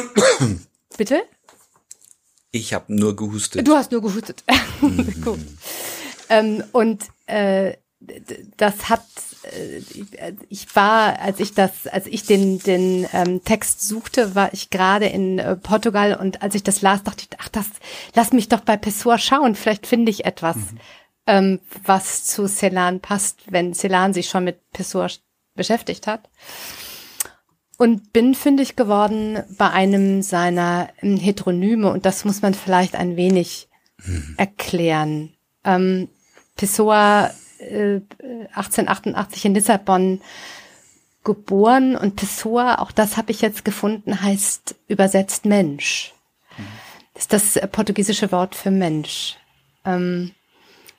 Bitte? 0.96 1.22
Ich 2.50 2.72
habe 2.72 2.94
nur 2.94 3.16
gehustet. 3.16 3.66
Du 3.66 3.74
hast 3.74 3.90
nur 3.90 4.02
gehustet. 4.02 4.44
Gut. 5.24 5.40
Ähm, 6.28 6.62
und 6.72 7.04
äh, 7.26 7.74
das 8.56 8.88
hat 8.88 9.00
äh, 9.02 9.33
ich 10.48 10.74
war 10.74 11.18
als 11.20 11.40
ich 11.40 11.54
das 11.54 11.86
als 11.86 12.06
ich 12.06 12.24
den 12.24 12.58
den 12.60 13.06
ähm, 13.12 13.44
Text 13.44 13.86
suchte 13.86 14.34
war 14.34 14.52
ich 14.52 14.70
gerade 14.70 15.06
in 15.06 15.38
äh, 15.38 15.56
Portugal 15.56 16.16
und 16.20 16.42
als 16.42 16.54
ich 16.54 16.62
das 16.62 16.82
las 16.82 17.02
dachte 17.02 17.24
ich 17.28 17.38
ach 17.40 17.48
das 17.48 17.66
lass 18.14 18.32
mich 18.32 18.48
doch 18.48 18.60
bei 18.60 18.76
Pessoa 18.76 19.18
schauen 19.18 19.54
vielleicht 19.54 19.86
finde 19.86 20.10
ich 20.10 20.24
etwas 20.24 20.56
mhm. 20.56 20.78
ähm, 21.26 21.60
was 21.84 22.24
zu 22.24 22.46
Celan 22.46 23.00
passt 23.00 23.40
wenn 23.50 23.74
Celan 23.74 24.12
sich 24.14 24.28
schon 24.28 24.44
mit 24.44 24.58
Pessoa 24.72 25.08
beschäftigt 25.54 26.06
hat 26.06 26.28
und 27.76 28.12
bin 28.12 28.34
fündig 28.34 28.76
geworden 28.76 29.42
bei 29.58 29.70
einem 29.70 30.22
seiner 30.22 30.88
ähm, 31.02 31.16
Heteronyme 31.16 31.90
und 31.90 32.06
das 32.06 32.24
muss 32.24 32.42
man 32.42 32.54
vielleicht 32.54 32.94
ein 32.94 33.16
wenig 33.16 33.68
mhm. 34.04 34.34
erklären. 34.36 35.34
Ähm, 35.64 36.08
Pessoa 36.56 37.30
äh, 37.70 38.00
1888 38.54 39.44
in 39.44 39.54
Lissabon 39.54 40.20
geboren 41.24 41.96
und 41.96 42.16
Pessoa, 42.16 42.78
auch 42.80 42.92
das 42.92 43.16
habe 43.16 43.32
ich 43.32 43.40
jetzt 43.40 43.64
gefunden, 43.64 44.20
heißt 44.20 44.74
übersetzt 44.88 45.46
Mensch. 45.46 46.12
Mhm. 46.56 46.62
Das 47.14 47.22
ist 47.22 47.56
das 47.56 47.70
portugiesische 47.70 48.30
Wort 48.30 48.54
für 48.54 48.70
Mensch. 48.70 49.36
Ähm, 49.84 50.32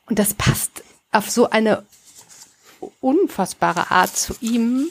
und 0.07 0.19
das 0.19 0.33
passt 0.33 0.83
auf 1.11 1.29
so 1.29 1.49
eine 1.49 1.83
unfassbare 3.01 3.91
Art 3.91 4.15
zu 4.15 4.35
ihm, 4.41 4.87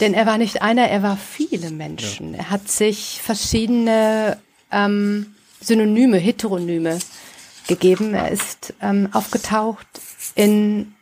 denn 0.00 0.14
er 0.14 0.26
war 0.26 0.38
nicht 0.38 0.62
einer, 0.62 0.88
er 0.88 1.02
war 1.02 1.16
viele 1.16 1.70
Menschen. 1.70 2.32
Ja. 2.32 2.40
Er 2.40 2.50
hat 2.50 2.68
sich 2.68 3.20
verschiedene 3.22 4.38
ähm, 4.70 5.34
Synonyme, 5.60 6.18
Heteronyme 6.18 6.98
gegeben. 7.68 8.14
Er 8.14 8.30
ist 8.30 8.74
ähm, 8.80 9.08
aufgetaucht 9.12 9.86
in 10.34 10.93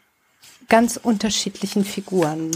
ganz 0.72 0.96
unterschiedlichen 0.96 1.84
Figuren, 1.84 2.50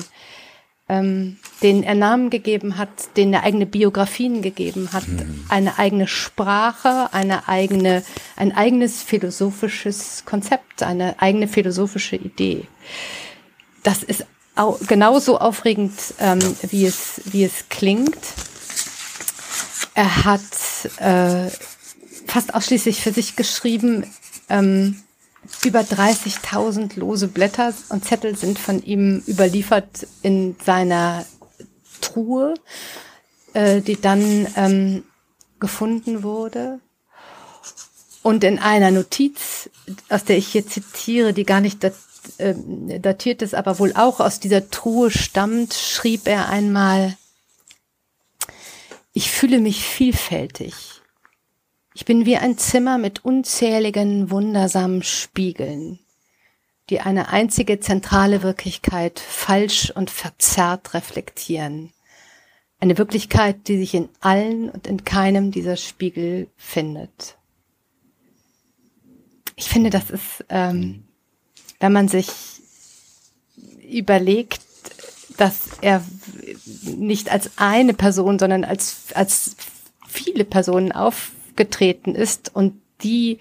ähm, 0.89 1.37
denen 1.63 1.83
er 1.83 1.95
Namen 1.95 2.31
gegeben 2.31 2.79
hat, 2.79 3.15
denen 3.19 3.35
er 3.35 3.43
eigene 3.43 3.67
Biografien 3.67 4.41
gegeben 4.41 4.89
hat, 4.95 5.07
mhm. 5.07 5.45
eine 5.51 5.79
eigene 5.79 6.09
Sprache, 6.09 7.13
eine 7.13 7.47
eigene, 7.47 8.03
ein 8.37 8.57
eigenes 8.57 9.03
philosophisches 9.03 10.23
Konzept, 10.25 10.83
eine 10.83 11.21
eigene 11.21 11.47
philosophische 11.47 12.17
Idee. 12.17 12.67
Das 13.83 14.03
ist 14.03 14.25
au 14.55 14.79
genauso 14.89 15.39
aufregend, 15.39 15.93
ähm, 16.19 16.39
wie 16.71 16.87
es, 16.87 17.21
wie 17.27 17.45
es 17.45 17.69
klingt. 17.69 18.17
Er 19.93 20.25
hat 20.25 20.41
äh, 21.01 21.51
fast 22.27 22.55
ausschließlich 22.55 23.03
für 23.03 23.13
sich 23.13 23.37
geschrieben. 23.37 24.11
Ähm, 24.49 25.03
über 25.65 25.81
30.000 25.81 26.99
lose 26.99 27.29
Blätter 27.29 27.73
und 27.89 28.05
Zettel 28.05 28.37
sind 28.37 28.59
von 28.59 28.83
ihm 28.83 29.23
überliefert 29.27 30.07
in 30.23 30.57
seiner 30.65 31.25
Truhe, 32.01 32.55
äh, 33.53 33.81
die 33.81 34.01
dann 34.01 34.47
ähm, 34.57 35.05
gefunden 35.61 36.23
wurde. 36.23 36.81
Und 38.23 38.43
in 38.43 38.59
einer 38.59 38.91
Notiz, 38.91 39.71
aus 40.09 40.25
der 40.25 40.37
ich 40.37 40.49
hier 40.49 40.67
zitiere, 40.67 41.33
die 41.33 41.45
gar 41.45 41.61
nicht 41.61 41.85
dat, 41.85 41.95
äh, 42.39 42.55
datiert 42.99 43.41
ist, 43.43 43.55
aber 43.55 43.79
wohl 43.79 43.93
auch 43.95 44.21
aus 44.21 44.41
dieser 44.41 44.69
Truhe 44.71 45.11
stammt, 45.11 45.75
schrieb 45.75 46.27
er 46.27 46.49
einmal, 46.49 47.17
ich 49.13 49.31
fühle 49.31 49.61
mich 49.61 49.85
vielfältig. 49.85 50.96
Ich 51.99 52.05
bin 52.05 52.27
wie 52.27 52.37
ein 52.37 52.59
Zimmer 52.59 52.99
mit 52.99 53.25
unzähligen 53.25 54.31
wundersamen 54.31 55.03
Spiegeln, 55.03 55.99
die 56.91 57.01
eine 57.01 57.31
einzige 57.31 57.81
zentrale 57.81 58.43
Wirklichkeit 58.43 59.19
falsch 59.19 59.93
und 59.93 60.11
verzerrt 60.11 60.93
reflektieren. 60.93 61.95
Eine 62.81 62.99
Wirklichkeit, 62.99 63.67
die 63.67 63.79
sich 63.79 63.95
in 63.95 64.11
allen 64.21 64.69
und 64.69 64.87
in 64.87 65.07
keinem 65.07 65.53
dieser 65.53 65.79
Spiegel 65.79 66.49
findet. 66.59 67.39
Ich 69.57 69.71
finde, 69.71 69.89
das 69.89 70.11
ist, 70.11 70.45
ähm, 70.51 71.05
wenn 71.81 71.95
man 71.95 72.09
sich 72.09 72.29
überlegt, 73.89 74.61
dass 75.39 75.71
er 75.81 76.05
nicht 76.83 77.33
als 77.33 77.53
eine 77.57 77.95
Person, 77.95 78.39
sondern 78.39 78.65
als, 78.65 79.15
als 79.15 79.57
viele 80.07 80.45
Personen 80.45 80.93
auf, 80.93 81.33
aufgetreten 81.57 82.15
ist 82.15 82.55
und 82.55 82.81
die 83.03 83.39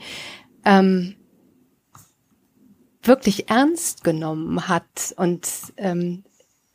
ähm, 0.63 1.15
wirklich 3.03 3.49
ernst 3.49 4.03
genommen 4.03 4.67
hat. 4.67 5.13
Und 5.17 5.47
ähm, 5.77 6.23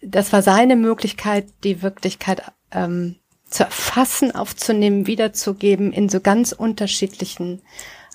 das 0.03 0.32
war 0.32 0.43
seine 0.43 0.76
Möglichkeit, 0.76 1.47
die 1.64 1.82
Wirklichkeit 1.82 2.43
ähm, 2.70 3.16
zu 3.49 3.64
erfassen, 3.64 4.34
aufzunehmen, 4.34 5.07
wiederzugeben 5.07 5.93
in 5.93 6.09
so 6.09 6.20
ganz 6.20 6.53
unterschiedlichen 6.53 7.62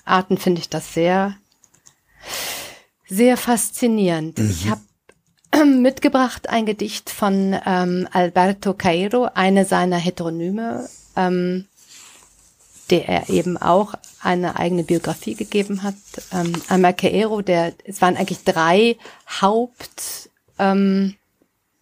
Arten, 0.04 0.38
finde 0.38 0.60
ich 0.60 0.68
das 0.68 0.94
sehr, 0.94 1.36
sehr 3.08 3.36
faszinierend. 3.36 4.38
Mhm. 4.38 4.50
Ich 4.50 4.70
habe 4.70 4.80
mitgebracht 5.64 6.48
ein 6.48 6.64
Gedicht 6.64 7.10
von 7.10 7.56
ähm, 7.66 8.08
Alberto 8.12 8.72
Cairo, 8.72 9.28
eine 9.34 9.64
seiner 9.64 9.96
Heteronyme. 9.96 10.88
Ähm, 11.16 11.66
der 12.90 13.08
er 13.08 13.28
eben 13.28 13.56
auch 13.56 13.94
eine 14.22 14.56
eigene 14.56 14.84
Biografie 14.84 15.34
gegeben 15.34 15.82
hat. 15.82 15.94
Ähm, 16.32 16.52
einmal 16.68 16.94
Caero, 16.94 17.42
der, 17.42 17.72
es 17.84 18.00
waren 18.00 18.16
eigentlich 18.16 18.44
drei 18.44 18.96
Haupt 19.40 20.30
ähm, 20.58 21.14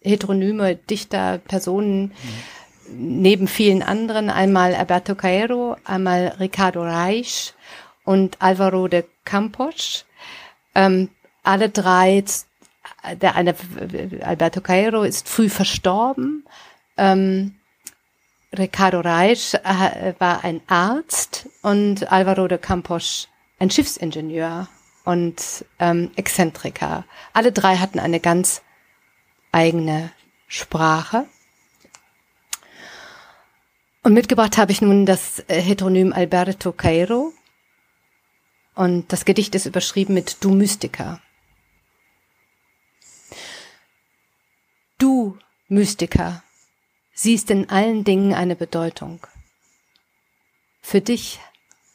heteronyme 0.01 0.75
Dichter, 0.75 1.39
Personen, 1.39 2.13
mhm. 2.89 3.21
neben 3.21 3.47
vielen 3.47 3.83
anderen. 3.83 4.29
Einmal 4.29 4.75
Alberto 4.75 5.15
Caero, 5.15 5.77
einmal 5.83 6.35
Ricardo 6.39 6.83
Reich 6.83 7.53
und 8.03 8.41
Alvaro 8.41 8.87
de 8.87 9.03
Campos. 9.25 10.05
Ähm, 10.75 11.09
alle 11.43 11.69
drei, 11.69 12.23
der 13.21 13.35
eine, 13.35 13.55
Alberto 14.21 14.61
Caero 14.61 15.03
ist 15.03 15.27
früh 15.27 15.49
verstorben. 15.49 16.45
Ähm, 16.97 17.55
Ricardo 18.57 19.01
Reich 19.01 19.53
äh, 19.53 20.13
war 20.19 20.43
ein 20.43 20.61
Arzt 20.67 21.47
und 21.61 22.11
Alvaro 22.11 22.47
de 22.47 22.57
Campos 22.57 23.27
ein 23.59 23.69
Schiffsingenieur 23.69 24.67
und 25.03 25.65
ähm, 25.79 26.11
Exzentriker. 26.15 27.05
Alle 27.33 27.51
drei 27.51 27.77
hatten 27.77 27.99
eine 27.99 28.19
ganz 28.19 28.61
eigene 29.51 30.11
Sprache. 30.47 31.25
Und 34.03 34.13
mitgebracht 34.13 34.57
habe 34.57 34.71
ich 34.71 34.81
nun 34.81 35.05
das 35.05 35.43
äh, 35.47 35.61
Heteronym 35.61 36.13
Alberto 36.13 36.71
Cairo. 36.71 37.33
Und 38.75 39.11
das 39.13 39.25
Gedicht 39.25 39.55
ist 39.55 39.65
überschrieben 39.65 40.13
mit 40.13 40.43
Du 40.43 40.51
Mystiker. 40.51 41.21
Du 44.97 45.37
Mystiker 45.67 46.43
siehst 47.15 47.49
in 47.49 47.69
allen 47.69 48.03
Dingen 48.03 48.33
eine 48.33 48.55
Bedeutung. 48.55 49.25
Für 50.81 51.01
dich 51.01 51.39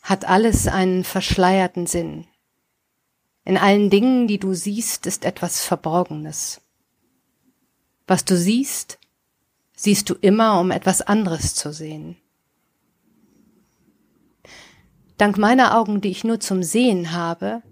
hat 0.02 0.24
alles 0.24 0.66
einen 0.66 1.04
verschleierten 1.04 1.86
Sinn. 1.86 2.26
In 3.44 3.56
allen 3.56 3.90
Dingen, 3.90 4.26
die 4.26 4.38
du 4.38 4.54
siehst, 4.54 5.06
ist 5.06 5.24
etwas 5.24 5.62
Verborgenes. 5.62 6.62
Was 8.06 8.24
du 8.24 8.36
siehst, 8.36 8.98
siehst 9.76 10.10
du 10.10 10.14
immer, 10.14 10.58
um 10.58 10.70
etwas 10.70 11.02
anderes 11.02 11.54
zu 11.54 11.72
sehen. 11.72 12.16
Dank 15.18 15.36
meiner 15.36 15.76
Augen, 15.78 16.00
die 16.00 16.10
ich 16.10 16.24
nur 16.24 16.40
zum 16.40 16.62
Sehen 16.62 17.12
habe, 17.12 17.62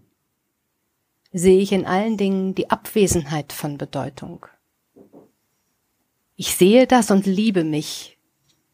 sehe 1.32 1.60
ich 1.60 1.72
in 1.72 1.86
allen 1.86 2.18
Dingen 2.18 2.54
die 2.54 2.70
Abwesenheit 2.70 3.52
von 3.54 3.78
Bedeutung. 3.78 4.46
Ich 6.40 6.54
sehe 6.54 6.86
das 6.86 7.10
und 7.10 7.26
liebe 7.26 7.64
mich, 7.64 8.16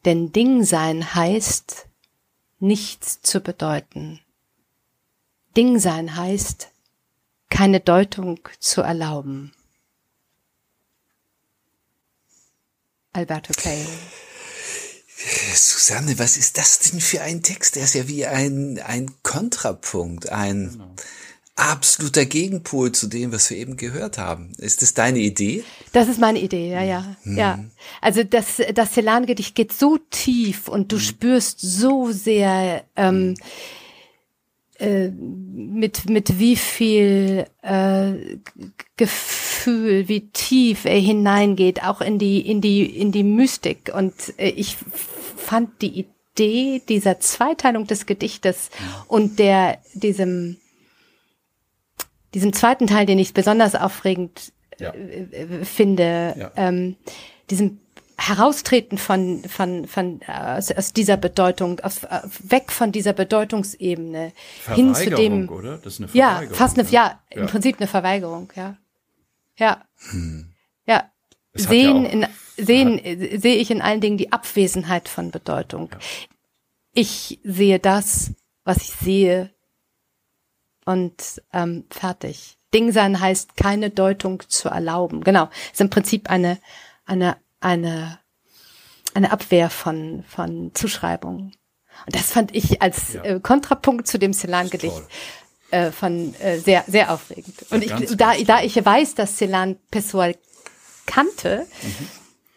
denn 0.04 0.32
Dingsein 0.32 1.14
heißt, 1.14 1.86
nichts 2.58 3.22
zu 3.22 3.40
bedeuten. 3.40 4.20
Dingsein 5.56 6.14
heißt, 6.14 6.68
keine 7.48 7.80
Deutung 7.80 8.38
zu 8.60 8.82
erlauben. 8.82 9.54
Alberto 13.14 13.54
Cahill. 13.54 13.88
Susanne, 15.54 16.18
was 16.18 16.36
ist 16.36 16.58
das 16.58 16.80
denn 16.80 17.00
für 17.00 17.22
ein 17.22 17.42
Text? 17.42 17.76
Der 17.76 17.84
ist 17.84 17.94
ja 17.94 18.06
wie 18.08 18.26
ein, 18.26 18.78
ein 18.78 19.10
Kontrapunkt, 19.22 20.28
ein 20.28 20.68
genau. 20.70 20.94
Absoluter 21.57 22.24
Gegenpol 22.24 22.92
zu 22.92 23.07
dem, 23.07 23.32
was 23.32 23.50
wir 23.50 23.57
eben 23.57 23.76
gehört 23.76 24.18
haben. 24.18 24.52
Ist 24.59 24.82
das 24.82 24.94
deine 24.94 25.20
Idee? 25.20 25.62
Das 25.92 26.09
ist 26.09 26.18
meine 26.18 26.40
Idee, 26.40 26.70
ja, 26.70 26.82
ja, 26.82 27.16
hm. 27.22 27.36
ja. 27.36 27.64
Also 28.00 28.24
das, 28.24 28.61
das 28.74 28.92
Celan-Gedicht 28.92 29.55
geht 29.55 29.72
so 29.72 29.98
tief 30.11 30.68
und 30.68 30.90
du 30.90 30.96
hm. 30.96 31.02
spürst 31.02 31.61
so 31.61 32.11
sehr, 32.11 32.84
ähm, 32.96 33.36
äh, 34.78 35.11
mit, 35.11 36.11
mit 36.11 36.40
wie 36.40 36.57
viel 36.57 37.46
äh, 37.62 38.38
Gefühl, 38.96 40.09
wie 40.09 40.28
tief 40.30 40.84
er 40.84 40.98
hineingeht, 40.98 41.84
auch 41.84 42.00
in 42.00 42.18
die, 42.18 42.40
in 42.40 42.61
die, 42.61 42.84
in 42.84 43.12
die 43.12 43.22
Mystik. 43.22 43.92
Und 43.94 44.12
äh, 44.36 44.48
ich 44.48 44.76
fand 45.36 45.80
die 45.80 46.07
Idee 46.34 46.82
dieser 46.88 47.20
Zweiteilung 47.20 47.86
des 47.86 48.07
Gedichtes 48.07 48.70
und 49.07 49.38
der, 49.38 49.78
diesem, 49.94 50.57
diesem 52.35 52.53
zweiten 52.53 52.87
Teil, 52.87 53.07
den 53.07 53.18
ich 53.18 53.32
besonders 53.32 53.74
aufregend 53.74 54.53
ja. 54.78 54.93
äh, 54.93 55.64
finde, 55.64 56.35
ja. 56.37 56.53
ähm, 56.57 56.97
diesem 57.51 57.80
Heraustreten 58.16 58.97
von, 58.97 59.43
von, 59.45 59.87
von 59.87 60.20
aus, 60.26 60.70
aus 60.70 60.93
dieser 60.93 61.16
Bedeutung, 61.16 61.80
aus, 61.80 62.03
weg 62.43 62.70
von 62.70 62.93
dieser 62.93 63.12
Bedeutungsebene 63.12 64.32
hin 64.72 64.95
zu 64.95 65.11
dem. 65.11 65.49
Oder? 65.49 65.78
Das 65.78 65.95
ist 65.95 66.01
eine 66.01 66.09
Verweigerung. 66.09 66.51
Ja, 66.51 66.57
fast 66.57 66.78
eine, 66.78 66.89
ja, 66.89 67.20
ja, 67.32 67.41
im 67.41 67.47
Prinzip 67.47 67.76
eine 67.78 67.89
Verweigerung, 67.89 68.53
ja. 68.55 68.76
Ja. 69.59 69.85
Hm. 70.11 70.53
Ja. 70.87 71.11
sehen, 71.55 72.05
ja 72.05 72.11
in, 72.11 72.26
sehen, 72.57 73.41
sehe 73.41 73.57
ich 73.57 73.70
in 73.70 73.82
allen 73.82 74.01
Dingen 74.01 74.18
die 74.18 74.32
Abwesenheit 74.32 75.09
von 75.09 75.30
Bedeutung. 75.30 75.91
Ja. 75.93 75.99
Ich 76.93 77.41
sehe 77.43 77.80
das, 77.80 78.32
was 78.64 78.76
ich 78.78 78.91
sehe 78.91 79.53
und 80.85 81.43
ähm, 81.53 81.85
fertig. 81.91 82.57
Ding 82.72 82.93
sein 82.93 83.20
heißt, 83.20 83.57
keine 83.57 83.91
Deutung 83.91 84.43
zu 84.49 84.68
erlauben. 84.68 85.22
Genau, 85.22 85.49
ist 85.72 85.80
im 85.80 85.91
Prinzip 85.91 86.28
eine, 86.28 86.59
eine 87.07 87.37
eine, 87.64 88.18
eine 89.14 89.32
Abwehr 89.32 89.70
von, 89.70 90.24
von 90.28 90.72
Zuschreibungen. 90.74 91.57
Und 92.07 92.14
das 92.14 92.30
fand 92.32 92.55
ich 92.55 92.82
als 92.82 93.14
ja. 93.14 93.22
äh, 93.22 93.41
Kontrapunkt 93.41 94.07
zu 94.07 94.18
dem 94.18 94.32
Celan-Gedicht 94.32 95.03
äh, 95.70 95.91
von 95.91 96.35
äh, 96.41 96.59
sehr, 96.59 96.85
sehr 96.87 97.12
aufregend. 97.12 97.55
Und 97.70 97.85
ja, 97.85 97.99
ich, 97.99 98.16
da, 98.16 98.35
da 98.35 98.62
ich 98.62 98.85
weiß, 98.85 99.14
dass 99.14 99.37
Celan 99.37 99.76
Pessoa 99.91 100.32
kannte, 101.07 101.66
mhm. 101.82 102.09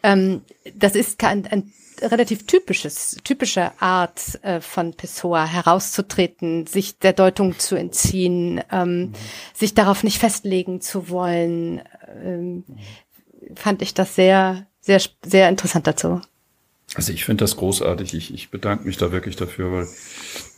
Ähm, 0.08 0.42
das 0.74 0.96
ist 0.96 1.22
ein, 1.24 1.46
ein 1.48 1.72
relativ 2.02 2.46
typisches, 2.48 3.18
typische 3.24 3.72
Art 3.82 4.40
äh, 4.44 4.62
von 4.62 4.94
Pessoa 4.94 5.46
herauszutreten, 5.46 6.66
sich 6.66 6.98
der 7.00 7.14
Deutung 7.14 7.60
zu 7.60 7.76
entziehen, 7.76 8.62
ähm, 8.72 9.00
mhm. 9.00 9.14
sich 9.54 9.74
darauf 9.74 10.04
nicht 10.04 10.20
festlegen 10.20 10.80
zu 10.80 11.10
wollen, 11.10 11.82
ähm, 12.24 12.64
fand 13.56 13.82
ich 13.82 13.94
das 13.94 14.16
sehr, 14.16 14.68
sehr, 14.80 15.02
sehr 15.26 15.50
interessant 15.50 15.88
dazu. 15.88 16.22
Also 16.94 17.12
ich 17.12 17.26
finde 17.26 17.44
das 17.44 17.58
großartig. 17.58 18.14
Ich, 18.14 18.34
ich 18.34 18.50
bedanke 18.50 18.86
mich 18.86 18.96
da 18.96 19.12
wirklich 19.12 19.36
dafür, 19.36 19.72
weil 19.74 19.88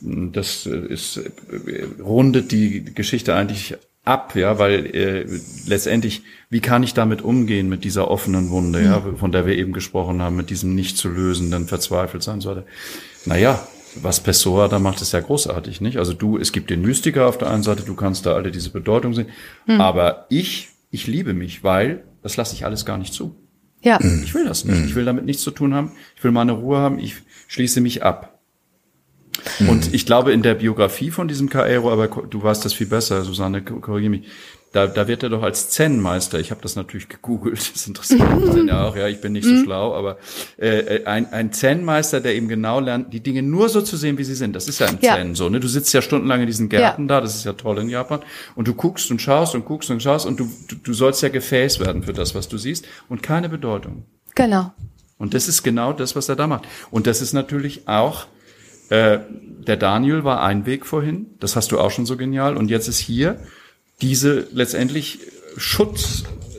hm, 0.00 0.30
das 0.32 0.66
äh, 0.66 0.76
ist 0.76 1.16
äh, 1.16 1.86
rundet 2.00 2.52
die 2.52 2.84
Geschichte 2.84 3.34
eigentlich 3.34 3.76
ab, 4.04 4.34
ja, 4.34 4.58
weil 4.58 4.86
äh, 4.94 5.26
letztendlich, 5.66 6.22
wie 6.48 6.60
kann 6.60 6.82
ich 6.82 6.94
damit 6.94 7.22
umgehen 7.22 7.68
mit 7.68 7.84
dieser 7.84 8.10
offenen 8.10 8.50
Wunde, 8.50 8.82
ja, 8.82 9.00
mhm. 9.00 9.16
von 9.18 9.32
der 9.32 9.46
wir 9.46 9.56
eben 9.56 9.72
gesprochen 9.72 10.22
haben, 10.22 10.36
mit 10.36 10.50
diesem 10.50 10.74
nicht 10.74 10.96
zu 10.96 11.08
lösenden, 11.08 11.66
verzweifelt 11.66 12.22
sein 12.22 12.40
sollte. 12.40 12.64
Naja, 13.26 13.66
was 14.00 14.20
Pessoa 14.20 14.68
da 14.68 14.78
macht, 14.78 15.02
ist 15.02 15.12
ja 15.12 15.20
großartig, 15.20 15.80
nicht? 15.80 15.98
Also 15.98 16.12
du, 16.14 16.38
es 16.38 16.52
gibt 16.52 16.70
den 16.70 16.82
Mystiker 16.82 17.26
auf 17.26 17.38
der 17.38 17.50
einen 17.50 17.62
Seite, 17.62 17.82
du 17.82 17.94
kannst 17.94 18.24
da 18.26 18.34
alle 18.34 18.50
diese 18.50 18.70
Bedeutung 18.70 19.14
sehen, 19.14 19.28
mhm. 19.66 19.80
aber 19.80 20.26
ich, 20.30 20.68
ich 20.90 21.06
liebe 21.06 21.34
mich, 21.34 21.62
weil 21.62 22.04
das 22.22 22.36
lasse 22.36 22.54
ich 22.54 22.64
alles 22.64 22.84
gar 22.84 22.98
nicht 22.98 23.12
zu. 23.12 23.36
Ja. 23.82 23.98
Ich 24.22 24.34
will 24.34 24.44
das 24.44 24.64
nicht. 24.64 24.84
Ich 24.84 24.94
will 24.94 25.06
damit 25.06 25.24
nichts 25.24 25.42
zu 25.42 25.50
tun 25.50 25.74
haben. 25.74 25.92
Ich 26.16 26.22
will 26.22 26.32
meine 26.32 26.52
Ruhe 26.52 26.78
haben. 26.78 26.98
Ich 26.98 27.16
schließe 27.48 27.80
mich 27.80 28.02
ab. 28.02 28.39
Und 29.68 29.94
ich 29.94 30.06
glaube, 30.06 30.32
in 30.32 30.42
der 30.42 30.54
Biografie 30.54 31.10
von 31.10 31.28
diesem 31.28 31.48
Caero, 31.48 31.90
aber 31.92 32.08
du 32.08 32.42
weißt 32.42 32.64
das 32.64 32.72
viel 32.72 32.86
besser, 32.86 33.22
Susanne, 33.24 33.62
korrigiere 33.62 34.10
mich, 34.10 34.26
da, 34.72 34.86
da 34.86 35.08
wird 35.08 35.24
er 35.24 35.30
doch 35.30 35.42
als 35.42 35.70
Zen-Meister, 35.70 36.38
ich 36.38 36.52
habe 36.52 36.62
das 36.62 36.76
natürlich 36.76 37.08
gegoogelt, 37.08 37.58
das 37.74 37.86
interessiert 37.86 38.20
mich 38.20 38.64
ja 38.66 38.86
auch, 38.86 38.96
ja, 38.96 39.08
ich 39.08 39.20
bin 39.20 39.32
nicht 39.32 39.44
so 39.44 39.50
mhm. 39.50 39.64
schlau, 39.64 39.94
aber 39.94 40.18
äh, 40.58 40.78
äh, 40.78 41.04
ein, 41.06 41.32
ein 41.32 41.52
Zen-Meister, 41.52 42.20
der 42.20 42.34
eben 42.36 42.46
genau 42.46 42.78
lernt, 42.78 43.12
die 43.12 43.20
Dinge 43.20 43.42
nur 43.42 43.68
so 43.68 43.82
zu 43.82 43.96
sehen, 43.96 44.16
wie 44.18 44.24
sie 44.24 44.36
sind. 44.36 44.54
Das 44.54 44.68
ist 44.68 44.78
ja 44.78 44.86
ein 44.86 44.98
ja. 45.00 45.16
Zen 45.16 45.34
so, 45.34 45.48
ne? 45.48 45.58
Du 45.58 45.66
sitzt 45.66 45.92
ja 45.92 46.02
stundenlang 46.02 46.40
in 46.40 46.46
diesen 46.46 46.68
Gärten 46.68 47.02
ja. 47.02 47.08
da, 47.08 47.20
das 47.20 47.34
ist 47.34 47.44
ja 47.44 47.54
toll 47.54 47.78
in 47.78 47.88
Japan, 47.88 48.20
und 48.54 48.68
du 48.68 48.74
guckst 48.74 49.10
und 49.10 49.20
schaust 49.20 49.54
und 49.54 49.64
guckst 49.64 49.90
und 49.90 50.02
schaust 50.02 50.26
und 50.26 50.38
du, 50.38 50.48
du, 50.68 50.76
du 50.76 50.92
sollst 50.92 51.22
ja 51.22 51.30
Gefäß 51.30 51.80
werden 51.80 52.04
für 52.04 52.12
das, 52.12 52.34
was 52.36 52.48
du 52.48 52.56
siehst 52.56 52.86
und 53.08 53.22
keine 53.22 53.48
Bedeutung. 53.48 54.04
Genau. 54.36 54.72
Und 55.18 55.34
das 55.34 55.48
ist 55.48 55.64
genau 55.64 55.92
das, 55.92 56.14
was 56.14 56.28
er 56.28 56.36
da 56.36 56.46
macht. 56.46 56.64
Und 56.90 57.06
das 57.06 57.20
ist 57.20 57.32
natürlich 57.32 57.88
auch 57.88 58.26
äh, 58.90 59.20
der 59.66 59.76
Daniel 59.76 60.24
war 60.24 60.42
ein 60.42 60.66
Weg 60.66 60.84
vorhin, 60.84 61.26
das 61.40 61.56
hast 61.56 61.72
du 61.72 61.78
auch 61.78 61.90
schon 61.90 62.06
so 62.06 62.16
genial. 62.16 62.56
Und 62.56 62.70
jetzt 62.70 62.88
ist 62.88 62.98
hier 62.98 63.38
diese 64.00 64.46
letztendlich 64.52 65.20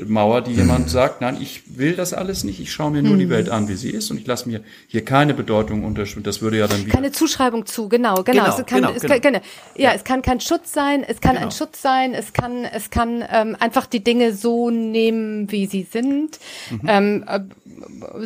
Schutzmauer, 0.01 0.41
die 0.41 0.53
jemand 0.53 0.85
mhm. 0.85 0.89
sagt, 0.89 1.21
nein, 1.21 1.37
ich 1.39 1.63
will 1.77 1.95
das 1.95 2.13
alles 2.13 2.43
nicht, 2.43 2.59
ich 2.59 2.71
schaue 2.71 2.91
mir 2.91 3.01
nur 3.01 3.15
mhm. 3.15 3.19
die 3.19 3.29
Welt 3.29 3.49
an, 3.49 3.67
wie 3.67 3.75
sie 3.75 3.89
ist 3.89 4.11
und 4.11 4.19
ich 4.19 4.27
lasse 4.27 4.49
mir 4.49 4.61
hier 4.87 5.05
keine 5.05 5.33
Bedeutung 5.33 5.83
unterstellen. 5.83 6.23
Das 6.23 6.41
würde 6.41 6.57
ja 6.57 6.67
dann 6.67 6.85
wieder 6.85 6.93
keine 6.93 7.11
Zuschreibung 7.11 7.65
zu, 7.65 7.89
genau, 7.89 8.15
genau. 8.23 8.43
genau, 8.43 8.57
es 8.57 8.65
kann, 8.65 8.81
genau, 8.81 8.91
es 8.95 9.03
kann, 9.03 9.21
genau. 9.21 9.39
Ja, 9.75 9.89
ja, 9.89 9.93
es 9.93 10.03
kann 10.03 10.21
kein 10.21 10.39
Schutz 10.39 10.73
sein, 10.73 11.03
es 11.07 11.21
kann 11.21 11.35
genau. 11.35 11.47
ein 11.47 11.51
Schutz 11.51 11.81
sein, 11.81 12.13
es 12.13 12.33
kann, 12.33 12.65
es 12.65 12.89
kann 12.89 13.23
ähm, 13.31 13.55
einfach 13.59 13.85
die 13.85 14.03
Dinge 14.03 14.33
so 14.33 14.69
nehmen, 14.69 15.51
wie 15.51 15.67
sie 15.67 15.87
sind, 15.89 16.39
mhm. 16.69 16.81
ähm, 16.87 17.25
äh, 17.27 17.39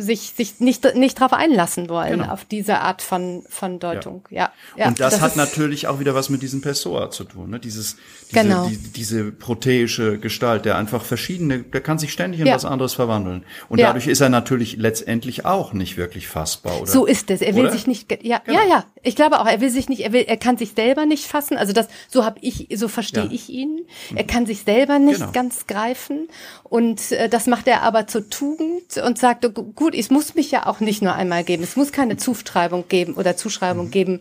sich 0.00 0.32
sich 0.36 0.60
nicht 0.60 0.96
nicht 0.96 1.18
darauf 1.18 1.32
einlassen 1.32 1.88
wollen 1.88 2.20
genau. 2.20 2.32
auf 2.32 2.44
diese 2.44 2.80
Art 2.80 3.02
von 3.02 3.42
von 3.48 3.78
Deutung. 3.78 4.24
Ja, 4.30 4.36
ja. 4.36 4.52
ja 4.76 4.88
und 4.88 5.00
das, 5.00 5.14
das 5.14 5.22
hat 5.22 5.36
natürlich 5.36 5.86
auch 5.86 6.00
wieder 6.00 6.14
was 6.14 6.28
mit 6.28 6.42
diesem 6.42 6.60
Pessoa 6.60 7.10
zu 7.10 7.24
tun, 7.24 7.50
ne? 7.50 7.60
Dieses 7.60 7.96
diese, 8.30 8.42
genau. 8.42 8.68
die, 8.68 8.76
diese 8.76 9.30
proteische 9.32 10.18
Gestalt, 10.18 10.64
der 10.64 10.76
einfach 10.76 11.04
verschiedene, 11.04 11.64
der 11.72 11.80
kann 11.80 11.98
sich 11.98 12.12
ständig 12.12 12.40
in 12.40 12.46
ja. 12.46 12.54
was 12.54 12.64
anderes 12.64 12.94
verwandeln. 12.94 13.44
Und 13.68 13.78
ja. 13.78 13.88
dadurch 13.88 14.06
ist 14.06 14.20
er 14.20 14.28
natürlich 14.28 14.76
letztendlich 14.76 15.44
auch 15.44 15.72
nicht 15.72 15.96
wirklich 15.96 16.28
fassbar, 16.28 16.80
oder? 16.80 16.90
So 16.90 17.06
ist 17.06 17.30
es. 17.30 17.40
Er 17.40 17.54
will 17.54 17.64
oder? 17.64 17.72
sich 17.72 17.86
nicht, 17.86 18.10
ja, 18.22 18.40
genau. 18.44 18.58
ja, 18.58 18.68
ja. 18.68 18.84
Ich 19.02 19.16
glaube 19.16 19.40
auch, 19.40 19.46
er 19.46 19.60
will 19.60 19.70
sich 19.70 19.88
nicht, 19.88 20.00
er 20.00 20.12
will, 20.12 20.24
er 20.26 20.36
kann 20.36 20.56
sich 20.56 20.72
selber 20.72 21.06
nicht 21.06 21.26
fassen. 21.26 21.56
Also 21.56 21.72
das, 21.72 21.88
so 22.08 22.24
habe 22.24 22.38
ich, 22.40 22.68
so 22.74 22.88
verstehe 22.88 23.24
ja. 23.24 23.30
ich 23.30 23.48
ihn. 23.48 23.86
Er 24.14 24.24
mhm. 24.24 24.26
kann 24.26 24.46
sich 24.46 24.62
selber 24.62 24.98
nicht 24.98 25.20
genau. 25.20 25.32
ganz 25.32 25.66
greifen. 25.66 26.28
Und 26.64 27.12
äh, 27.12 27.28
das 27.28 27.46
macht 27.46 27.68
er 27.68 27.82
aber 27.82 28.06
zur 28.06 28.28
Tugend 28.28 28.96
und 29.04 29.18
sagt, 29.18 29.46
gut, 29.74 29.94
es 29.94 30.10
muss 30.10 30.34
mich 30.34 30.50
ja 30.50 30.66
auch 30.66 30.80
nicht 30.80 31.02
nur 31.02 31.14
einmal 31.14 31.44
geben. 31.44 31.62
Es 31.62 31.76
muss 31.76 31.92
keine 31.92 32.16
Zuschreibung 32.16 32.88
geben 32.88 33.14
oder 33.14 33.36
Zuschreibung 33.36 33.86
mhm. 33.86 33.90
geben 33.90 34.20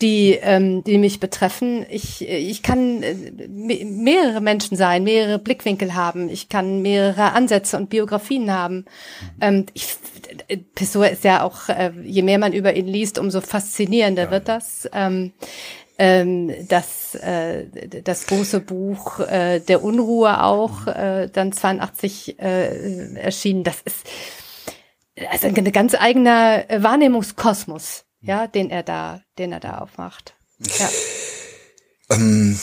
die, 0.00 0.38
ähm, 0.42 0.82
die 0.84 0.98
mich 0.98 1.20
betreffen. 1.20 1.86
Ich, 1.88 2.26
ich 2.26 2.62
kann 2.62 3.02
äh, 3.02 3.14
mehrere 3.84 4.40
Menschen 4.40 4.76
sein, 4.76 5.04
mehrere 5.04 5.38
Blickwinkel 5.38 5.94
haben. 5.94 6.28
Ich 6.28 6.48
kann 6.48 6.82
mehrere 6.82 7.32
Ansätze 7.32 7.76
und 7.76 7.90
Biografien 7.90 8.52
haben. 8.52 8.86
Ähm, 9.40 9.66
ich, 9.72 9.94
Pessoa 10.74 11.06
ist 11.06 11.24
ja 11.24 11.42
auch, 11.44 11.68
äh, 11.68 11.92
je 12.02 12.22
mehr 12.22 12.38
man 12.38 12.52
über 12.52 12.74
ihn 12.74 12.88
liest, 12.88 13.18
umso 13.18 13.40
faszinierender 13.40 14.24
ja. 14.24 14.30
wird 14.30 14.48
das. 14.48 14.88
Ähm, 14.92 15.32
ähm, 15.96 16.52
das, 16.68 17.14
äh, 17.14 17.66
das 18.02 18.26
große 18.26 18.60
Buch 18.60 19.20
äh, 19.20 19.60
der 19.60 19.84
Unruhe 19.84 20.42
auch 20.42 20.88
äh, 20.88 21.28
dann 21.32 21.52
82 21.52 22.40
äh, 22.40 23.14
erschienen. 23.14 23.62
Das 23.62 23.80
ist 23.82 24.04
also 25.30 25.46
ein 25.46 25.72
ganz 25.72 25.94
eigener 25.94 26.64
Wahrnehmungskosmos, 26.68 28.04
ja, 28.24 28.46
den 28.46 28.70
er 28.70 28.82
da, 28.82 29.22
den 29.38 29.52
er 29.52 29.60
da 29.60 29.78
aufmacht. 29.78 30.34
Ja. 30.78 30.88
Ähm, 32.10 32.60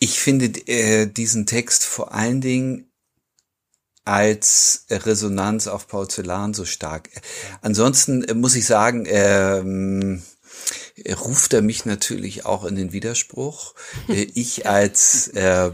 ich 0.00 0.20
finde 0.20 0.46
äh, 0.66 1.06
diesen 1.06 1.46
Text 1.46 1.84
vor 1.84 2.12
allen 2.12 2.42
Dingen 2.42 2.92
als 4.04 4.86
Resonanz 4.90 5.66
auf 5.66 5.86
Porzellan 5.86 6.54
so 6.54 6.64
stark. 6.64 7.10
Ansonsten 7.60 8.22
äh, 8.24 8.34
muss 8.34 8.54
ich 8.54 8.64
sagen, 8.64 9.04
ähm, 9.06 10.22
ruft 11.20 11.52
er 11.54 11.62
mich 11.62 11.84
natürlich 11.84 12.44
auch 12.44 12.64
in 12.64 12.76
den 12.76 12.92
Widerspruch. 12.92 13.74
Äh, 14.08 14.26
ich 14.34 14.66
als 14.66 15.28
äh, 15.28 15.70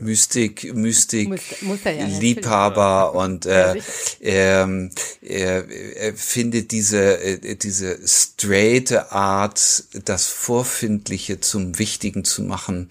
Mystik, 0.00 0.74
Mystik, 0.74 1.28
muss, 1.28 1.40
muss 1.60 1.84
ja, 1.84 1.92
Liebhaber 1.92 3.14
und 3.14 3.46
äh, 3.46 3.80
ähm, 4.20 4.90
äh, 5.20 6.12
finde 6.14 6.62
diese 6.64 7.20
äh, 7.20 7.56
diese 7.56 7.98
straighte 8.06 9.12
Art, 9.12 9.84
das 10.04 10.26
Vorfindliche 10.26 11.40
zum 11.40 11.78
Wichtigen 11.78 12.24
zu 12.24 12.42
machen, 12.42 12.88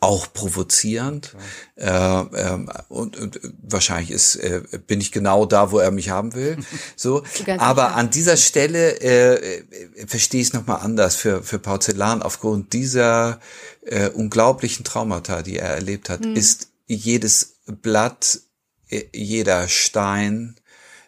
auch 0.00 0.32
provozierend. 0.32 1.34
Äh, 1.76 1.88
äh, 1.88 2.66
und, 2.88 3.16
und 3.16 3.40
wahrscheinlich 3.62 4.10
ist, 4.10 4.36
äh, 4.36 4.62
bin 4.86 5.00
ich 5.00 5.10
genau 5.10 5.44
da, 5.44 5.72
wo 5.72 5.78
er 5.78 5.90
mich 5.90 6.10
haben 6.10 6.34
will. 6.34 6.56
So, 6.96 7.22
aber 7.58 7.94
an 7.94 8.10
dieser 8.10 8.36
Stelle 8.36 9.00
äh, 9.00 9.64
verstehe 10.06 10.40
ich 10.40 10.48
es 10.48 10.52
nochmal 10.52 10.80
anders 10.80 11.16
für 11.16 11.42
für 11.42 11.58
Porzellan 11.58 12.22
aufgrund 12.22 12.72
dieser 12.72 13.40
äh, 13.82 14.08
unglaublichen 14.08 14.84
Traumata, 14.84 15.42
die 15.42 15.58
er 15.58 15.70
erlebt 15.70 16.08
hat, 16.08 16.20
mhm. 16.20 16.34
ist 16.34 16.68
jedes 16.86 17.58
Blatt, 17.66 18.40
äh, 18.88 19.04
jeder 19.12 19.68
Stein, 19.68 20.56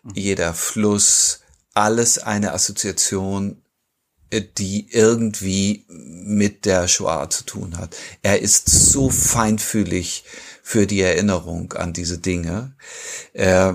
mhm. 0.03 0.13
jeder 0.15 0.55
Fluss, 0.55 1.41
alles 1.75 2.19
eine 2.19 2.53
Assoziation 2.53 3.63
die 4.33 4.87
irgendwie 4.91 5.85
mit 5.89 6.65
der 6.65 6.89
Shoah 6.89 7.29
zu 7.31 7.45
tun 7.45 7.79
hat. 7.79 7.97
Er 8.23 8.41
ist 8.41 8.69
so 8.69 9.11
feinfühlig 9.11 10.25
für 10.63 10.87
die 10.87 11.01
Erinnerung 11.01 11.73
an 11.73 11.93
diese 11.93 12.19
Dinge, 12.19 12.73
äh, 13.33 13.73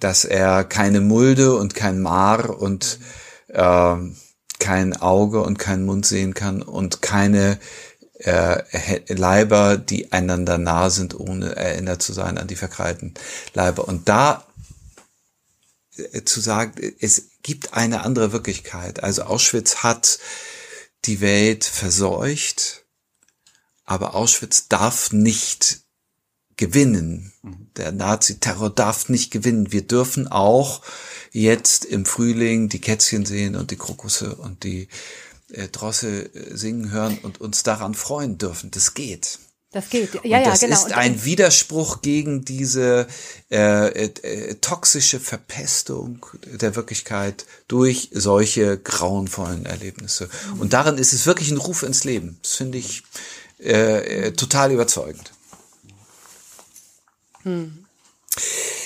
dass 0.00 0.24
er 0.24 0.64
keine 0.64 1.00
Mulde 1.00 1.56
und 1.56 1.74
kein 1.74 2.00
Maar 2.00 2.58
und 2.58 2.98
äh, 3.48 3.96
kein 4.58 4.96
Auge 4.96 5.42
und 5.42 5.58
kein 5.58 5.84
Mund 5.84 6.06
sehen 6.06 6.34
kann 6.34 6.62
und 6.62 7.02
keine 7.02 7.58
äh, 8.18 9.00
Leiber, 9.12 9.76
die 9.76 10.12
einander 10.12 10.58
nah 10.58 10.90
sind, 10.90 11.18
ohne 11.18 11.54
erinnert 11.54 12.02
zu 12.02 12.12
sein 12.12 12.38
an 12.38 12.48
die 12.48 12.56
verkreilten 12.56 13.14
Leiber. 13.52 13.86
Und 13.86 14.08
da 14.08 14.46
äh, 15.96 16.22
zu 16.24 16.40
sagen, 16.40 16.72
es 17.00 17.30
gibt 17.44 17.74
eine 17.74 18.02
andere 18.02 18.32
Wirklichkeit. 18.32 19.04
Also 19.04 19.22
Auschwitz 19.22 19.76
hat 19.76 20.18
die 21.04 21.20
Welt 21.20 21.64
verseucht, 21.64 22.84
aber 23.84 24.16
Auschwitz 24.16 24.66
darf 24.66 25.12
nicht 25.12 25.82
gewinnen. 26.56 27.32
Der 27.76 27.92
Nazi-Terror 27.92 28.70
darf 28.70 29.08
nicht 29.08 29.30
gewinnen. 29.30 29.70
Wir 29.70 29.86
dürfen 29.86 30.26
auch 30.26 30.82
jetzt 31.30 31.84
im 31.84 32.06
Frühling 32.06 32.68
die 32.68 32.80
Kätzchen 32.80 33.26
sehen 33.26 33.56
und 33.56 33.70
die 33.70 33.76
Krokusse 33.76 34.36
und 34.36 34.64
die 34.64 34.88
äh, 35.50 35.68
Drossel 35.68 36.30
äh, 36.32 36.56
singen 36.56 36.90
hören 36.90 37.18
und 37.18 37.40
uns 37.40 37.62
daran 37.62 37.94
freuen 37.94 38.38
dürfen. 38.38 38.70
Das 38.70 38.94
geht. 38.94 39.38
Das 39.74 39.90
geht, 39.90 40.14
ja, 40.14 40.20
und 40.20 40.30
ja, 40.30 40.44
das 40.44 40.60
genau. 40.60 40.76
ist 40.76 40.92
ein 40.92 41.24
Widerspruch 41.24 42.00
gegen 42.00 42.44
diese 42.44 43.08
äh, 43.50 44.04
äh, 44.04 44.54
toxische 44.60 45.18
Verpestung 45.18 46.24
der 46.44 46.76
Wirklichkeit 46.76 47.44
durch 47.66 48.08
solche 48.12 48.78
grauenvollen 48.78 49.66
Erlebnisse. 49.66 50.28
Mhm. 50.54 50.60
Und 50.60 50.72
darin 50.74 50.96
ist 50.96 51.12
es 51.12 51.26
wirklich 51.26 51.50
ein 51.50 51.56
Ruf 51.56 51.82
ins 51.82 52.04
Leben. 52.04 52.38
Das 52.42 52.54
finde 52.54 52.78
ich 52.78 53.02
äh, 53.58 54.26
äh, 54.26 54.32
total 54.32 54.70
überzeugend. 54.70 55.32
Hm. 57.42 57.84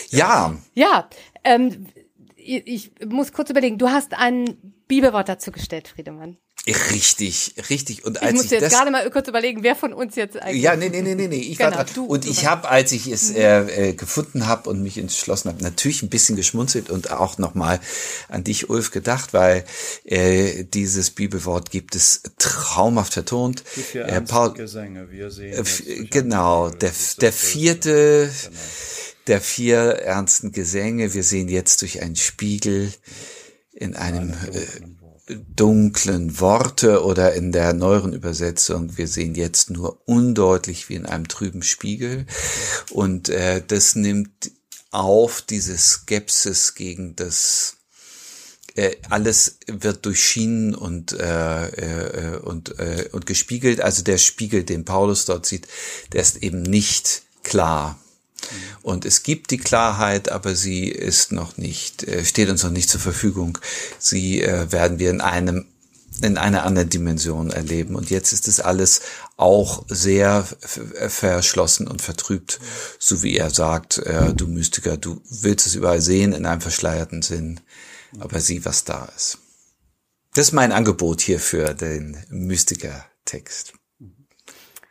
Ja. 0.08 0.56
Ja, 0.74 1.10
ähm, 1.44 1.88
ich 2.34 2.92
muss 3.06 3.34
kurz 3.34 3.50
überlegen. 3.50 3.76
Du 3.76 3.90
hast 3.90 4.14
ein 4.14 4.56
Bibelwort 4.88 5.28
dazu 5.28 5.52
gestellt, 5.52 5.88
Friedemann. 5.88 6.38
Richtig, 6.66 7.54
richtig. 7.70 8.04
Und 8.04 8.20
als 8.20 8.30
ich 8.30 8.36
musste 8.36 8.56
ich 8.56 8.60
jetzt 8.60 8.74
gerade 8.74 8.90
mal 8.90 9.08
kurz 9.10 9.28
überlegen, 9.28 9.62
wer 9.62 9.74
von 9.74 9.92
uns 9.94 10.16
jetzt 10.16 10.36
eigentlich. 10.36 10.62
Ja, 10.62 10.76
nee, 10.76 10.88
nee, 10.90 11.02
nee, 11.02 11.14
nee, 11.14 11.28
nee. 11.28 11.36
Ich 11.36 11.58
genau, 11.58 11.76
war 11.76 11.84
dran. 11.84 12.06
Und 12.06 12.26
ich 12.26 12.46
habe, 12.46 12.68
als 12.68 12.92
ich 12.92 13.06
es 13.06 13.30
äh, 13.30 13.90
äh, 13.90 13.92
gefunden 13.94 14.46
habe 14.46 14.68
und 14.68 14.82
mich 14.82 14.98
entschlossen 14.98 15.48
habe, 15.48 15.62
natürlich 15.62 16.02
ein 16.02 16.10
bisschen 16.10 16.36
geschmunzelt 16.36 16.90
und 16.90 17.10
auch 17.10 17.38
nochmal 17.38 17.80
an 18.28 18.44
dich, 18.44 18.68
Ulf, 18.68 18.90
gedacht, 18.90 19.32
weil 19.32 19.64
äh, 20.04 20.64
dieses 20.64 21.10
Bibelwort 21.10 21.70
gibt 21.70 21.94
es 21.94 22.22
traumhaft 22.38 23.14
vertont. 23.14 23.62
Die 23.76 23.80
vier 23.80 24.06
äh, 24.06 24.20
Paul, 24.20 24.52
Gesänge, 24.52 25.10
wir 25.10 25.30
sehen. 25.30 25.64
Äh, 25.64 26.04
genau, 26.04 26.68
der, 26.68 26.92
der 27.20 27.32
vierte 27.32 28.30
genau. 28.30 28.56
der 29.26 29.40
vier 29.40 29.78
ernsten 29.78 30.52
Gesänge. 30.52 31.14
Wir 31.14 31.22
sehen 31.22 31.48
jetzt 31.48 31.80
durch 31.80 32.02
einen 32.02 32.16
Spiegel 32.16 32.92
in 33.72 33.96
einem 33.96 34.32
äh, 34.32 34.66
dunklen 35.54 36.40
Worte 36.40 37.04
oder 37.04 37.34
in 37.34 37.52
der 37.52 37.72
neueren 37.72 38.12
Übersetzung, 38.12 38.96
wir 38.96 39.08
sehen 39.08 39.34
jetzt 39.34 39.70
nur 39.70 40.02
undeutlich 40.06 40.88
wie 40.88 40.94
in 40.94 41.06
einem 41.06 41.28
trüben 41.28 41.62
Spiegel. 41.62 42.26
Und 42.90 43.28
äh, 43.28 43.62
das 43.66 43.94
nimmt 43.94 44.50
auf 44.90 45.42
diese 45.42 45.76
Skepsis 45.76 46.74
gegen 46.74 47.14
das 47.16 47.76
äh, 48.74 48.96
alles 49.10 49.58
wird 49.66 50.06
durchschienen 50.06 50.74
und 50.74 51.12
äh, 51.12 51.66
äh, 51.66 52.38
und 52.38 52.78
äh, 52.78 53.08
und 53.12 53.26
gespiegelt. 53.26 53.80
Also 53.80 54.02
der 54.02 54.18
Spiegel, 54.18 54.62
den 54.64 54.84
Paulus 54.84 55.24
dort 55.24 55.46
sieht, 55.46 55.66
der 56.12 56.22
ist 56.22 56.36
eben 56.42 56.62
nicht 56.62 57.22
klar. 57.42 57.98
Und 58.82 59.04
es 59.04 59.22
gibt 59.22 59.50
die 59.50 59.58
Klarheit, 59.58 60.30
aber 60.30 60.54
sie 60.54 60.88
ist 60.88 61.32
noch 61.32 61.56
nicht, 61.56 62.04
äh, 62.04 62.24
steht 62.24 62.48
uns 62.48 62.62
noch 62.62 62.70
nicht 62.70 62.88
zur 62.88 63.00
Verfügung. 63.00 63.58
Sie 63.98 64.40
äh, 64.42 64.70
werden 64.72 64.98
wir 64.98 65.10
in 65.10 65.20
einem 65.20 65.66
in 66.20 66.36
einer 66.36 66.64
anderen 66.64 66.90
Dimension 66.90 67.50
erleben. 67.50 67.94
Und 67.94 68.10
jetzt 68.10 68.32
ist 68.32 68.48
es 68.48 68.58
alles 68.58 69.02
auch 69.36 69.84
sehr 69.88 70.44
verschlossen 71.08 71.86
und 71.86 72.02
vertrübt, 72.02 72.58
so 72.98 73.22
wie 73.22 73.36
er 73.36 73.50
sagt, 73.50 73.98
äh, 73.98 74.34
du 74.34 74.48
Mystiker, 74.48 74.96
du 74.96 75.22
willst 75.30 75.66
es 75.66 75.76
überall 75.76 76.00
sehen 76.00 76.32
in 76.32 76.46
einem 76.46 76.60
verschleierten 76.60 77.22
Sinn, 77.22 77.60
aber 78.18 78.40
sieh, 78.40 78.64
was 78.64 78.84
da 78.84 79.08
ist. 79.16 79.38
Das 80.34 80.48
ist 80.48 80.52
mein 80.52 80.72
Angebot 80.72 81.20
hier 81.20 81.40
für 81.40 81.74
den 81.74 82.16
Mystiker-Text. 82.30 83.74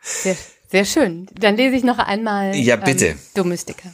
Sehr 0.02 0.36
sehr 0.70 0.84
schön. 0.84 1.28
Dann 1.34 1.56
lese 1.56 1.76
ich 1.76 1.84
noch 1.84 1.98
einmal. 1.98 2.54
Ja, 2.54 2.76
bitte. 2.76 3.06
Ähm, 3.08 3.18
du 3.34 3.44
Mystiker. 3.44 3.92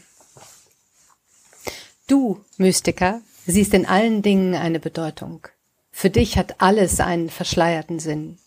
Du 2.07 2.45
Mystiker 2.59 3.20
siehst 3.47 3.75
in 3.75 3.87
allen 3.87 4.22
Dingen 4.22 4.55
eine 4.55 4.81
Bedeutung. 4.81 5.47
Für 5.91 6.11
dich 6.11 6.37
hat 6.37 6.61
alles 6.61 7.01
einen 7.01 7.31
verschleierten 7.31 8.01
Sinn. 8.01 8.39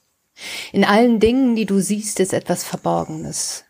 In 0.71 0.83
allen 0.83 1.19
Dingen, 1.19 1.55
die 1.55 1.65
du 1.65 1.79
siehst, 1.79 2.19
ist 2.19 2.33
etwas 2.33 2.63
Verborgenes. 2.63 3.63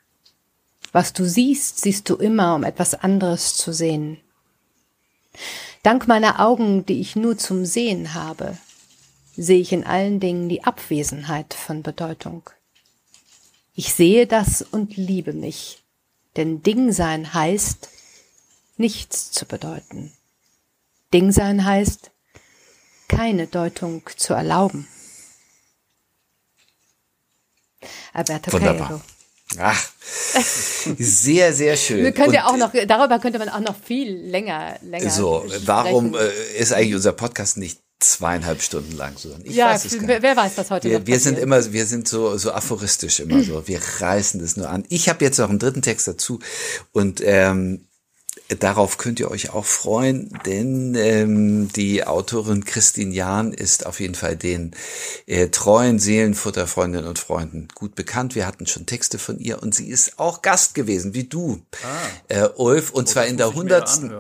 Was 0.92 1.14
du 1.14 1.26
siehst, 1.26 1.82
siehst 1.82 2.10
du 2.10 2.16
immer, 2.16 2.56
um 2.56 2.64
etwas 2.64 2.96
anderes 2.96 3.56
zu 3.56 3.72
sehen. 3.72 4.18
Dank 5.84 6.08
meiner 6.08 6.40
Augen, 6.40 6.86
die 6.86 7.00
ich 7.00 7.16
nur 7.16 7.38
zum 7.38 7.66
Sehen 7.66 8.14
habe, 8.14 8.58
sehe 9.36 9.60
ich 9.60 9.72
in 9.72 9.86
allen 9.86 10.20
Dingen 10.20 10.50
die 10.50 10.64
Abwesenheit 10.64 11.54
von 11.54 11.84
Bedeutung. 11.84 12.50
Ich 13.80 13.94
sehe 13.94 14.26
das 14.26 14.64
und 14.64 14.98
liebe 14.98 15.34
mich, 15.34 15.84
denn 16.36 16.64
Dingsein 16.64 17.36
heißt, 17.36 17.90
nichts 18.78 19.30
zu 19.30 19.46
bedeuten. 19.46 20.12
Dingsein 21.14 21.64
heißt, 21.64 22.10
keine 23.08 23.46
Deutung 23.46 24.02
zu 24.16 24.34
erlauben. 24.34 24.88
Alberto 28.14 28.52
Wunderbar. 28.52 29.00
Ach, 29.60 29.90
sehr, 30.98 31.54
sehr 31.54 31.78
schön. 31.78 32.04
Wir 32.04 32.14
können 32.14 32.34
ja 32.34 32.48
auch 32.48 32.58
noch, 32.58 32.74
darüber 32.88 33.20
könnte 33.20 33.38
man 33.38 33.50
auch 33.50 33.60
noch 33.60 33.76
viel 33.80 34.12
länger, 34.12 34.80
länger. 34.82 35.12
So, 35.12 35.46
warum 35.66 36.16
äh, 36.16 36.58
ist 36.58 36.74
eigentlich 36.74 36.96
unser 36.96 37.14
Podcast 37.14 37.58
nicht 37.58 37.80
zweieinhalb 38.00 38.62
Stunden 38.62 38.96
lang 38.96 39.18
so. 39.18 39.36
Ich 39.44 39.56
ja, 39.56 39.70
weiß 39.70 39.86
es 39.86 39.98
wer, 40.08 40.22
wer 40.22 40.36
weiß, 40.36 40.58
was 40.58 40.70
heute 40.70 40.90
wir, 40.90 41.00
noch 41.00 41.08
Wir 41.08 41.20
sind 41.20 41.40
immer, 41.40 41.72
wir 41.74 41.86
sind 41.86 42.08
so, 42.08 42.38
so 42.38 42.52
aphoristisch 42.52 43.20
immer 43.20 43.44
so. 43.44 43.68
Wir 43.68 43.82
reißen 44.00 44.40
das 44.40 44.56
nur 44.56 44.70
an. 44.70 44.84
Ich 44.90 45.10
habe 45.10 45.26
jetzt 45.26 45.40
noch 45.40 45.50
einen 45.50 45.60
dritten 45.60 45.82
Text 45.82 46.08
dazu 46.08 46.40
und 46.92 47.22
ähm, 47.24 47.87
darauf 48.60 48.98
könnt 48.98 49.20
ihr 49.20 49.30
euch 49.30 49.54
auch 49.54 49.66
freuen, 49.66 50.30
denn 50.46 50.96
ähm, 50.96 51.72
die 51.74 52.06
Autorin 52.06 52.66
Christine 52.66 53.14
Jahn 53.14 53.54
ist 53.54 53.86
auf 53.86 54.00
jeden 54.00 54.16
Fall 54.16 54.36
den 54.36 54.72
äh, 55.26 55.50
treuen 55.50 56.00
Seelenfutterfreundinnen 56.00 57.08
und 57.08 57.20
Freunden 57.20 57.68
gut 57.76 57.96
bekannt. 57.96 58.36
Wir 58.36 58.48
hatten 58.48 58.68
schon 58.68 58.86
Texte 58.86 59.20
von 59.20 59.40
ihr 59.40 59.62
und 59.62 59.76
sie 59.76 59.90
ist 59.90 60.20
auch 60.20 60.42
Gast 60.42 60.76
gewesen, 60.76 61.14
wie 61.14 61.26
du, 61.26 61.62
ah. 61.84 61.88
äh, 62.28 62.50
Ulf, 62.56 62.92
und 62.92 63.04
oh, 63.04 63.06
zwar 63.06 63.26
in 63.26 63.38
der 63.38 63.54
hundertsten. 63.54 64.12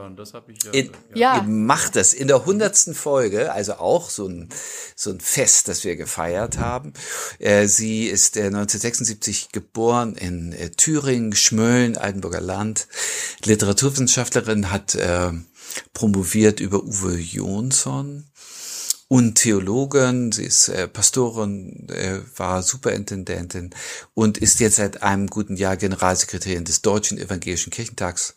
Ja, 1.13 1.38
ja. 1.38 1.41
Macht 1.43 1.95
das 1.95 2.13
in 2.13 2.28
der 2.28 2.45
hundertsten 2.45 2.93
Folge, 2.93 3.51
also 3.51 3.73
auch 3.73 4.09
so 4.09 4.28
ein 4.28 4.49
so 4.99 5.11
ein 5.11 5.19
Fest, 5.19 5.67
das 5.67 5.84
wir 5.84 5.95
gefeiert 5.95 6.57
haben. 6.57 6.93
Äh, 7.38 7.67
sie 7.67 8.07
ist 8.07 8.36
äh, 8.36 8.45
1976 8.45 9.49
geboren 9.51 10.15
in 10.15 10.53
äh, 10.53 10.71
Thüringen, 10.71 11.36
Schmölln, 11.36 11.97
Altenburger 11.97 12.41
Land. 12.41 12.88
Literaturwissenschaftlerin 14.18 14.72
hat 14.72 14.95
äh, 14.95 15.32
promoviert 15.93 16.59
über 16.59 16.84
Uwe 16.84 17.18
Jonsson 17.18 18.26
und 19.09 19.36
Theologin, 19.36 20.34
sie 20.34 20.43
ist 20.43 20.68
äh, 20.68 20.88
Pastorin, 20.88 21.88
äh, 21.89 22.20
war 22.36 22.61
Superintendentin 22.61 23.74
und 24.13 24.38
ist 24.38 24.59
jetzt 24.59 24.78
seit 24.78 25.01
einem 25.01 25.28
guten 25.28 25.55
Jahr 25.55 25.78
Generalsekretärin 25.78 26.65
des 26.65 26.82
Deutschen 26.82 27.18
Evangelischen 27.18 27.70
Kirchentags. 27.70 28.34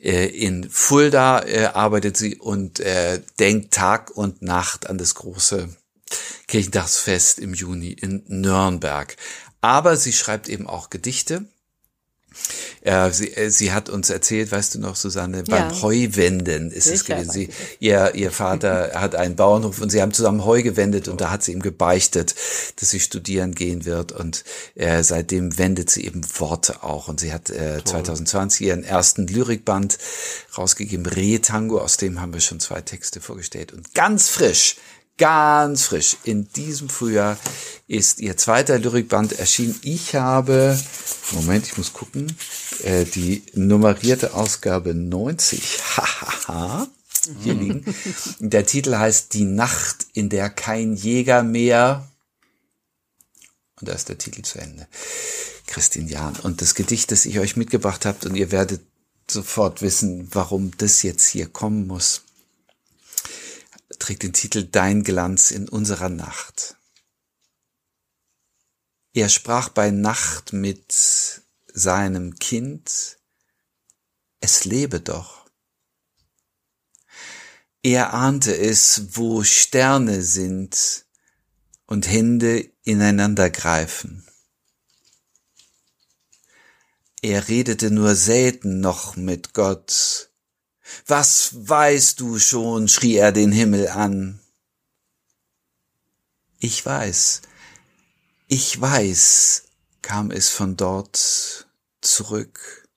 Äh, 0.00 0.26
in 0.28 0.70
Fulda 0.70 1.42
äh, 1.42 1.66
arbeitet 1.66 2.16
sie 2.16 2.36
und 2.36 2.80
äh, 2.80 3.20
denkt 3.38 3.74
Tag 3.74 4.10
und 4.10 4.40
Nacht 4.40 4.88
an 4.88 4.96
das 4.96 5.16
große 5.16 5.68
Kirchentagsfest 6.46 7.38
im 7.40 7.52
Juni 7.52 7.90
in 7.90 8.22
Nürnberg. 8.26 9.16
Aber 9.60 9.96
sie 9.96 10.12
schreibt 10.12 10.48
eben 10.48 10.66
auch 10.66 10.88
Gedichte. 10.88 11.44
Ja, 12.84 13.10
sie, 13.10 13.32
äh, 13.34 13.50
sie 13.50 13.72
hat 13.72 13.88
uns 13.88 14.10
erzählt, 14.10 14.52
weißt 14.52 14.76
du 14.76 14.80
noch, 14.80 14.96
Susanne, 14.96 15.42
beim 15.42 15.70
ja. 15.70 15.82
Heuwenden 15.82 16.70
ist 16.70 16.84
Sicher, 16.84 16.94
es 16.96 17.04
gewesen. 17.04 17.30
Sie, 17.30 17.48
ihr, 17.80 18.14
ihr 18.14 18.30
Vater 18.30 18.92
hat 18.94 19.14
einen 19.14 19.36
Bauernhof 19.36 19.80
und 19.80 19.90
sie 19.90 20.00
haben 20.00 20.12
zusammen 20.12 20.44
Heu 20.44 20.62
gewendet 20.62 21.08
und 21.08 21.20
da 21.20 21.30
hat 21.30 21.42
sie 21.42 21.52
ihm 21.52 21.62
gebeichtet, 21.62 22.34
dass 22.76 22.90
sie 22.90 23.00
studieren 23.00 23.54
gehen 23.54 23.84
wird 23.84 24.12
und 24.12 24.44
äh, 24.74 25.02
seitdem 25.02 25.58
wendet 25.58 25.90
sie 25.90 26.06
eben 26.06 26.22
Worte 26.38 26.82
auch 26.82 27.08
und 27.08 27.20
sie 27.20 27.32
hat 27.32 27.50
äh, 27.50 27.82
2020 27.84 28.66
ihren 28.66 28.84
ersten 28.84 29.26
Lyrikband 29.26 29.98
rausgegeben, 30.56 31.06
Retango, 31.06 31.80
aus 31.80 31.96
dem 31.96 32.20
haben 32.20 32.32
wir 32.32 32.40
schon 32.40 32.60
zwei 32.60 32.80
Texte 32.80 33.20
vorgestellt 33.20 33.72
und 33.72 33.94
ganz 33.94 34.28
frisch 34.28 34.76
ganz 35.18 35.84
frisch. 35.84 36.16
In 36.24 36.48
diesem 36.52 36.88
Frühjahr 36.88 37.38
ist 37.86 38.20
ihr 38.20 38.36
zweiter 38.36 38.78
Lyrikband 38.78 39.38
erschienen. 39.38 39.78
Ich 39.82 40.14
habe, 40.14 40.78
Moment, 41.32 41.66
ich 41.66 41.76
muss 41.78 41.92
gucken, 41.92 42.36
äh, 42.82 43.04
die 43.04 43.42
nummerierte 43.54 44.34
Ausgabe 44.34 44.94
90. 44.94 45.80
Hahaha. 45.96 46.88
Hier 47.42 47.54
liegen. 47.54 47.84
Der 48.38 48.66
Titel 48.66 48.96
heißt 48.96 49.34
Die 49.34 49.44
Nacht, 49.44 50.06
in 50.12 50.28
der 50.28 50.48
kein 50.48 50.94
Jäger 50.94 51.42
mehr. 51.42 52.08
Und 53.80 53.88
da 53.88 53.92
ist 53.92 54.08
der 54.08 54.18
Titel 54.18 54.42
zu 54.42 54.58
Ende. 54.60 54.86
Christine 55.66 56.08
Jahn. 56.08 56.36
Und 56.44 56.60
das 56.60 56.74
Gedicht, 56.74 57.10
das 57.10 57.26
ich 57.26 57.40
euch 57.40 57.56
mitgebracht 57.56 58.06
habt, 58.06 58.26
und 58.26 58.36
ihr 58.36 58.52
werdet 58.52 58.80
sofort 59.28 59.82
wissen, 59.82 60.28
warum 60.30 60.70
das 60.78 61.02
jetzt 61.02 61.26
hier 61.26 61.48
kommen 61.48 61.88
muss 61.88 62.25
trägt 63.98 64.22
den 64.22 64.32
Titel 64.32 64.64
Dein 64.64 65.04
Glanz 65.04 65.50
in 65.50 65.68
unserer 65.68 66.08
Nacht. 66.08 66.76
Er 69.12 69.28
sprach 69.28 69.70
bei 69.70 69.90
Nacht 69.90 70.52
mit 70.52 71.42
seinem 71.72 72.38
Kind, 72.38 73.18
es 74.40 74.64
lebe 74.64 75.00
doch. 75.00 75.46
Er 77.82 78.14
ahnte 78.14 78.56
es, 78.56 79.16
wo 79.16 79.44
Sterne 79.44 80.22
sind 80.22 81.06
und 81.86 82.08
Hände 82.08 82.70
ineinander 82.82 83.48
greifen. 83.48 84.26
Er 87.22 87.48
redete 87.48 87.90
nur 87.90 88.14
selten 88.14 88.80
noch 88.80 89.16
mit 89.16 89.54
Gott, 89.54 90.30
was 91.06 91.68
weißt 91.68 92.20
du 92.20 92.38
schon? 92.38 92.88
schrie 92.88 93.16
er 93.16 93.32
den 93.32 93.52
Himmel 93.52 93.88
an. 93.88 94.40
Ich 96.58 96.84
weiß, 96.84 97.42
ich 98.48 98.80
weiß, 98.80 99.64
kam 100.02 100.30
es 100.30 100.48
von 100.48 100.76
dort 100.76 101.68
zurück. 102.00 102.88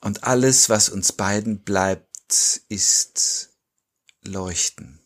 Und 0.00 0.24
alles, 0.24 0.68
was 0.68 0.88
uns 0.88 1.12
beiden 1.12 1.64
bleibt, 1.64 2.62
ist 2.68 3.50
Leuchten. 4.22 5.00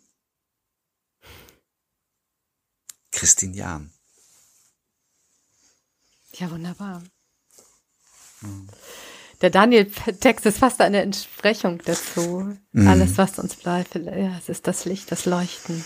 Christine 3.10 3.56
Jahn. 3.56 3.92
Ja, 6.34 6.50
wunderbar. 6.50 7.02
Hm. 8.40 8.68
Der 9.42 9.50
Daniel-Text 9.50 10.46
ist 10.46 10.58
fast 10.58 10.80
eine 10.80 11.02
Entsprechung 11.02 11.80
dazu. 11.84 12.56
Mhm. 12.70 12.88
Alles, 12.88 13.18
was 13.18 13.40
uns 13.40 13.56
bleibt, 13.56 13.96
ja, 13.96 14.38
es 14.38 14.48
ist 14.48 14.68
das 14.68 14.84
Licht, 14.84 15.10
das 15.10 15.26
Leuchten. 15.26 15.84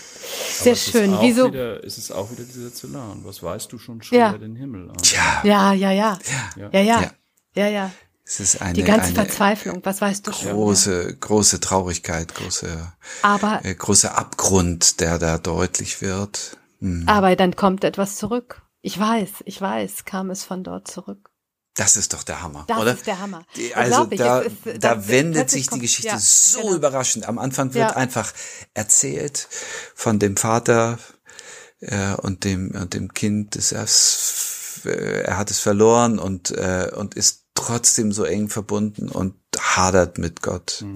Sehr 0.59 0.73
Aber 0.73 0.79
schön. 0.79 1.13
Ist 1.13 1.21
Wieso? 1.21 1.47
Wieder, 1.47 1.83
ist 1.83 1.97
es 1.97 2.11
auch 2.11 2.31
wieder 2.31 2.43
dieser 2.43 2.71
Zelan. 2.71 3.25
Was 3.25 3.41
weißt 3.41 3.71
du 3.71 3.79
schon 3.79 4.03
schon 4.03 4.17
ja. 4.17 4.37
den 4.37 4.55
Himmel 4.55 4.91
an? 4.91 4.97
Tja. 4.97 5.41
Ja, 5.43 5.73
ja, 5.73 5.91
ja. 5.91 6.19
Ja, 6.55 6.69
ja. 6.71 6.81
ja. 6.81 7.11
ja. 7.55 7.67
ja. 7.67 7.91
Es 8.23 8.41
ist 8.41 8.61
eine, 8.61 8.73
die 8.73 8.83
ganze 8.83 9.07
eine 9.07 9.15
Verzweiflung, 9.15 9.79
was 9.83 10.01
weißt 10.01 10.27
du 10.27 10.31
große, 10.31 10.43
schon? 10.43 10.51
Große, 10.51 11.17
große 11.17 11.59
Traurigkeit, 11.61 12.35
große, 12.35 12.93
aber, 13.21 13.61
äh, 13.63 13.73
großer 13.73 14.17
Abgrund, 14.17 14.99
der 14.99 15.17
da 15.17 15.37
deutlich 15.37 16.01
wird. 16.01 16.57
Mhm. 16.81 17.07
Aber 17.07 17.37
dann 17.37 17.55
kommt 17.55 17.85
etwas 17.85 18.17
zurück. 18.17 18.63
Ich 18.81 18.99
weiß, 18.99 19.29
ich 19.45 19.61
weiß, 19.61 20.03
kam 20.03 20.29
es 20.29 20.43
von 20.43 20.63
dort 20.65 20.89
zurück. 20.89 21.31
Das 21.77 21.95
ist 21.95 22.13
doch 22.13 22.23
der 22.23 22.41
Hammer, 22.41 22.65
das 22.67 22.77
oder? 22.77 22.85
Das 22.85 22.97
ist 22.97 23.07
der 23.07 23.19
Hammer. 23.19 23.45
Also 23.75 24.05
da, 24.05 24.39
ist, 24.39 24.65
ist, 24.65 24.83
da 24.83 25.07
wendet 25.07 25.51
sich 25.51 25.69
die 25.69 25.77
Geschichte 25.77 26.07
ja, 26.07 26.19
so 26.19 26.61
genau. 26.61 26.73
überraschend. 26.73 27.27
Am 27.27 27.37
Anfang 27.37 27.75
wird 27.75 27.91
ja. 27.91 27.95
einfach 27.95 28.33
erzählt 28.73 29.47
von 29.93 30.17
dem 30.17 30.37
Vater 30.37 30.97
äh, 31.79 32.15
und 32.15 32.45
dem 32.45 32.71
und 32.71 32.95
dem 32.95 33.13
Kind, 33.13 33.55
das 33.55 33.71
er, 33.71 34.91
äh, 34.91 35.21
er 35.21 35.37
hat 35.37 35.51
es 35.51 35.59
verloren 35.59 36.17
und 36.17 36.49
äh, 36.49 36.89
und 36.95 37.13
ist 37.13 37.43
trotzdem 37.53 38.11
so 38.11 38.23
eng 38.23 38.49
verbunden 38.49 39.07
und 39.09 39.35
hadert 39.59 40.17
mit 40.17 40.41
Gott. 40.41 40.81
Mhm. 40.81 40.95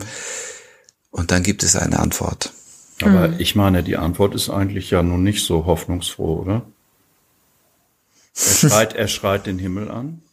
Und 1.11 1.29
dann 1.29 1.43
gibt 1.43 1.61
es 1.61 1.75
eine 1.75 1.99
Antwort. 1.99 2.53
Aber 3.03 3.27
mhm. 3.27 3.39
ich 3.39 3.55
meine, 3.55 3.83
die 3.83 3.97
Antwort 3.97 4.33
ist 4.33 4.49
eigentlich 4.49 4.89
ja 4.89 5.03
nun 5.03 5.21
nicht 5.21 5.45
so 5.45 5.67
hoffnungsfroh, 5.67 6.39
oder? 6.39 6.63
Er 8.33 8.41
schreit, 8.69 8.93
er 8.93 9.07
schreit 9.07 9.45
den 9.45 9.59
Himmel 9.59 9.91
an. 9.91 10.23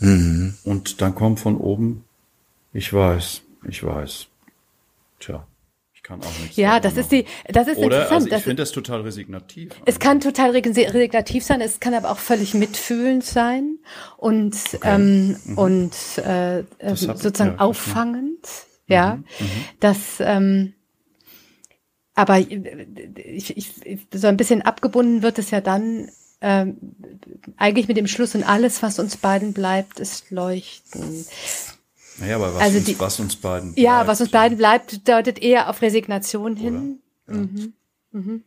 Mhm. 0.00 0.54
Und 0.64 1.00
dann 1.00 1.14
kommt 1.14 1.40
von 1.40 1.56
oben, 1.56 2.04
ich 2.72 2.92
weiß, 2.92 3.42
ich 3.68 3.84
weiß. 3.84 4.26
Tja. 5.20 5.46
Ich 5.94 6.02
kann 6.02 6.20
auch 6.20 6.38
nichts 6.40 6.56
Ja, 6.56 6.78
das 6.78 6.96
ist 6.96 7.10
die, 7.10 7.24
das 7.48 7.68
ist 7.68 7.78
Oder, 7.78 8.02
interessant. 8.02 8.24
Also 8.24 8.36
ich 8.36 8.42
finde 8.42 8.62
das 8.62 8.72
total 8.72 9.00
resignativ. 9.00 9.72
Es 9.86 9.98
kann 9.98 10.20
total 10.20 10.50
resignativ 10.50 11.44
sein, 11.44 11.60
es 11.60 11.80
kann 11.80 11.94
aber 11.94 12.10
auch 12.10 12.18
völlig 12.18 12.54
mitfühlend 12.54 13.24
sein 13.24 13.78
und 14.16 14.54
okay. 14.74 14.78
ähm, 14.84 15.36
mhm. 15.44 15.58
und 15.58 15.92
äh, 16.18 16.62
sozusagen 16.94 17.52
ja, 17.52 17.58
auffangend. 17.58 18.46
Ja, 18.88 19.16
mhm. 19.16 19.22
mhm. 19.40 19.50
das 19.80 19.98
ähm, 20.20 20.74
aber 22.16 22.38
ich, 22.38 23.56
ich, 23.56 23.74
so 24.12 24.26
ein 24.26 24.38
bisschen 24.38 24.62
abgebunden 24.62 25.20
wird 25.20 25.38
es 25.38 25.50
ja 25.50 25.60
dann, 25.60 26.08
ähm, 26.40 26.76
eigentlich 27.56 27.88
mit 27.88 27.96
dem 27.96 28.06
Schluss 28.06 28.34
und 28.34 28.44
alles, 28.44 28.82
was 28.82 28.98
uns 28.98 29.16
beiden 29.16 29.52
bleibt, 29.52 30.00
ist 30.00 30.30
Leuchten. 30.30 31.24
Naja, 32.18 32.36
aber 32.36 32.54
was, 32.54 32.62
also 32.62 32.80
die, 32.80 32.92
uns, 32.92 33.00
was 33.00 33.20
uns 33.20 33.36
beiden 33.36 33.72
bleibt. 33.72 33.84
Ja, 33.84 34.06
was 34.06 34.20
uns 34.20 34.30
beiden 34.30 34.58
bleibt, 34.58 35.08
deutet 35.08 35.38
eher 35.38 35.68
auf 35.68 35.82
Resignation 35.82 36.56
hin. 36.56 36.98
Ja. 37.28 37.34
Mhm. 37.34 37.72
Mhm. 38.12 38.44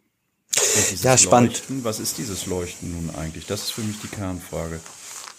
Ja, 1.04 1.18
spannend. 1.18 1.54
Leuchten, 1.54 1.84
was 1.84 2.00
ist 2.00 2.18
dieses 2.18 2.46
Leuchten 2.46 2.92
nun 2.92 3.16
eigentlich? 3.16 3.46
Das 3.46 3.64
ist 3.64 3.72
für 3.72 3.82
mich 3.82 4.00
die 4.02 4.08
Kernfrage. 4.08 4.80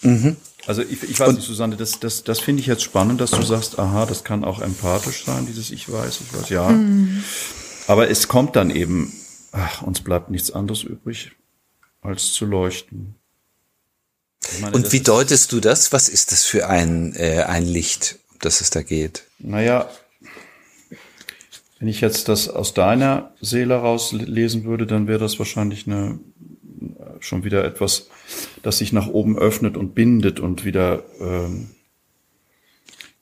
Mhm. 0.01 0.37
Also 0.67 0.81
ich, 0.81 1.03
ich 1.03 1.19
weiß 1.19 1.29
und, 1.29 1.35
nicht, 1.35 1.45
Susanne, 1.45 1.75
das, 1.75 1.99
das, 1.99 2.23
das 2.23 2.39
finde 2.39 2.61
ich 2.61 2.67
jetzt 2.67 2.83
spannend, 2.83 3.19
dass 3.19 3.31
du 3.31 3.41
sagst, 3.41 3.79
aha, 3.79 4.05
das 4.05 4.23
kann 4.23 4.43
auch 4.43 4.61
empathisch 4.61 5.25
sein, 5.25 5.45
dieses 5.45 5.71
Ich 5.71 5.91
weiß, 5.91 6.21
ich 6.21 6.33
weiß, 6.37 6.49
ja. 6.49 6.69
Mhm. 6.69 7.23
Aber 7.87 8.09
es 8.09 8.27
kommt 8.27 8.55
dann 8.55 8.69
eben, 8.69 9.11
ach, 9.51 9.81
uns 9.81 10.01
bleibt 10.01 10.29
nichts 10.29 10.51
anderes 10.51 10.83
übrig, 10.83 11.31
als 12.01 12.33
zu 12.33 12.45
leuchten. 12.45 13.15
Meine, 14.59 14.75
Und 14.75 14.91
wie 14.91 15.01
deutest 15.01 15.51
du 15.51 15.59
das? 15.59 15.93
Was 15.93 16.09
ist 16.09 16.31
das 16.31 16.43
für 16.43 16.67
ein, 16.67 17.15
äh, 17.15 17.43
ein 17.43 17.65
Licht, 17.65 18.19
um 18.31 18.37
das 18.41 18.61
es 18.61 18.71
da 18.71 18.81
geht? 18.81 19.23
Naja, 19.39 19.89
wenn 21.79 21.87
ich 21.87 22.01
jetzt 22.01 22.27
das 22.27 22.47
aus 22.47 22.73
deiner 22.73 23.33
Seele 23.39 23.75
rauslesen 23.75 24.65
würde, 24.65 24.85
dann 24.85 25.07
wäre 25.07 25.19
das 25.19 25.39
wahrscheinlich 25.39 25.87
eine, 25.87 26.19
schon 27.19 27.43
wieder 27.43 27.63
etwas, 27.65 28.07
das 28.61 28.79
sich 28.79 28.93
nach 28.93 29.07
oben 29.07 29.37
öffnet 29.37 29.77
und 29.77 29.95
bindet 29.95 30.39
und 30.39 30.65
wieder 30.65 31.03
ähm, 31.19 31.69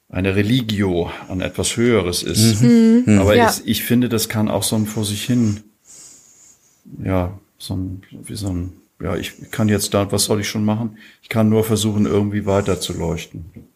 eine 0.10 0.36
Religio, 0.36 1.12
an 1.28 1.42
etwas 1.42 1.78
Höheres 1.78 2.24
ist. 2.24 2.62
Mhm. 2.62 3.04
mhm. 3.06 3.20
Aber 3.20 3.36
ja. 3.36 3.50
ich, 3.50 3.68
ich 3.68 3.84
finde, 3.84 4.10
das 4.10 4.28
kann 4.28 4.50
auch 4.50 4.64
so 4.64 4.76
ein 4.76 4.88
vor 4.88 5.06
sich 5.06 5.24
hin, 5.24 5.64
ja, 7.04 7.40
so 7.60 7.76
ein, 7.76 8.02
wie 8.12 8.36
so 8.36 8.48
ein, 8.48 8.74
ja, 9.02 9.16
ich 9.16 9.52
kann 9.52 9.70
jetzt 9.70 9.94
da, 9.94 10.12
was 10.12 10.26
soll 10.26 10.42
ich 10.42 10.50
schon 10.50 10.66
machen? 10.66 10.98
Ich 11.22 11.30
kann 11.30 11.50
nur 11.50 11.64
versuchen, 11.64 12.06
irgendwie 12.06 12.46
weiter 12.46 12.82
zu 12.82 12.94
leuchten. 12.94 13.70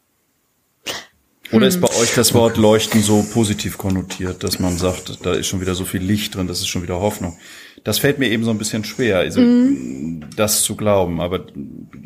Oder 1.52 1.68
ist 1.68 1.76
hm. 1.76 1.82
bei 1.82 1.90
euch 2.02 2.16
das 2.16 2.34
Wort 2.34 2.58
Leuchten 2.58 3.02
so 3.04 3.24
positiv 3.32 3.78
konnotiert, 3.78 4.44
dass 4.44 4.60
man 4.60 4.78
sagt, 4.78 5.24
da 5.24 5.34
ist 5.34 5.48
schon 5.48 5.62
wieder 5.62 5.76
so 5.76 5.86
viel 5.86 6.02
Licht 6.02 6.34
drin, 6.34 6.48
das 6.48 6.62
ist 6.62 6.68
schon 6.68 6.82
wieder 6.82 7.00
Hoffnung? 7.00 7.38
Das 7.84 8.00
fällt 8.00 8.18
mir 8.18 8.30
eben 8.30 8.44
so 8.44 8.50
ein 8.50 8.58
bisschen 8.58 8.84
schwer, 8.86 9.20
also 9.20 9.42
mhm. 9.42 10.26
das 10.36 10.64
zu 10.64 10.76
glauben. 10.76 11.22
Aber 11.22 11.46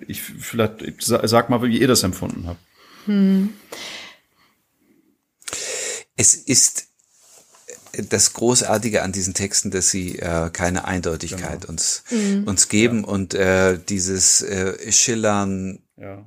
ich 0.07 0.21
vielleicht 0.21 0.83
sag 0.99 1.49
mal, 1.49 1.61
wie 1.61 1.77
ihr 1.77 1.87
das 1.87 2.03
empfunden 2.03 2.45
habt. 2.47 2.59
Mhm. 3.07 3.51
Es 6.17 6.33
ist 6.33 6.86
das 8.09 8.33
Großartige 8.33 9.03
an 9.03 9.11
diesen 9.11 9.33
Texten, 9.33 9.71
dass 9.71 9.89
sie 9.89 10.19
äh, 10.19 10.49
keine 10.51 10.85
Eindeutigkeit 10.85 11.61
genau. 11.61 11.71
uns 11.71 12.03
mhm. 12.09 12.43
uns 12.45 12.69
geben 12.69 13.01
ja. 13.01 13.07
und 13.07 13.33
äh, 13.33 13.79
dieses 13.79 14.41
äh, 14.41 14.91
Schillern. 14.91 15.79
Ja 15.97 16.25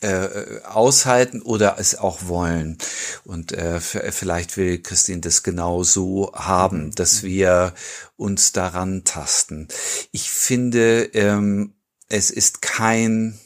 äh, 0.00 0.60
aushalten 0.64 1.42
oder 1.42 1.76
es 1.78 1.96
auch 1.96 2.26
wollen. 2.28 2.78
Und 3.24 3.52
äh, 3.52 3.80
vielleicht 3.80 4.56
will 4.56 4.82
Christine 4.82 5.20
das 5.20 5.42
genau 5.42 5.82
so 5.84 6.32
haben, 6.34 6.94
dass 6.94 7.22
wir 7.22 7.74
uns 8.16 8.52
daran 8.52 9.04
tasten. 9.04 9.68
Ich 10.12 10.30
finde, 10.30 11.04
ähm, 11.14 11.72
es 12.08 12.30
ist 12.30 12.62
kein 12.62 13.38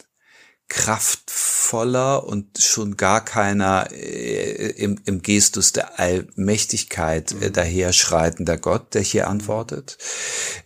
kraftvoller 0.70 2.24
und 2.24 2.58
schon 2.58 2.96
gar 2.96 3.24
keiner 3.24 3.88
äh, 3.90 4.70
im, 4.70 5.00
im 5.04 5.20
Gestus 5.20 5.72
der 5.72 5.98
Allmächtigkeit 5.98 7.32
äh, 7.32 7.48
mhm. 7.48 7.52
daherschreitender 7.52 8.56
Gott, 8.56 8.94
der 8.94 9.02
hier 9.02 9.28
antwortet. 9.28 9.98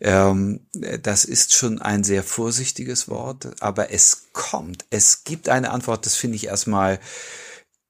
Ähm, 0.00 0.60
das 1.02 1.24
ist 1.24 1.54
schon 1.54 1.80
ein 1.80 2.04
sehr 2.04 2.22
vorsichtiges 2.22 3.08
Wort, 3.08 3.60
aber 3.60 3.92
es 3.92 4.28
kommt. 4.34 4.84
Es 4.90 5.24
gibt 5.24 5.48
eine 5.48 5.70
Antwort, 5.70 6.04
das 6.04 6.16
finde 6.16 6.36
ich 6.36 6.48
erstmal 6.48 7.00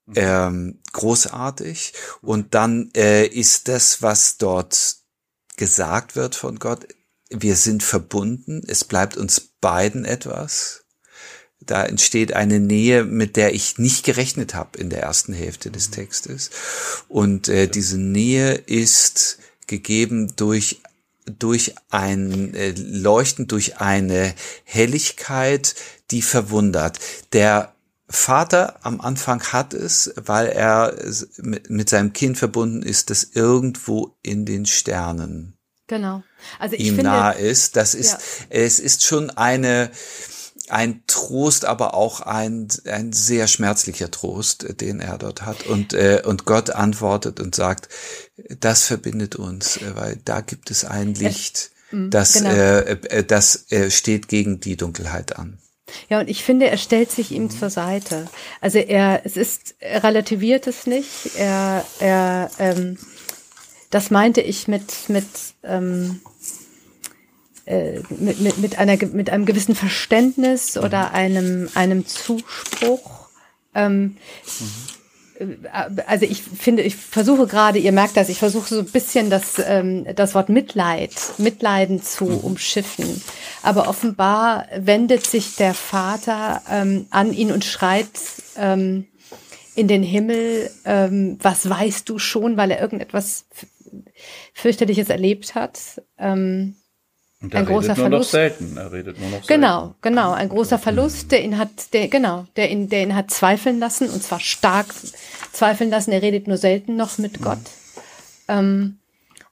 mhm. 0.07 0.15
ähm, 0.15 0.83
großartig. 0.93 1.95
Und 2.23 2.55
dann 2.55 2.93
äh, 2.97 3.27
ist 3.27 3.67
das, 3.67 4.03
was 4.03 4.39
dort 4.39 4.99
gesagt 5.57 6.15
wird 6.15 6.37
von 6.37 6.61
Gott, 6.61 6.87
wir 7.29 7.57
sind 7.57 7.83
verbunden, 7.83 8.63
es 8.69 8.85
bleibt 8.85 9.17
uns 9.17 9.41
beiden 9.61 10.05
etwas 10.05 10.84
da 11.67 11.85
entsteht 11.85 12.33
eine 12.33 12.61
Nähe, 12.61 13.05
mit 13.05 13.37
der 13.37 13.55
ich 13.55 13.79
nicht 13.79 14.05
gerechnet 14.05 14.55
habe 14.55 14.79
in 14.79 14.91
der 14.91 15.03
ersten 15.03 15.33
Hälfte 15.33 15.71
des 15.71 15.89
mhm. 15.89 15.93
Textes. 15.95 16.51
Und 17.09 17.49
äh, 17.49 17.69
diese 17.69 17.99
Nähe 17.99 18.55
ist 18.55 19.39
gegeben 19.67 20.35
durch 20.37 20.81
durch 21.27 21.75
ein 21.89 22.53
äh, 22.53 22.75
Leuchten, 22.77 23.47
durch 23.47 23.79
eine 23.79 24.35
Helligkeit, 24.65 25.75
die 26.11 26.21
verwundert. 26.21 26.99
Der 27.33 27.75
Vater 28.11 28.79
am 28.85 29.01
Anfang 29.01 29.43
hat 29.45 29.73
es, 29.73 30.13
weil 30.17 30.49
er 30.49 30.95
mit, 31.39 31.89
seinem 31.89 32.13
Kind 32.13 32.37
verbunden 32.37 32.83
ist, 32.83 33.09
das 33.09 33.25
irgendwo 33.33 34.17
in 34.23 34.45
den 34.45 34.67
Sternen 34.67 35.55
genau. 35.87 36.23
also 36.59 36.77
ich 36.77 36.87
ihm 36.87 36.97
finde, 36.97 37.11
nahe 37.11 37.39
ist. 37.39 37.77
Das 37.77 37.95
ist, 37.95 38.13
ja. 38.13 38.19
es 38.51 38.79
ist 38.79 39.05
schon 39.05 39.31
eine, 39.31 39.91
ein 40.75 41.05
Trost, 41.07 41.65
aber 41.65 41.95
auch 41.95 42.21
ein, 42.21 42.67
ein 42.87 43.13
sehr 43.13 43.47
schmerzlicher 43.47 44.11
Trost, 44.11 44.81
den 44.81 44.99
er 44.99 45.19
dort 45.19 45.43
hat. 45.43 45.67
Und, 45.67 45.95
äh, 45.95 46.23
und 46.25 46.47
Gott 46.47 46.71
antwortet 46.71 47.39
und 47.39 47.55
sagt, 47.55 47.89
das 48.59 48.85
verbindet 48.85 49.37
uns, 49.37 49.77
äh, 49.77 49.95
weil 49.95 50.19
da 50.25 50.41
gibt 50.41 50.73
es 50.73 50.85
ein 50.85 51.15
Licht, 51.15 51.71
mhm, 51.93 52.11
das, 52.11 52.35
genau. 52.35 52.51
äh, 52.51 52.81
äh, 52.91 53.25
das 53.25 53.71
äh, 53.71 53.89
steht 53.89 54.27
gegen 54.27 54.59
die 54.59 54.77
Dunkelheit 54.77 55.37
an. 55.37 55.59
Ja, 56.09 56.19
und 56.19 56.29
ich 56.29 56.43
finde, 56.43 56.69
er 56.69 56.79
stellt 56.79 57.13
sich 57.13 57.31
ihm 57.31 57.51
zur 57.51 57.71
Seite. 57.71 58.27
Also 58.61 58.79
er, 58.79 59.21
es 59.25 59.37
ist, 59.37 59.77
er 59.79 60.03
relativiert 60.03 60.67
es 60.67 60.89
nicht. 60.89 61.37
Er, 61.37 61.85
er, 62.01 62.51
ähm, 62.59 62.99
das 63.91 64.11
meinte 64.11 64.41
ich 64.41 64.67
mit, 64.67 65.09
mit, 65.09 65.27
ähm, 65.63 66.21
äh, 67.67 68.01
mit, 68.11 68.41
mit, 68.41 68.59
mit, 68.59 68.79
einer, 68.79 68.97
mit 69.07 69.31
einem 69.31 69.47
gewissen 69.47 69.75
Verständnis 69.75 70.77
oder 70.77 71.09
mhm. 71.09 71.15
einem, 71.15 71.69
einem 71.75 72.07
Zuspruch. 72.07 73.29
Ähm, 73.75 74.17
mhm. 74.61 75.67
Also 76.07 76.27
ich 76.27 76.43
finde, 76.43 76.83
ich 76.83 76.95
versuche 76.95 77.49
gerade, 77.49 77.81
ihr 77.81 77.91
merkt 77.91 78.17
das, 78.17 78.29
ich 78.29 78.39
versuche 78.39 78.69
so 78.69 78.79
ein 78.79 78.87
bisschen 78.87 79.31
das, 79.31 79.61
ähm, 79.67 80.07
das 80.15 80.35
Wort 80.35 80.49
Mitleid, 80.49 81.13
Mitleiden 81.39 82.03
zu 82.03 82.27
mhm. 82.27 82.39
umschiffen. 82.39 83.23
Aber 83.63 83.89
offenbar 83.89 84.67
wendet 84.77 85.27
sich 85.27 85.57
der 85.57 85.75
Vater 85.75 86.63
ähm, 86.71 87.07
an 87.11 87.33
ihn 87.33 87.51
und 87.51 87.65
schreit 87.65 88.11
ähm, 88.57 89.07
in 89.75 89.89
den 89.89 90.05
Himmel, 90.05 90.71
ähm, 90.85 91.39
was 91.43 91.69
weißt 91.69 92.09
du 92.09 92.19
schon, 92.19 92.57
weil 92.57 92.71
er 92.71 92.81
irgendetwas 92.81 93.47
fürchterliches 94.53 95.09
erlebt 95.09 95.55
hat. 95.55 96.03
Ähm, 96.19 96.77
und 97.45 97.55
ein 97.55 97.67
großer 97.67 97.95
Verlust. 97.95 98.31
selten. 98.31 98.77
Er 98.77 98.93
redet 98.93 99.21
nur 99.21 99.31
noch 99.31 99.47
genau, 99.47 99.81
selten. 99.83 99.97
genau, 100.03 100.33
ein 100.33 100.49
großer 100.49 100.79
Verlust, 100.79 101.31
der 101.31 101.45
ihn 101.45 101.59
hat, 101.59 101.93
der 101.93 102.09
genau, 102.09 102.47
der 102.57 102.71
ihn, 102.71 102.89
der 102.89 103.03
ihn 103.03 103.15
hat 103.15 103.31
zweifeln 103.31 103.79
lassen 103.79 104.09
und 104.09 104.23
zwar 104.23 104.41
stark 104.41 104.87
zweifeln 105.53 105.91
lassen. 105.91 106.13
Er 106.13 106.23
redet 106.23 106.49
nur 106.49 106.57
selten 106.57 106.97
noch 106.97 107.19
mit 107.19 107.43
Gott. 107.43 107.61
Ähm, 108.49 108.99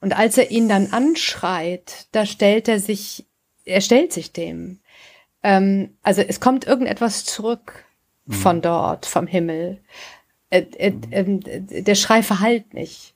und 0.01 0.17
als 0.17 0.37
er 0.37 0.51
ihn 0.51 0.67
dann 0.67 0.87
anschreit, 0.91 2.07
da 2.11 2.25
stellt 2.25 2.67
er 2.67 2.79
sich, 2.79 3.25
er 3.63 3.81
stellt 3.81 4.11
sich 4.11 4.33
dem. 4.33 4.79
Ähm, 5.43 5.95
also 6.01 6.21
es 6.21 6.39
kommt 6.39 6.65
irgendetwas 6.65 7.25
zurück 7.25 7.85
mhm. 8.25 8.33
von 8.33 8.61
dort, 8.61 9.05
vom 9.05 9.27
Himmel. 9.27 9.79
Äh, 10.49 10.65
äh, 10.77 10.93
äh, 11.11 11.81
der 11.81 11.95
Schrei 11.95 12.23
verhallt 12.23 12.73
nicht. 12.73 13.12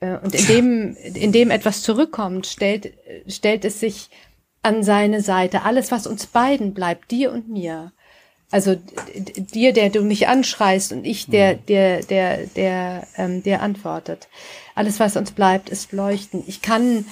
Äh, 0.00 0.18
und 0.18 0.34
indem, 0.34 0.96
indem 1.14 1.50
etwas 1.50 1.82
zurückkommt, 1.82 2.46
stellt, 2.46 2.92
stellt 3.26 3.64
es 3.64 3.80
sich 3.80 4.10
an 4.62 4.82
seine 4.82 5.22
Seite. 5.22 5.62
Alles, 5.62 5.90
was 5.90 6.06
uns 6.06 6.26
beiden 6.26 6.74
bleibt, 6.74 7.10
dir 7.10 7.32
und 7.32 7.48
mir. 7.48 7.92
Also 8.50 8.76
dir, 9.36 9.72
der 9.72 9.90
du 9.90 10.02
mich 10.02 10.28
anschreist 10.28 10.92
und 10.92 11.04
ich, 11.04 11.26
der, 11.26 11.54
mhm. 11.54 11.66
der, 11.66 12.02
der, 12.02 12.46
der, 12.46 13.06
ähm, 13.16 13.42
der 13.42 13.62
antwortet. 13.62 14.28
Alles, 14.74 15.00
was 15.00 15.16
uns 15.16 15.32
bleibt, 15.32 15.68
ist 15.68 15.92
Leuchten. 15.92 16.44
Ich 16.46 16.62
kann 16.62 17.06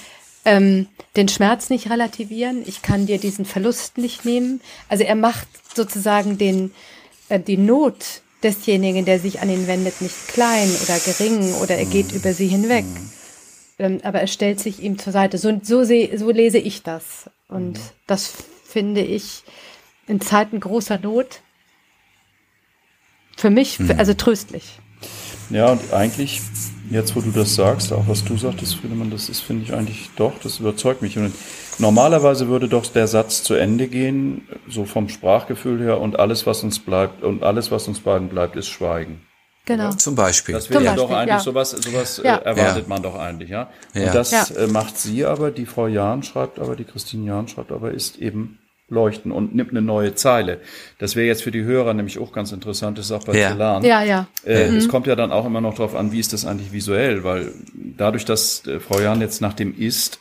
ähm, 0.45 0.87
den 1.17 1.29
Schmerz 1.29 1.71
nicht 1.71 1.91
relativieren. 1.91 2.63
Ich 2.67 2.83
kann 2.83 3.07
dir 3.07 3.19
diesen 3.19 3.45
Verlust 3.45 3.99
nicht 3.99 4.25
nehmen. 4.25 4.61
Also 4.89 5.05
er 5.05 5.17
macht 5.17 5.49
sozusagen 5.75 6.39
den, 6.39 6.73
äh, 7.29 7.41
die 7.41 7.57
Not 7.57 8.23
desjenigen, 8.45 9.05
der 9.05 9.19
sich 9.19 9.41
an 9.41 9.51
ihn 9.51 9.67
wendet, 9.67 10.01
nicht 10.01 10.29
klein 10.29 10.71
oder 10.83 10.99
gering 10.99 11.55
oder 11.55 11.77
er 11.77 11.87
geht 11.87 12.13
mhm. 12.13 12.19
über 12.19 12.33
sie 12.33 12.47
hinweg. 12.47 12.85
Mhm. 12.85 13.11
Ähm, 13.79 14.01
aber 14.05 14.21
er 14.21 14.27
stellt 14.29 14.61
sich 14.61 14.83
ihm 14.83 14.99
zur 14.99 15.13
Seite. 15.13 15.39
So, 15.39 15.59
so, 15.63 15.83
seh, 15.83 16.17
so 16.17 16.31
lese 16.31 16.59
ich 16.59 16.83
das. 16.83 17.31
Und 17.49 17.79
mhm. 17.79 17.83
das 18.07 18.33
finde 18.65 19.01
ich 19.01 19.43
in 20.07 20.21
Zeiten 20.21 20.61
großer 20.61 20.99
Not 20.99 21.41
für 23.37 23.51
mich, 23.51 23.81
mhm. 23.81 23.93
also 23.97 24.15
tröstlich. 24.15 24.79
Ja, 25.51 25.73
und 25.73 25.93
eigentlich, 25.93 26.41
jetzt 26.91 27.17
wo 27.17 27.21
du 27.21 27.31
das 27.31 27.55
sagst, 27.55 27.93
auch 27.93 28.09
was 28.09 28.25
du 28.25 28.37
sagtest, 28.37 28.77
Friedemann, 28.77 29.11
das 29.11 29.29
ist, 29.29 29.41
finde 29.41 29.65
ich 29.65 29.73
eigentlich 29.73 30.11
doch, 30.17 30.33
das 30.43 30.61
überzeugt 30.61 31.03
mich. 31.03 31.17
Und 31.19 31.33
Normalerweise 31.79 32.49
würde 32.49 32.69
doch 32.69 32.87
der 32.87 33.07
Satz 33.07 33.43
zu 33.43 33.55
Ende 33.55 33.89
gehen, 33.89 34.47
so 34.69 34.85
vom 34.85 35.09
Sprachgefühl 35.09 35.81
her, 35.83 36.01
und 36.01 36.19
alles, 36.19 36.47
was 36.47 36.63
uns 36.63 36.79
bleibt, 36.79 37.23
und 37.23 37.43
alles, 37.43 37.71
was 37.71 37.89
uns 37.89 38.01
beiden 38.01 38.29
bleibt, 38.29 38.57
ist 38.57 38.69
Schweigen. 38.69 39.23
Genau. 39.67 39.85
Ja, 39.85 39.97
zum 39.97 40.15
Beispiel. 40.15 40.55
Das 40.55 40.69
wäre 40.69 40.85
ja 40.85 40.95
doch 40.95 41.11
eigentlich 41.11 41.29
ja. 41.29 41.41
sowas, 41.41 41.71
sowas 41.71 42.21
ja. 42.23 42.37
Äh, 42.37 42.45
erwartet 42.45 42.87
man 42.87 43.03
doch 43.03 43.19
eigentlich, 43.19 43.49
ja. 43.49 43.71
Und 43.95 44.15
das 44.15 44.51
äh, 44.51 44.67
macht 44.67 44.99
sie 44.99 45.25
aber, 45.25 45.51
die 45.51 45.67
Frau 45.67 45.87
Jahn 45.87 46.23
schreibt 46.23 46.59
aber, 46.59 46.77
die 46.77 46.85
Christine 46.85 47.27
Jahn 47.27 47.49
schreibt 47.49 47.73
aber, 47.73 47.91
ist 47.91 48.19
eben 48.19 48.59
leuchten 48.89 49.33
und 49.33 49.55
nimmt 49.55 49.71
eine 49.71 49.83
neue 49.83 50.15
Zeile. 50.15 50.61
Das 50.99 51.17
wäre 51.17 51.27
jetzt 51.27 51.43
für 51.43 51.51
die 51.51 51.65
Hörer 51.65 51.95
nämlich 51.95 52.19
auch 52.19 52.33
ganz 52.33 52.53
interessant, 52.53 52.99
das 52.99 53.07
ist 53.07 53.13
auch 53.13 53.25
bei 53.25 53.37
ja. 53.37 53.51
Celan. 53.51 53.83
Ja, 53.83 54.03
ja. 54.03 54.27
Äh, 54.45 54.71
mhm. 54.71 54.77
Es 54.77 54.89
kommt 54.89 55.07
ja 55.07 55.17
dann 55.17 55.33
auch 55.33 55.47
immer 55.47 55.61
noch 55.61 55.75
darauf 55.75 55.95
an, 55.95 56.13
wie 56.13 56.21
ist 56.21 56.33
das 56.33 56.45
eigentlich 56.45 56.73
visuell, 56.73 57.25
weil 57.25 57.53
dadurch, 57.75 58.25
dass 58.25 58.67
äh, 58.67 58.81
Frau 58.81 59.01
Jahn 59.01 59.21
jetzt 59.21 59.41
nach 59.41 59.55
dem 59.55 59.77
Ist 59.77 60.21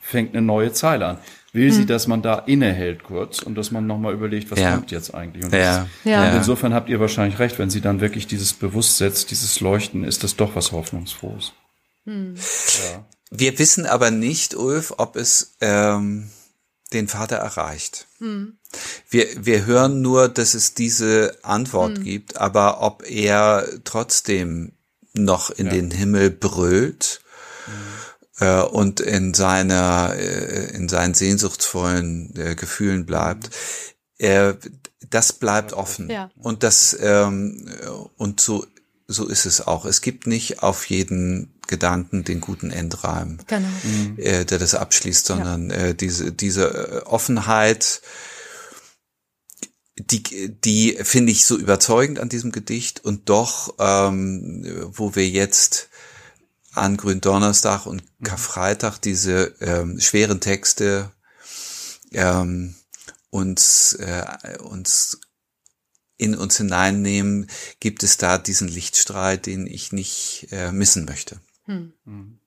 fängt 0.00 0.34
eine 0.34 0.44
neue 0.44 0.72
Zeile 0.72 1.06
an. 1.06 1.18
Will 1.54 1.68
hm. 1.68 1.76
sie, 1.76 1.86
dass 1.86 2.08
man 2.08 2.20
da 2.20 2.40
innehält 2.40 3.04
kurz 3.04 3.40
und 3.40 3.54
dass 3.54 3.70
man 3.70 3.86
nochmal 3.86 4.12
überlegt, 4.12 4.50
was 4.50 4.58
ja. 4.58 4.74
kommt 4.74 4.90
jetzt 4.90 5.14
eigentlich? 5.14 5.44
Und, 5.44 5.54
ja. 5.54 5.78
Das, 5.78 5.88
ja. 6.04 6.28
und 6.28 6.36
insofern 6.36 6.74
habt 6.74 6.88
ihr 6.88 7.00
wahrscheinlich 7.00 7.38
recht, 7.38 7.58
wenn 7.58 7.70
sie 7.70 7.80
dann 7.80 8.00
wirklich 8.00 8.26
dieses 8.26 8.52
Bewusst 8.52 8.98
setzt, 8.98 9.30
dieses 9.30 9.60
Leuchten, 9.60 10.04
ist 10.04 10.24
das 10.24 10.36
doch 10.36 10.56
was 10.56 10.72
Hoffnungsfrohes. 10.72 11.52
Hm. 12.06 12.34
Ja. 12.34 13.04
Wir 13.30 13.58
wissen 13.58 13.86
aber 13.86 14.10
nicht, 14.10 14.54
Ulf, 14.54 14.94
ob 14.98 15.16
es 15.16 15.56
ähm, 15.60 16.28
den 16.94 17.08
Vater 17.08 17.36
erreicht. 17.36 18.06
Hm. 18.18 18.58
Wir, 19.10 19.26
wir 19.44 19.66
hören 19.66 20.00
nur, 20.00 20.28
dass 20.28 20.54
es 20.54 20.74
diese 20.74 21.36
Antwort 21.42 21.98
hm. 21.98 22.04
gibt, 22.04 22.36
aber 22.38 22.80
ob 22.80 23.08
er 23.08 23.66
trotzdem 23.84 24.72
noch 25.12 25.50
in 25.50 25.66
ja. 25.66 25.72
den 25.72 25.90
Himmel 25.90 26.30
brüllt 26.30 27.20
hm. 27.66 28.46
äh, 28.46 28.62
und 28.62 29.00
in 29.00 29.34
seiner, 29.34 30.14
äh, 30.16 30.74
in 30.74 30.88
seinen 30.88 31.14
sehnsuchtsvollen 31.14 32.34
äh, 32.36 32.54
Gefühlen 32.54 33.06
bleibt, 33.06 33.50
äh, 34.18 34.54
das 35.10 35.32
bleibt 35.34 35.72
offen. 35.72 36.10
Ja. 36.10 36.30
Und 36.36 36.62
das, 36.62 36.96
ähm, 37.00 37.68
und 38.16 38.40
so, 38.40 38.66
so 39.06 39.26
ist 39.28 39.46
es 39.46 39.66
auch. 39.66 39.84
Es 39.84 40.00
gibt 40.00 40.26
nicht 40.26 40.62
auf 40.62 40.88
jeden 40.88 41.53
Gedanken 41.66 42.24
den 42.24 42.40
guten 42.40 42.70
Endreim, 42.70 43.38
genau. 43.46 43.68
Äh, 44.16 44.44
der 44.44 44.58
das 44.58 44.74
abschließt, 44.74 45.26
sondern 45.26 45.70
ja. 45.70 45.76
äh, 45.76 45.94
diese, 45.94 46.32
diese 46.32 46.64
äh, 46.64 46.98
Offenheit, 47.06 48.02
die, 49.96 50.50
die 50.50 50.98
finde 51.02 51.32
ich 51.32 51.44
so 51.44 51.56
überzeugend 51.56 52.18
an 52.18 52.28
diesem 52.28 52.52
Gedicht 52.52 53.04
und 53.04 53.28
doch, 53.28 53.74
ähm, 53.78 54.90
wo 54.92 55.14
wir 55.14 55.28
jetzt 55.28 55.88
an 56.72 56.96
Gründonnerstag 56.96 57.86
und 57.86 58.02
mhm. 58.02 58.24
Karfreitag 58.24 58.98
diese 58.98 59.54
ähm, 59.60 60.00
schweren 60.00 60.40
Texte 60.40 61.12
ähm, 62.12 62.74
uns, 63.30 63.94
äh, 63.94 64.58
uns 64.58 65.20
in 66.16 66.34
uns 66.34 66.56
hineinnehmen, 66.56 67.48
gibt 67.80 68.02
es 68.02 68.16
da 68.16 68.38
diesen 68.38 68.68
Lichtstrahl, 68.68 69.38
den 69.38 69.66
ich 69.66 69.92
nicht 69.92 70.48
äh, 70.52 70.70
missen 70.70 71.04
möchte. 71.04 71.40
Hm. 71.64 71.92
Hm. 72.04 72.38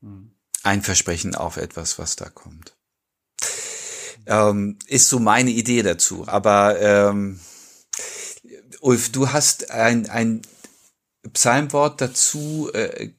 hm. 0.00 0.30
Ein 0.62 0.82
Versprechen 0.82 1.34
auf 1.34 1.56
etwas, 1.56 1.98
was 1.98 2.16
da 2.16 2.28
kommt. 2.28 2.76
Ähm, 4.26 4.78
ist 4.86 5.08
so 5.08 5.18
meine 5.18 5.50
Idee 5.50 5.82
dazu. 5.82 6.28
Aber 6.28 6.78
ähm, 6.80 7.40
Ulf, 8.80 9.10
du 9.10 9.32
hast 9.32 9.70
ein, 9.70 10.08
ein 10.10 10.42
Psalmwort 11.32 12.00
dazu 12.00 12.70
äh, 12.72 13.10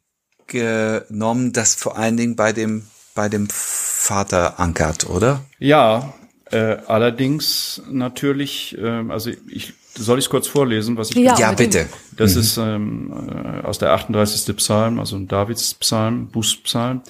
genommen, 0.48 1.54
das 1.54 1.76
vor 1.76 1.98
allen 1.98 2.18
Dingen 2.18 2.36
bei 2.36 2.54
dem 2.54 2.88
bei 3.14 3.30
dem 3.30 3.48
Vater 3.50 4.60
ankert, 4.60 5.10
oder? 5.10 5.44
Ja, 5.60 6.14
äh, 6.46 6.78
allerdings 6.88 7.82
natürlich, 7.90 8.78
äh, 8.78 9.04
also 9.10 9.32
ich 9.48 9.74
soll 9.96 10.20
ich 10.20 10.26
es 10.26 10.30
kurz 10.30 10.48
vorlesen, 10.48 10.98
was 10.98 11.12
ich 11.12 11.18
Ja, 11.18 11.38
ja 11.38 11.52
bitte. 11.54 11.88
Das 12.16 12.36
mhm. 12.36 12.42
ist 12.42 12.58
ähm, 12.58 13.30
äh, 13.30 13.62
aus 13.62 13.78
der 13.78 13.94
38. 13.94 14.56
Psalm, 14.58 15.00
also 15.00 15.16
ein 15.16 15.28
Davids 15.28 15.74
Psalm, 15.76 16.28
Bußpsalm. 16.28 17.02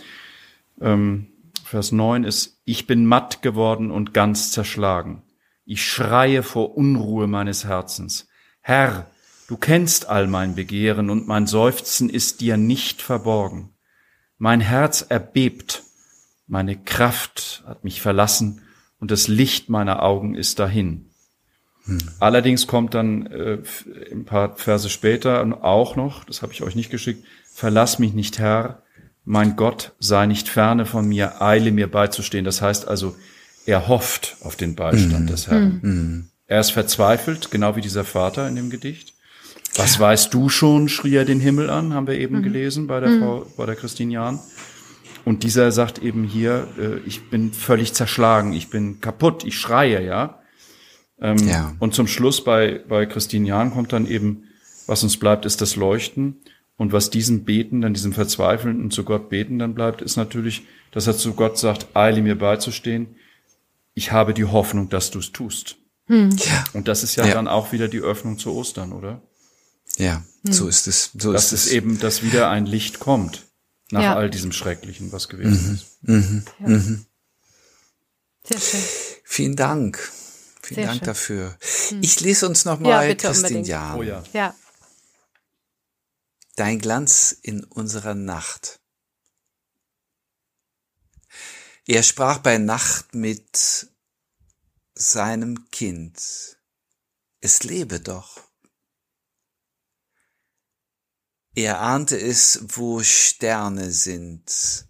Ähm, 0.80 1.28
Vers 1.64 1.92
9 1.92 2.24
ist, 2.24 2.60
ich 2.66 2.88
bin 2.88 3.06
matt 3.06 3.42
geworden 3.42 3.92
und 3.92 4.14
ganz 4.14 4.52
zerschlagen. 4.52 5.22
Ich 5.64 5.86
schreie 5.86 6.44
vor 6.44 6.76
Unruhe 6.76 7.28
meines 7.28 7.64
Herzens. 7.66 8.28
Herr, 8.60 9.10
du 9.48 9.58
kennst 9.58 10.10
all 10.10 10.28
mein 10.28 10.56
Begehren 10.56 11.10
und 11.10 11.28
mein 11.28 11.48
Seufzen 11.48 12.10
ist 12.10 12.42
dir 12.42 12.58
nicht 12.58 13.02
verborgen. 13.02 13.70
Mein 14.38 14.60
Herz 14.60 15.06
erbebt, 15.08 15.84
meine 16.48 16.76
Kraft 16.76 17.64
hat 17.66 17.84
mich 17.84 18.02
verlassen 18.02 18.62
und 19.00 19.12
das 19.12 19.28
Licht 19.28 19.70
meiner 19.70 20.04
Augen 20.04 20.36
ist 20.36 20.60
dahin. 20.60 21.11
Hm. 21.86 21.98
Allerdings 22.20 22.68
kommt 22.68 22.94
dann 22.94 23.26
äh, 23.28 23.58
ein 24.12 24.26
paar 24.26 24.56
Verse 24.56 24.90
später 24.90 25.64
auch 25.64 25.96
noch, 25.96 26.24
das 26.26 26.42
habe 26.42 26.54
ich 26.54 26.62
euch 26.62 26.76
nicht 26.76 26.92
geschickt, 26.92 27.26
verlass 27.52 28.00
mich 28.00 28.14
nicht, 28.14 28.40
Herr, 28.40 28.84
mein 29.24 29.56
Gott, 29.56 29.94
sei 30.00 30.26
nicht 30.26 30.50
ferne 30.50 30.86
von 30.86 31.08
mir, 31.08 31.42
eile 31.42 31.72
mir 31.72 31.90
beizustehen. 31.90 32.46
Das 32.46 32.62
heißt 32.62 32.88
also, 32.88 33.16
er 33.66 33.88
hofft 33.88 34.38
auf 34.42 34.56
den 34.56 34.76
Beistand 34.76 35.22
mhm. 35.22 35.28
des 35.28 35.48
Herrn. 35.48 35.80
Mhm. 35.82 36.30
Er 36.48 36.60
ist 36.60 36.72
verzweifelt, 36.72 37.52
genau 37.52 37.76
wie 37.76 37.82
dieser 37.82 38.04
Vater 38.04 38.48
in 38.48 38.56
dem 38.56 38.70
Gedicht. 38.70 39.14
Was 39.76 40.00
weißt 40.00 40.34
du 40.34 40.50
schon, 40.50 40.90
schrie 40.90 41.16
er 41.16 41.24
den 41.24 41.40
Himmel 41.40 41.70
an, 41.70 41.94
haben 41.94 42.08
wir 42.08 42.20
eben 42.20 42.40
mhm. 42.40 42.44
gelesen 42.44 42.88
bei 42.88 43.00
der 43.00 43.10
hm. 43.10 43.20
Frau, 43.22 43.46
bei 43.56 43.66
der 43.66 43.76
Christine 43.76 44.12
Jahn. 44.12 44.40
Und 45.24 45.44
dieser 45.44 45.72
sagt 45.72 46.00
eben 46.00 46.26
hier, 46.26 46.68
äh, 46.78 46.98
ich 47.08 47.30
bin 47.30 47.54
völlig 47.54 47.94
zerschlagen, 47.94 48.52
ich 48.52 48.70
bin 48.70 49.00
kaputt, 49.00 49.46
ich 49.46 49.58
schreie, 49.58 50.04
ja. 50.04 50.41
Ähm, 51.22 51.38
ja. 51.48 51.76
Und 51.80 51.94
zum 51.94 52.08
Schluss 52.08 52.44
bei, 52.44 52.82
bei 52.88 53.06
Christine 53.06 53.48
Jahn 53.48 53.72
kommt 53.72 53.94
dann 53.94 54.08
eben, 54.08 54.46
was 54.88 55.04
uns 55.04 55.18
bleibt, 55.18 55.46
ist 55.46 55.62
das 55.62 55.76
Leuchten. 55.76 56.42
Und 56.78 56.94
was 56.94 57.12
diesem 57.12 57.44
Beten, 57.44 57.82
dann 57.82 57.94
diesem 57.94 58.12
Verzweifelnden 58.12 58.90
zu 58.90 59.04
Gott 59.04 59.30
beten 59.30 59.60
dann 59.60 59.76
bleibt, 59.76 60.02
ist 60.02 60.18
natürlich, 60.18 60.64
dass 60.92 61.06
er 61.06 61.16
zu 61.16 61.34
Gott 61.34 61.60
sagt, 61.60 61.96
eile 61.96 62.24
mir 62.24 62.36
beizustehen. 62.36 63.16
Ich 63.94 64.12
habe 64.12 64.34
die 64.34 64.46
Hoffnung, 64.46 64.90
dass 64.90 65.12
du 65.12 65.20
es 65.20 65.32
tust. 65.32 65.76
Hm. 66.08 66.32
Ja. 66.32 66.64
Und 66.74 66.88
das 66.88 67.04
ist 67.04 67.16
ja, 67.16 67.26
ja, 67.28 67.36
dann 67.36 67.48
auch 67.48 67.72
wieder 67.72 67.88
die 67.88 68.00
Öffnung 68.00 68.40
zu 68.40 68.52
Ostern, 68.54 68.94
oder? 68.94 69.22
Ja, 69.98 70.24
hm. 70.44 70.54
so 70.54 70.68
ist 70.68 70.88
es. 70.88 71.12
So 71.18 71.32
das 71.32 71.54
ist, 71.54 71.68
es. 71.68 71.72
eben, 71.72 72.00
dass 72.00 72.24
wieder 72.24 72.50
ein 72.50 72.66
Licht 72.66 73.00
kommt 73.00 73.46
nach 73.92 74.02
ja. 74.02 74.16
all 74.16 74.30
diesem 74.30 74.52
Schrecklichen, 74.52 75.12
was 75.12 75.30
gewesen 75.30 75.68
mhm. 75.68 75.74
ist. 75.76 75.98
Mhm. 76.02 76.44
Mhm. 76.60 77.06
Sehr 78.44 78.60
schön. 78.60 78.80
Vielen 79.24 79.56
Dank. 79.56 80.12
Vielen 80.72 80.86
Sehr 80.86 80.86
Dank 80.86 81.00
schön. 81.00 81.06
dafür. 81.06 81.58
Hm. 81.90 82.02
Ich 82.02 82.22
lese 82.22 82.48
uns 82.48 82.64
nochmal 82.64 83.10
ja, 83.10 83.16
Christine 83.16 83.68
Jahn. 83.68 84.00
Oh 84.00 84.04
ja. 84.04 84.24
ja. 84.32 84.56
Dein 86.56 86.80
Glanz 86.80 87.36
in 87.42 87.66
unserer 87.66 88.16
Nacht. 88.16 88.80
Er 91.86 92.04
sprach 92.04 92.38
bei 92.38 92.58
Nacht 92.58 93.14
mit 93.14 93.90
seinem 94.94 95.70
Kind. 95.72 96.58
Es 97.42 97.64
lebe 97.64 98.00
doch. 98.00 98.40
Er 101.54 101.82
ahnte 101.82 102.18
es, 102.18 102.62
wo 102.78 103.04
Sterne 103.04 103.92
sind 103.92 104.88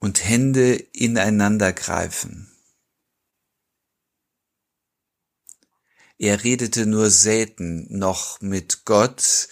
und 0.00 0.24
Hände 0.24 0.74
ineinander 0.74 1.72
greifen. 1.72 2.57
Er 6.18 6.42
redete 6.42 6.84
nur 6.84 7.10
selten 7.10 7.86
noch 7.96 8.40
mit 8.40 8.84
Gott. 8.84 9.48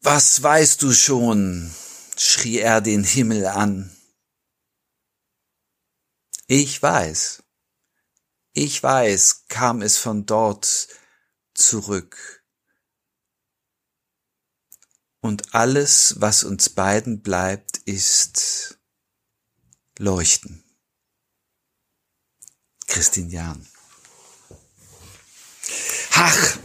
Was 0.00 0.42
weißt 0.42 0.82
du 0.82 0.92
schon? 0.92 1.74
schrie 2.18 2.58
er 2.58 2.80
den 2.80 3.04
Himmel 3.04 3.46
an. 3.46 3.94
Ich 6.46 6.80
weiß, 6.80 7.42
ich 8.52 8.82
weiß, 8.82 9.48
kam 9.48 9.82
es 9.82 9.98
von 9.98 10.24
dort 10.24 10.88
zurück. 11.52 12.42
Und 15.20 15.54
alles, 15.54 16.20
was 16.20 16.44
uns 16.44 16.70
beiden 16.70 17.20
bleibt, 17.20 17.78
ist 17.78 18.78
Leuchten. 19.98 20.64
Christine 22.86 23.30
Jahn. 23.30 23.68
Ach. 26.14 26.58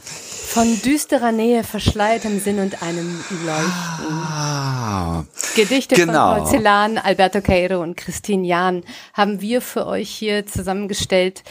Von 0.51 0.81
düsterer 0.81 1.31
Nähe, 1.31 1.63
verschleiertem 1.63 2.41
Sinn 2.41 2.59
und 2.59 2.83
einem 2.83 3.23
Leuchten. 3.45 4.23
Ah, 4.25 5.23
Gedichte 5.55 5.95
genau. 5.95 6.35
von 6.35 6.43
Porzellan, 6.43 6.97
Alberto 6.97 7.39
Cairo 7.39 7.81
und 7.81 7.95
Christine 7.95 8.45
Jahn 8.45 8.83
haben 9.13 9.39
wir 9.39 9.61
für 9.61 9.87
euch 9.87 10.09
hier 10.09 10.45
zusammengestellt 10.45 11.43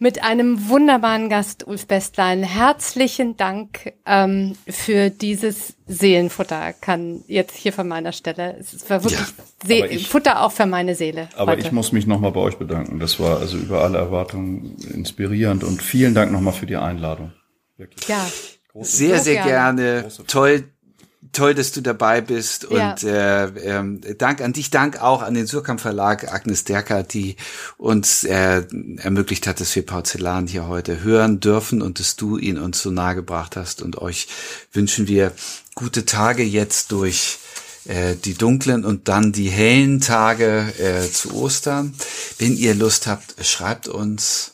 mit 0.00 0.24
einem 0.24 0.70
wunderbaren 0.70 1.28
Gast, 1.28 1.66
Ulf 1.66 1.86
Bestlein. 1.86 2.42
Herzlichen 2.42 3.36
Dank 3.36 3.92
ähm, 4.06 4.56
für 4.66 5.10
dieses 5.10 5.74
Seelenfutter. 5.86 6.72
Kann 6.72 7.22
jetzt 7.28 7.54
hier 7.54 7.74
von 7.74 7.86
meiner 7.86 8.12
Stelle. 8.12 8.56
Es 8.58 8.88
war 8.88 9.04
wirklich 9.04 9.20
ja, 9.66 9.84
ich, 9.84 10.08
Futter 10.08 10.42
auch 10.42 10.52
für 10.52 10.64
meine 10.64 10.94
Seele. 10.94 11.28
Aber 11.36 11.52
heute. 11.52 11.66
ich 11.66 11.72
muss 11.72 11.92
mich 11.92 12.06
nochmal 12.06 12.32
bei 12.32 12.40
euch 12.40 12.56
bedanken. 12.56 12.98
Das 12.98 13.20
war 13.20 13.40
also 13.40 13.58
über 13.58 13.82
alle 13.82 13.98
Erwartungen 13.98 14.74
inspirierend 14.94 15.64
und 15.64 15.82
vielen 15.82 16.14
Dank 16.14 16.32
nochmal 16.32 16.54
für 16.54 16.66
die 16.66 16.76
Einladung. 16.76 17.34
Wirklich. 17.76 18.08
Ja. 18.08 18.26
Große 18.72 18.96
sehr, 18.96 19.18
sehr 19.18 19.42
gerne. 19.42 19.82
gerne. 19.82 20.08
Toll, 20.26 20.64
toll, 21.32 21.54
dass 21.54 21.72
du 21.72 21.80
dabei 21.80 22.20
bist 22.20 22.64
und 22.64 22.78
ja. 22.78 22.94
äh, 22.94 23.44
ähm, 23.64 24.00
Dank 24.18 24.40
an 24.40 24.52
dich, 24.52 24.70
Dank 24.70 25.00
auch 25.00 25.22
an 25.22 25.34
den 25.34 25.46
Surkamp 25.46 25.80
Verlag, 25.80 26.32
Agnes 26.32 26.64
Derker, 26.64 27.02
die 27.02 27.36
uns 27.76 28.24
äh, 28.24 28.62
ermöglicht 28.96 29.46
hat, 29.46 29.60
dass 29.60 29.74
wir 29.76 29.84
Porzellan 29.84 30.46
hier 30.46 30.66
heute 30.66 31.02
hören 31.02 31.40
dürfen 31.40 31.82
und 31.82 32.00
dass 32.00 32.16
du 32.16 32.38
ihn 32.38 32.58
uns 32.58 32.80
so 32.80 32.90
nahe 32.90 33.14
gebracht 33.14 33.56
hast 33.56 33.82
und 33.82 33.98
euch 33.98 34.28
wünschen 34.72 35.08
wir 35.08 35.32
gute 35.74 36.06
Tage 36.06 36.42
jetzt 36.42 36.90
durch 36.90 37.38
äh, 37.84 38.16
die 38.16 38.34
dunklen 38.34 38.84
und 38.84 39.08
dann 39.08 39.32
die 39.32 39.50
hellen 39.50 40.00
Tage 40.00 40.72
äh, 40.78 41.10
zu 41.10 41.34
Ostern. 41.34 41.94
Wenn 42.38 42.56
ihr 42.56 42.74
Lust 42.74 43.06
habt, 43.06 43.34
schreibt 43.44 43.88
uns 43.88 44.52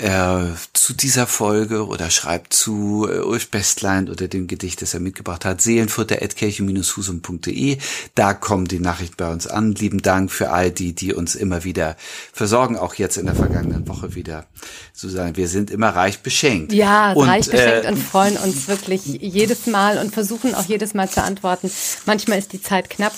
äh, 0.00 0.54
zu 0.72 0.94
dieser 0.94 1.26
Folge 1.26 1.86
oder 1.86 2.08
schreibt 2.10 2.54
zu 2.54 3.06
äh, 3.10 3.18
Ulf 3.18 3.50
Bestlein 3.50 4.08
oder 4.08 4.28
dem 4.28 4.46
Gedicht, 4.46 4.80
das 4.82 4.94
er 4.94 5.00
mitgebracht 5.00 5.44
hat, 5.44 5.60
seelenfutter.kirche-husum.de. 5.60 7.76
Da 8.14 8.32
kommen 8.34 8.66
die 8.66 8.78
Nachrichten 8.80 9.16
bei 9.18 9.30
uns 9.30 9.46
an. 9.46 9.72
Lieben 9.72 10.00
Dank 10.00 10.32
für 10.32 10.48
all 10.50 10.70
die, 10.70 10.94
die 10.94 11.12
uns 11.12 11.34
immer 11.34 11.64
wieder 11.64 11.98
versorgen, 12.32 12.78
auch 12.78 12.94
jetzt 12.94 13.18
in 13.18 13.26
der 13.26 13.34
vergangenen 13.34 13.86
Woche 13.88 14.14
wieder 14.14 14.46
sozusagen. 14.92 15.36
Wir 15.36 15.48
sind 15.48 15.70
immer 15.70 15.90
reich 15.90 16.20
beschenkt. 16.20 16.72
Ja, 16.72 17.12
und, 17.12 17.28
reich 17.28 17.50
beschenkt 17.50 17.84
äh, 17.84 17.88
und 17.88 17.98
freuen 17.98 18.38
uns 18.38 18.68
wirklich 18.68 19.04
jedes 19.04 19.66
Mal 19.66 19.98
und 19.98 20.14
versuchen 20.14 20.54
auch 20.54 20.64
jedes 20.64 20.94
Mal 20.94 21.10
zu 21.10 21.22
antworten. 21.22 21.70
Manchmal 22.06 22.38
ist 22.38 22.54
die 22.54 22.62
Zeit 22.62 22.88
knapp. 22.88 23.12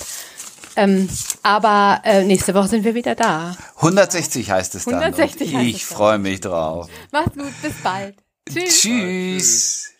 Ähm, 0.77 1.09
aber 1.43 2.01
äh, 2.05 2.24
nächste 2.24 2.55
Woche 2.55 2.69
sind 2.69 2.85
wir 2.85 2.94
wieder 2.94 3.15
da. 3.15 3.57
160 3.77 4.51
heißt 4.51 4.74
es 4.74 4.85
dann. 4.85 4.94
160 4.94 5.55
heißt 5.55 5.66
ich 5.66 5.85
freue 5.85 6.19
mich 6.19 6.40
drauf. 6.40 6.89
Macht's 7.11 7.36
gut, 7.36 7.53
bis 7.62 7.74
bald. 7.82 8.16
Tschüss. 8.49 8.81
Tschüss. 8.81 9.91